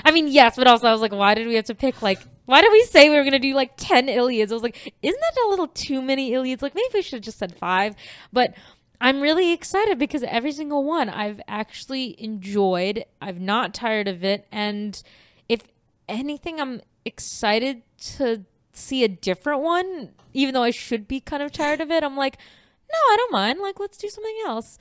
I 0.06 0.12
mean, 0.12 0.28
yes, 0.28 0.58
but 0.58 0.68
also 0.68 0.88
I 0.88 0.92
was 0.92 1.02
like, 1.02 1.12
why 1.12 1.34
did 1.34 1.48
we 1.48 1.56
have 1.56 1.66
to 1.66 1.76
pick 1.76 2.04
like 2.04 2.20
why 2.50 2.62
did 2.62 2.72
we 2.72 2.84
say 2.86 3.10
we 3.10 3.16
were 3.16 3.24
gonna 3.24 3.38
do 3.38 3.54
like 3.54 3.74
ten 3.78 4.10
Iliads? 4.10 4.52
I 4.52 4.56
was 4.56 4.64
like, 4.64 4.92
isn't 5.04 5.22
that 5.22 5.46
a 5.46 5.50
little 5.50 5.68
too 5.68 6.02
many 6.02 6.34
Iliads? 6.34 6.64
Like 6.64 6.74
maybe 6.74 6.88
we 6.96 7.04
should 7.04 7.18
have 7.18 7.24
just 7.24 7.38
said 7.38 7.56
five. 7.56 7.96
But 8.34 8.56
I'm 9.00 9.22
really 9.22 9.52
excited 9.52 10.00
because 10.00 10.24
every 10.24 10.52
single 10.52 10.84
one 10.84 11.10
I've 11.10 11.40
actually 11.48 12.20
enjoyed. 12.20 13.06
I've 13.22 13.40
not 13.40 13.76
tired 13.76 14.08
of 14.08 14.24
it, 14.24 14.48
and 14.52 15.00
if 15.48 15.62
anything, 16.08 16.60
I'm 16.60 16.82
excited 17.06 17.84
to 18.16 18.46
see 18.74 19.04
a 19.04 19.08
different 19.08 19.62
one. 19.62 20.14
Even 20.34 20.56
though 20.56 20.64
I 20.64 20.72
should 20.72 21.08
be 21.08 21.20
kind 21.20 21.44
of 21.44 21.52
tired 21.52 21.82
of 21.82 21.92
it, 21.92 22.04
I'm 22.04 22.18
like, 22.18 22.40
no, 22.92 22.98
I 23.14 23.16
don't 23.16 23.32
mind. 23.32 23.60
Like, 23.60 23.80
let's 23.80 23.98
do 23.98 24.10
something 24.10 24.38
else. 24.48 24.80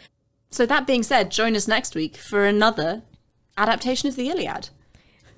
So, 0.48 0.64
that 0.64 0.86
being 0.86 1.02
said, 1.02 1.30
join 1.30 1.54
us 1.54 1.68
next 1.68 1.94
week 1.94 2.16
for 2.16 2.46
another 2.46 3.02
adaptation 3.58 4.08
of 4.08 4.16
the 4.16 4.30
Iliad. 4.30 4.70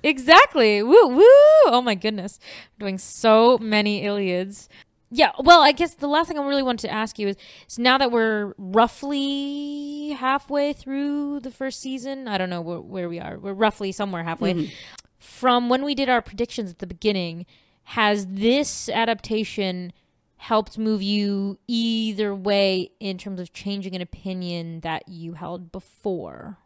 Exactly. 0.03 0.81
Woo 0.83 1.07
woo. 1.07 1.23
Oh 1.65 1.81
my 1.83 1.95
goodness. 1.95 2.39
I'm 2.43 2.79
doing 2.79 2.97
so 2.97 3.57
many 3.59 4.03
Iliads. 4.03 4.69
Yeah, 5.13 5.31
well, 5.39 5.61
I 5.61 5.73
guess 5.73 5.95
the 5.95 6.07
last 6.07 6.29
thing 6.29 6.39
I 6.39 6.47
really 6.47 6.63
wanted 6.63 6.87
to 6.87 6.93
ask 6.93 7.19
you 7.19 7.27
is, 7.27 7.35
is 7.67 7.77
now 7.77 7.97
that 7.97 8.13
we're 8.13 8.53
roughly 8.57 10.11
halfway 10.17 10.71
through 10.71 11.41
the 11.41 11.51
first 11.51 11.81
season, 11.81 12.29
I 12.29 12.37
don't 12.37 12.49
know 12.49 12.61
where, 12.61 12.79
where 12.79 13.09
we 13.09 13.19
are. 13.19 13.37
We're 13.37 13.51
roughly 13.51 13.91
somewhere 13.91 14.23
halfway. 14.23 14.53
Mm-hmm. 14.53 14.73
From 15.19 15.67
when 15.67 15.83
we 15.83 15.95
did 15.95 16.07
our 16.07 16.21
predictions 16.21 16.71
at 16.71 16.79
the 16.79 16.87
beginning, 16.87 17.45
has 17.83 18.25
this 18.25 18.87
adaptation 18.87 19.91
helped 20.37 20.77
move 20.77 21.01
you 21.01 21.59
either 21.67 22.33
way 22.33 22.91
in 23.01 23.17
terms 23.17 23.41
of 23.41 23.51
changing 23.51 23.93
an 23.95 24.01
opinion 24.01 24.79
that 24.79 25.09
you 25.09 25.33
held 25.33 25.73
before? 25.73 26.57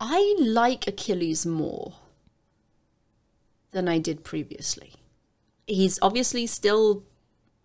I 0.00 0.34
like 0.40 0.88
Achilles 0.88 1.44
more 1.44 1.92
than 3.76 3.88
I 3.88 3.98
did 3.98 4.24
previously. 4.24 4.94
He's 5.66 5.98
obviously 6.00 6.46
still 6.46 7.04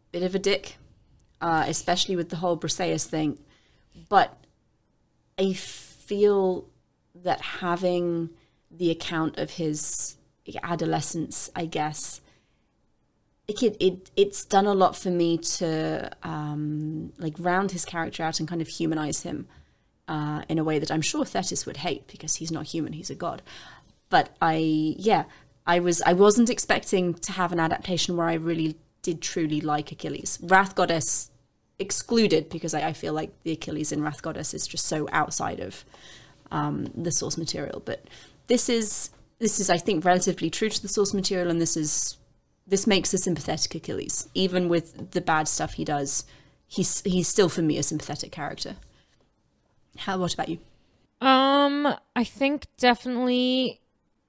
a 0.09 0.12
bit 0.12 0.24
of 0.24 0.36
a 0.36 0.39
dick, 0.39 0.76
uh, 1.39 1.64
especially 1.68 2.18
with 2.18 2.30
the 2.30 2.36
whole 2.36 2.57
Briseis 2.57 3.05
thing, 3.05 3.39
but 4.09 4.38
I 5.39 5.53
feel 5.53 6.68
that 7.16 7.39
having 7.39 8.30
the 8.70 8.91
account 8.91 9.38
of 9.38 9.51
his 9.51 10.18
adolescence, 10.62 11.49
I 11.55 11.66
guess, 11.66 12.20
it, 13.47 13.78
it 13.80 14.12
it's 14.18 14.43
done 14.43 14.66
a 14.66 14.74
lot 14.74 14.97
for 14.97 15.09
me 15.09 15.38
to 15.38 16.12
um, 16.24 17.14
like 17.20 17.36
round 17.39 17.72
his 17.72 17.86
character 17.86 18.24
out 18.24 18.39
and 18.39 18.49
kind 18.49 18.62
of 18.62 18.68
humanize 18.68 19.22
him 19.22 19.47
uh, 20.09 20.41
in 20.49 20.59
a 20.59 20.64
way 20.64 20.78
that 20.78 20.91
I'm 20.91 21.01
sure 21.01 21.24
Thetis 21.24 21.66
would 21.66 21.78
hate 21.78 22.07
because 22.07 22.36
he's 22.36 22.51
not 22.51 22.66
human; 22.68 22.91
he's 22.93 23.09
a 23.09 23.16
god. 23.16 23.41
But 24.09 24.36
I, 24.41 24.57
yeah, 24.97 25.24
I 25.72 25.80
was 25.80 26.01
I 26.01 26.11
wasn't 26.11 26.49
expecting 26.49 27.13
to 27.13 27.32
have 27.32 27.53
an 27.53 27.59
adaptation 27.59 28.17
where 28.17 28.28
I 28.28 28.34
really 28.34 28.76
did 29.03 29.22
truly 29.22 29.61
like 29.61 29.89
Achilles. 29.93 30.38
Wrath 30.41 30.76
Goddess 30.76 31.32
excluded 31.80 32.49
because 32.49 32.74
I, 32.74 32.89
I 32.89 32.93
feel 32.93 33.13
like 33.13 33.32
the 33.43 33.53
Achilles 33.53 33.93
in 33.93 34.03
Wrath 34.03 34.22
Goddess 34.22 34.53
is 34.53 34.67
just 34.67 34.86
so 34.86 35.07
outside 35.13 35.61
of 35.61 35.86
um, 36.51 36.91
the 36.93 37.11
source 37.11 37.38
material. 37.38 37.82
But 37.86 38.03
this 38.47 38.67
is 38.67 39.11
this 39.39 39.61
is 39.61 39.69
I 39.69 39.78
think 39.78 40.03
relatively 40.03 40.49
true 40.49 40.67
to 40.67 40.82
the 40.82 40.89
source 40.89 41.13
material, 41.13 41.49
and 41.49 41.61
this 41.61 41.78
is 41.78 42.17
this 42.67 42.86
makes 42.86 43.13
a 43.13 43.17
sympathetic 43.17 43.74
Achilles, 43.74 44.28
even 44.34 44.67
with 44.67 45.11
the 45.11 45.22
bad 45.22 45.47
stuff 45.47 45.76
he 45.76 45.86
does. 45.86 46.26
He's 46.67 47.01
he's 47.05 47.30
still 47.30 47.47
for 47.47 47.61
me 47.61 47.78
a 47.78 47.84
sympathetic 47.84 48.34
character. 48.34 48.76
How? 49.99 50.17
What 50.17 50.34
about 50.34 50.49
you? 50.49 50.59
Um, 51.22 51.95
I 52.15 52.26
think 52.26 52.65
definitely 52.78 53.81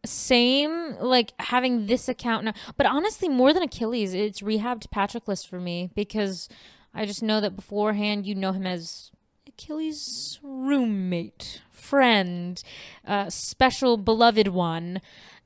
same. 0.05 0.97
Like 1.01 1.33
having 1.39 1.87
this 1.87 2.09
account 2.09 2.45
now, 2.45 2.55
but 2.77 2.87
honestly, 2.87 3.29
more 3.29 3.53
than 3.53 3.63
Achilles, 3.63 4.15
it's 4.15 4.41
rehabbed 4.41 4.91
Patroclus 4.91 5.47
for 5.47 5.61
me 5.61 5.91
because 5.95 6.49
I 6.95 7.07
just 7.07 7.23
know 7.23 7.41
that 7.41 7.57
beforehand 7.57 8.27
you 8.27 8.35
know 8.35 8.53
him 8.53 8.67
as 8.67 9.11
Achilles' 9.47 10.39
roommate, 10.43 11.63
friend, 11.71 12.63
uh, 13.07 13.31
special 13.31 13.97
beloved 13.97 14.49
one. 14.49 15.01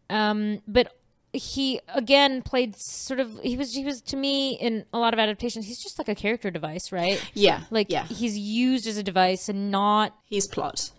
Um, 0.09 0.63
but 0.67 0.93
he 1.33 1.81
again 1.89 2.41
played 2.41 2.75
sort 2.77 3.21
of 3.21 3.39
he 3.43 3.57
was 3.57 3.75
he 3.75 3.85
was 3.85 4.01
to 4.01 4.17
me 4.17 4.53
in 4.55 4.87
a 4.95 4.99
lot 4.99 5.13
of 5.13 5.19
adaptations 5.21 5.67
he's 5.67 5.83
just 5.83 5.99
like 5.99 6.09
a 6.09 6.15
character 6.15 6.51
device 6.51 6.91
right 6.93 7.23
Yeah, 7.35 7.65
like 7.71 7.91
yeah, 7.91 8.05
he's 8.05 8.39
used 8.39 8.87
as 8.87 8.97
a 8.97 9.03
device 9.03 9.49
and 9.51 9.71
not 9.71 10.15
he's 10.25 10.47
plot. 10.47 10.93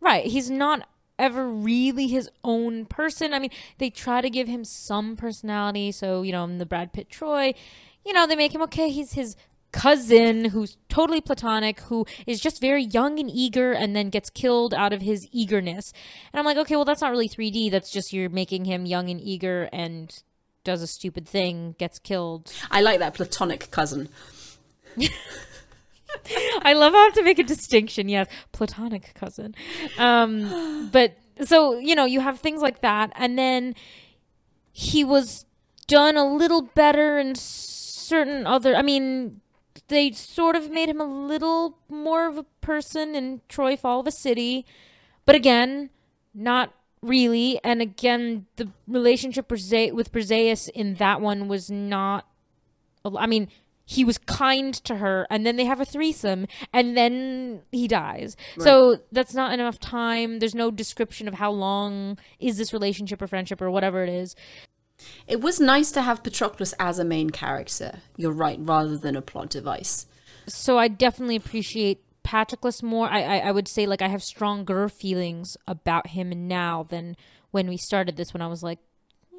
Right. 0.00 0.26
He's 0.26 0.50
not 0.50 0.86
ever 1.18 1.48
really 1.48 2.08
his 2.08 2.28
own 2.42 2.86
person. 2.86 3.32
I 3.32 3.38
mean, 3.38 3.50
they 3.78 3.90
try 3.90 4.20
to 4.20 4.30
give 4.30 4.48
him 4.48 4.64
some 4.64 5.16
personality. 5.16 5.92
So, 5.92 6.22
you 6.22 6.32
know, 6.32 6.44
in 6.44 6.58
the 6.58 6.66
Brad 6.66 6.92
Pitt 6.92 7.08
Troy, 7.08 7.54
you 8.04 8.12
know, 8.12 8.26
they 8.26 8.36
make 8.36 8.54
him 8.54 8.62
okay. 8.62 8.90
He's 8.90 9.12
his 9.12 9.36
cousin 9.72 10.46
who's 10.46 10.76
totally 10.88 11.20
platonic, 11.20 11.80
who 11.80 12.06
is 12.26 12.40
just 12.40 12.60
very 12.60 12.84
young 12.84 13.18
and 13.18 13.28
eager 13.28 13.72
and 13.72 13.94
then 13.96 14.08
gets 14.08 14.30
killed 14.30 14.72
out 14.72 14.92
of 14.92 15.02
his 15.02 15.26
eagerness. 15.32 15.92
And 16.32 16.38
I'm 16.38 16.46
like, 16.46 16.56
okay, 16.58 16.76
well, 16.76 16.84
that's 16.84 17.00
not 17.00 17.10
really 17.10 17.28
3D. 17.28 17.70
That's 17.70 17.90
just 17.90 18.12
you're 18.12 18.30
making 18.30 18.66
him 18.66 18.86
young 18.86 19.10
and 19.10 19.20
eager 19.20 19.68
and 19.72 20.16
does 20.62 20.80
a 20.80 20.86
stupid 20.86 21.28
thing, 21.28 21.74
gets 21.78 21.98
killed. 21.98 22.52
I 22.70 22.80
like 22.82 23.00
that 23.00 23.14
platonic 23.14 23.70
cousin. 23.70 24.08
I 26.62 26.72
love 26.72 26.92
how 26.92 27.00
I 27.00 27.04
have 27.04 27.14
to 27.14 27.22
make 27.22 27.38
a 27.38 27.44
distinction. 27.44 28.08
Yes, 28.08 28.28
platonic 28.52 29.14
cousin. 29.14 29.54
Um, 29.98 30.90
but 30.92 31.16
so 31.44 31.78
you 31.78 31.94
know, 31.94 32.04
you 32.04 32.20
have 32.20 32.40
things 32.40 32.62
like 32.62 32.80
that, 32.82 33.12
and 33.16 33.38
then 33.38 33.74
he 34.72 35.04
was 35.04 35.46
done 35.86 36.16
a 36.16 36.24
little 36.24 36.62
better 36.62 37.18
in 37.18 37.34
certain 37.34 38.46
other. 38.46 38.74
I 38.74 38.82
mean, 38.82 39.40
they 39.88 40.12
sort 40.12 40.56
of 40.56 40.70
made 40.70 40.88
him 40.88 41.00
a 41.00 41.04
little 41.04 41.78
more 41.88 42.26
of 42.26 42.38
a 42.38 42.44
person 42.60 43.14
in 43.14 43.40
Troy 43.48 43.76
Fall 43.76 44.00
of 44.00 44.06
a 44.06 44.12
City, 44.12 44.64
but 45.26 45.34
again, 45.34 45.90
not 46.34 46.72
really. 47.02 47.60
And 47.62 47.82
again, 47.82 48.46
the 48.56 48.70
relationship 48.88 49.50
with 49.50 49.60
Briseis 50.12 50.68
in 50.70 50.94
that 50.94 51.20
one 51.20 51.48
was 51.48 51.70
not. 51.70 52.26
I 53.04 53.26
mean, 53.26 53.48
he 53.84 54.04
was 54.04 54.18
kind 54.18 54.72
to 54.84 54.96
her 54.96 55.26
and 55.30 55.44
then 55.44 55.56
they 55.56 55.64
have 55.64 55.80
a 55.80 55.84
threesome 55.84 56.46
and 56.72 56.96
then 56.96 57.62
he 57.70 57.86
dies. 57.86 58.36
Right. 58.56 58.64
so 58.64 58.98
that's 59.12 59.34
not 59.34 59.52
enough 59.52 59.78
time. 59.78 60.38
There's 60.38 60.54
no 60.54 60.70
description 60.70 61.28
of 61.28 61.34
how 61.34 61.50
long 61.50 62.18
is 62.38 62.56
this 62.56 62.72
relationship 62.72 63.20
or 63.20 63.26
friendship 63.26 63.60
or 63.60 63.70
whatever 63.70 64.02
it 64.02 64.08
is. 64.08 64.34
It 65.26 65.40
was 65.40 65.60
nice 65.60 65.90
to 65.92 66.02
have 66.02 66.22
patroclus 66.22 66.72
as 66.78 66.98
a 66.98 67.04
main 67.04 67.30
character. 67.30 68.00
You're 68.16 68.32
right 68.32 68.58
rather 68.60 68.96
than 68.96 69.16
a 69.16 69.22
plot 69.22 69.50
device. 69.50 70.06
So 70.46 70.78
i 70.78 70.88
definitely 70.88 71.36
appreciate 71.36 72.00
patroclus 72.22 72.82
more. 72.82 73.08
I, 73.08 73.22
I 73.22 73.38
i 73.38 73.50
would 73.50 73.68
say 73.68 73.86
like 73.86 74.00
i 74.00 74.08
have 74.08 74.22
stronger 74.22 74.88
feelings 74.88 75.56
about 75.66 76.08
him 76.08 76.48
now 76.48 76.84
than 76.84 77.16
when 77.50 77.68
we 77.68 77.76
started 77.76 78.16
this 78.16 78.32
when 78.32 78.40
i 78.40 78.46
was 78.46 78.62
like 78.62 78.78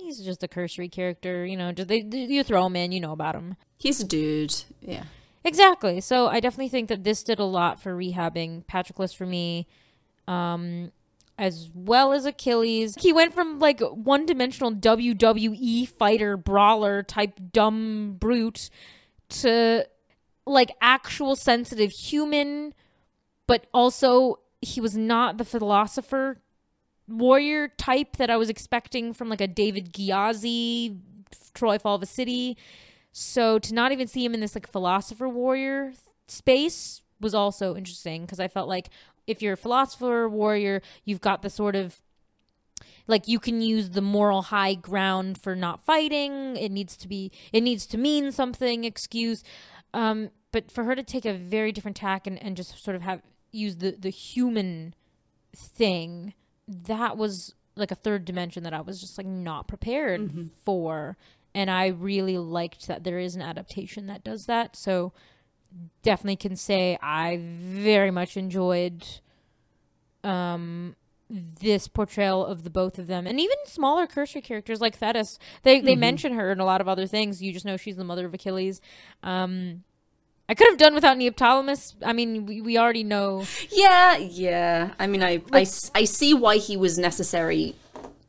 he's 0.06 0.20
just 0.20 0.44
a 0.44 0.48
cursory 0.48 0.88
character. 0.88 1.46
You 1.46 1.58
know, 1.58 1.72
just 1.72 1.88
they, 1.88 2.00
you 2.00 2.44
throw 2.44 2.66
him 2.66 2.76
in, 2.76 2.92
you 2.92 3.00
know 3.00 3.12
about 3.12 3.36
him. 3.36 3.56
He's 3.78 4.00
a 4.00 4.06
dude. 4.06 4.56
Yeah. 4.82 5.04
Exactly. 5.44 6.02
So 6.02 6.28
I 6.28 6.40
definitely 6.40 6.70
think 6.70 6.90
that 6.90 7.04
this 7.04 7.24
did 7.24 7.40
a 7.40 7.46
lot 7.46 7.82
for 7.82 7.96
rehabbing 7.96 8.66
Patroclus 8.66 9.16
for 9.16 9.26
me, 9.28 9.68
um, 10.28 10.92
as 11.38 11.70
well 11.74 12.14
as 12.14 12.26
Achilles. 12.26 12.96
He 13.00 13.14
went 13.14 13.34
from 13.34 13.60
like 13.60 13.80
one 13.82 14.26
dimensional 14.26 14.72
WWE 14.74 15.88
fighter 15.88 16.36
brawler 16.36 17.04
type 17.04 17.40
dumb 17.52 18.16
brute 18.20 18.70
to 19.30 19.88
like 20.48 20.72
actual 20.82 21.36
sensitive 21.36 21.92
human, 21.92 22.74
but 23.48 23.68
also 23.74 24.40
he 24.62 24.82
was 24.82 24.98
not 24.98 25.38
the 25.38 25.46
philosopher 25.46 26.40
warrior 27.08 27.68
type 27.68 28.18
that 28.18 28.30
I 28.30 28.38
was 28.38 28.50
expecting 28.50 29.14
from 29.14 29.30
like 29.30 29.42
a 29.42 29.48
David 29.48 29.94
Gyasi, 29.94 30.98
Troy 31.54 31.78
Fall 31.78 31.96
of 31.96 32.04
a 32.04 32.08
City. 32.08 32.58
So 33.12 33.60
to 33.60 33.74
not 33.74 33.92
even 33.92 34.08
see 34.08 34.26
him 34.26 34.34
in 34.34 34.42
this 34.42 34.56
like 34.56 34.68
philosopher 34.68 35.30
warrior 35.30 35.94
space 36.28 37.02
was 37.20 37.34
also 37.34 37.76
interesting 37.76 38.24
because 38.24 38.40
I 38.40 38.48
felt 38.48 38.68
like 38.68 38.90
if 39.28 39.42
you're 39.42 39.54
a 39.54 39.58
philosopher 39.58 40.28
warrior, 40.28 40.82
you've 41.06 41.22
got 41.22 41.42
the 41.42 41.50
sort 41.50 41.76
of 41.76 42.02
like 43.08 43.28
you 43.28 43.40
can 43.40 43.62
use 43.62 43.92
the 43.92 44.02
moral 44.02 44.44
high 44.44 44.74
ground 44.74 45.38
for 45.38 45.56
not 45.56 45.86
fighting. 45.86 46.58
It 46.58 46.72
needs 46.72 46.98
to 46.98 47.08
be 47.08 47.32
it 47.54 47.62
needs 47.62 47.86
to 47.88 47.98
mean 47.98 48.32
something 48.32 48.84
excuse. 48.84 49.44
Um, 49.94 50.32
but 50.52 50.72
for 50.72 50.84
her 50.84 50.96
to 50.96 51.04
take 51.04 51.26
a 51.26 51.34
very 51.34 51.72
different 51.72 51.98
tack 51.98 52.28
and, 52.28 52.42
and 52.42 52.58
just 52.58 52.84
sort 52.84 52.96
of 52.96 53.02
have 53.02 53.22
use 53.52 53.78
the 53.78 53.96
the 53.98 54.10
human 54.10 54.94
thing 55.56 56.34
that 56.68 57.18
was 57.18 57.54
like 57.76 57.92
a 57.92 57.96
third 57.96 58.26
dimension 58.26 58.64
that 58.64 58.74
I 58.74 58.82
was 58.82 59.00
just 59.02 59.18
like 59.18 59.28
not 59.28 59.68
prepared 59.68 60.22
mm-hmm. 60.22 60.48
for. 60.64 61.18
And 61.54 61.70
I 61.70 61.88
really 61.88 62.38
liked 62.38 62.88
that 62.88 63.04
there 63.04 63.20
is 63.20 63.36
an 63.36 63.42
adaptation 63.42 64.08
that 64.08 64.24
does 64.24 64.46
that. 64.46 64.76
So 64.76 65.14
definitely 66.04 66.38
can 66.38 66.56
say 66.56 66.98
I 67.02 67.40
very 67.42 68.12
much 68.12 68.38
enjoyed 68.38 69.06
um 70.24 70.96
this 71.30 71.88
portrayal 71.88 72.46
of 72.46 72.64
the 72.64 72.70
both 72.70 73.00
of 73.00 73.08
them 73.08 73.26
and 73.26 73.40
even 73.40 73.58
smaller 73.66 74.06
cursory 74.06 74.42
characters 74.42 74.80
like 74.80 74.96
Thetis. 74.96 75.40
They 75.64 75.82
they 75.82 75.94
mm-hmm. 75.94 76.00
mention 76.00 76.34
her 76.34 76.52
in 76.52 76.60
a 76.60 76.66
lot 76.66 76.82
of 76.82 76.88
other 76.88 77.08
things. 77.08 77.42
You 77.42 77.52
just 77.52 77.66
know 77.66 77.78
she's 77.78 77.98
the 77.98 78.04
mother 78.04 78.26
of 78.26 78.34
Achilles. 78.34 78.80
Um 79.24 79.84
I 80.48 80.54
could 80.54 80.68
have 80.70 80.78
done 80.78 80.94
without 80.94 81.18
Neoptolemus. 81.18 81.96
I 82.04 82.14
mean, 82.14 82.46
we, 82.46 82.62
we 82.62 82.78
already 82.78 83.04
know. 83.04 83.46
Yeah, 83.72 84.18
yeah. 84.18 84.94
I 85.00 85.08
mean, 85.08 85.24
I, 85.24 85.42
I, 85.52 85.66
I 85.96 86.06
see 86.06 86.34
why 86.34 86.58
he 86.58 86.78
was 86.78 86.98
necessary, 86.98 87.76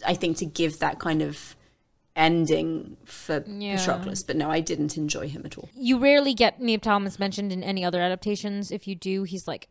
I 0.06 0.14
think, 0.14 0.38
to 0.38 0.46
give 0.46 0.78
that 0.78 0.98
kind 0.98 1.20
of 1.20 1.54
ending 2.16 2.96
for 3.04 3.44
yeah. 3.46 3.76
Patroclus, 3.76 4.26
but 4.26 4.36
no, 4.36 4.50
I 4.50 4.60
didn't 4.60 4.96
enjoy 4.96 5.28
him 5.28 5.42
at 5.44 5.58
all. 5.58 5.68
You 5.76 5.98
rarely 5.98 6.32
get 6.32 6.60
Neoptolemus 6.60 7.18
mentioned 7.18 7.52
in 7.52 7.62
any 7.62 7.84
other 7.84 8.00
adaptations. 8.00 8.70
If 8.70 8.88
you 8.88 8.94
do, 8.94 9.24
he's 9.24 9.46
like 9.46 9.68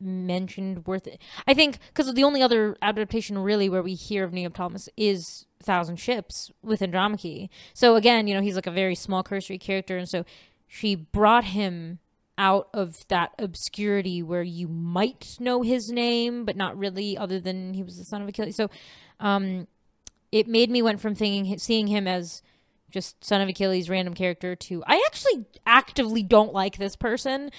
mentioned 0.00 0.86
worth 0.86 1.06
it. 1.06 1.20
I 1.46 1.54
think 1.54 1.78
because 1.88 2.12
the 2.12 2.24
only 2.24 2.42
other 2.42 2.76
adaptation 2.82 3.38
really 3.38 3.68
where 3.68 3.82
we 3.82 3.94
hear 3.94 4.24
of 4.24 4.32
Neoptolemus 4.32 4.88
is 4.96 5.46
Thousand 5.62 5.96
Ships 5.96 6.50
with 6.62 6.82
Andromache. 6.82 7.48
So 7.72 7.94
again, 7.94 8.26
you 8.26 8.34
know, 8.34 8.40
he's 8.40 8.56
like 8.56 8.66
a 8.66 8.72
very 8.72 8.96
small 8.96 9.22
cursory 9.22 9.58
character, 9.58 9.96
and 9.96 10.08
so 10.08 10.24
she 10.66 10.94
brought 10.94 11.44
him 11.44 11.98
out 12.36 12.68
of 12.74 13.06
that 13.08 13.32
obscurity 13.38 14.22
where 14.22 14.42
you 14.42 14.66
might 14.66 15.36
know 15.38 15.62
his 15.62 15.90
name 15.90 16.44
but 16.44 16.56
not 16.56 16.76
really 16.76 17.16
other 17.16 17.38
than 17.38 17.74
he 17.74 17.82
was 17.82 17.96
the 17.96 18.04
son 18.04 18.22
of 18.22 18.28
achilles. 18.28 18.56
So 18.56 18.68
um, 19.20 19.68
it 20.32 20.48
made 20.48 20.70
me 20.70 20.82
went 20.82 21.00
from 21.00 21.14
thinking 21.14 21.58
seeing 21.58 21.86
him 21.86 22.08
as 22.08 22.42
just 22.90 23.24
son 23.24 23.40
of 23.40 23.48
achilles 23.48 23.88
random 23.88 24.14
character 24.14 24.54
to 24.54 24.82
i 24.86 25.02
actually 25.06 25.44
actively 25.66 26.22
don't 26.22 26.52
like 26.52 26.76
this 26.76 26.96
person. 26.96 27.50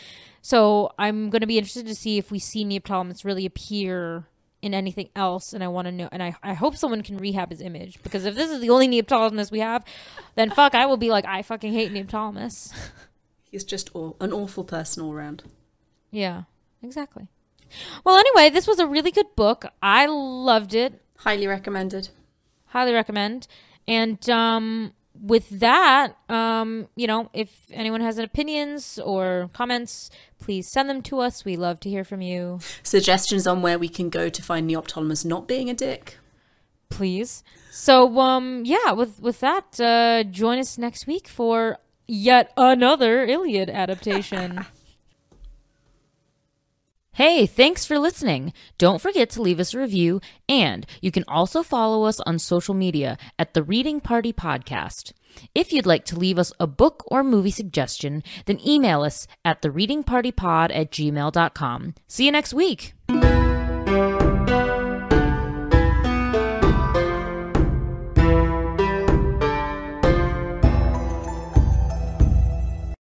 So 0.41 0.91
i'm 0.99 1.29
going 1.29 1.41
to 1.41 1.47
be 1.47 1.57
interested 1.57 1.87
to 1.87 1.95
see 1.95 2.17
if 2.17 2.31
we 2.31 2.39
see 2.39 2.65
neoptolemus 2.65 3.23
really 3.23 3.45
appear 3.45 4.27
in 4.65 4.73
anything 4.73 5.09
else 5.15 5.53
and 5.53 5.63
i 5.63 5.67
want 5.67 5.85
to 5.85 5.91
know 5.91 6.09
and 6.11 6.21
I, 6.21 6.35
I 6.43 6.53
hope 6.53 6.75
someone 6.75 7.03
can 7.03 7.17
rehab 7.17 7.51
his 7.51 7.61
image 7.61 8.01
because 8.03 8.25
if 8.25 8.35
this 8.35 8.49
is 8.49 8.59
the 8.59 8.69
only 8.69 8.87
neoptolemus 8.87 9.51
we 9.51 9.59
have 9.59 9.85
then 10.35 10.49
fuck 10.49 10.75
i 10.75 10.85
will 10.85 10.97
be 10.97 11.11
like 11.11 11.25
i 11.25 11.41
fucking 11.41 11.71
hate 11.71 11.93
neoptolemus 11.93 12.73
He's 13.55 13.63
just 13.63 13.89
an 13.95 14.33
awful 14.33 14.65
person 14.65 15.01
all 15.01 15.13
around. 15.13 15.43
Yeah, 16.11 16.43
exactly. 16.83 17.29
Well, 18.03 18.17
anyway, 18.17 18.49
this 18.49 18.67
was 18.67 18.79
a 18.79 18.85
really 18.85 19.11
good 19.11 19.33
book. 19.37 19.67
I 19.81 20.07
loved 20.07 20.73
it. 20.75 21.01
Highly 21.19 21.47
recommended. 21.47 22.09
Highly 22.65 22.91
recommend. 22.91 23.47
And 23.87 24.29
um, 24.29 24.91
with 25.21 25.59
that, 25.59 26.17
um, 26.29 26.87
you 26.95 27.07
know, 27.07 27.29
if 27.33 27.49
anyone 27.71 28.01
has 28.01 28.17
any 28.17 28.25
opinions 28.25 28.99
or 28.99 29.49
comments, 29.53 30.09
please 30.39 30.69
send 30.71 30.89
them 30.89 31.01
to 31.03 31.19
us. 31.19 31.45
We 31.45 31.55
love 31.55 31.79
to 31.81 31.89
hear 31.89 32.03
from 32.03 32.21
you. 32.21 32.59
Suggestions 32.83 33.47
on 33.47 33.61
where 33.61 33.79
we 33.79 33.89
can 33.89 34.09
go 34.09 34.29
to 34.29 34.41
find 34.41 34.69
Neoptolemus 34.69 35.25
not 35.25 35.47
being 35.47 35.69
a 35.69 35.73
dick. 35.73 36.17
Please. 36.89 37.43
So, 37.71 38.19
um, 38.19 38.63
yeah, 38.65 38.91
with 38.91 39.19
with 39.19 39.39
that, 39.39 39.79
uh, 39.79 40.23
join 40.23 40.59
us 40.59 40.77
next 40.77 41.07
week 41.07 41.27
for 41.27 41.77
yet 42.07 42.51
another 42.55 43.25
Iliad 43.25 43.69
adaptation. 43.69 44.65
Hey, 47.15 47.45
thanks 47.45 47.85
for 47.85 47.97
listening. 47.97 48.51
Don't 48.77 48.99
forget 48.99 49.29
to 49.29 49.41
leave 49.41 49.61
us 49.61 49.73
a 49.73 49.79
review, 49.79 50.19
and 50.49 50.85
you 50.99 51.11
can 51.11 51.23
also 51.29 51.63
follow 51.63 52.03
us 52.03 52.19
on 52.19 52.39
social 52.39 52.73
media 52.73 53.17
at 53.39 53.53
the 53.53 53.63
Reading 53.63 54.01
Party 54.01 54.33
Podcast. 54.33 55.13
If 55.55 55.71
you'd 55.71 55.85
like 55.85 56.03
to 56.07 56.19
leave 56.19 56.37
us 56.37 56.51
a 56.59 56.67
book 56.67 57.05
or 57.07 57.23
movie 57.23 57.51
suggestion, 57.51 58.21
then 58.47 58.59
email 58.67 59.01
us 59.01 59.27
at 59.45 59.61
thereadingpartypod 59.61 60.75
at 60.75 60.91
gmail.com. 60.91 61.95
See 62.09 62.25
you 62.25 62.33
next 62.33 62.53
week. 62.53 62.93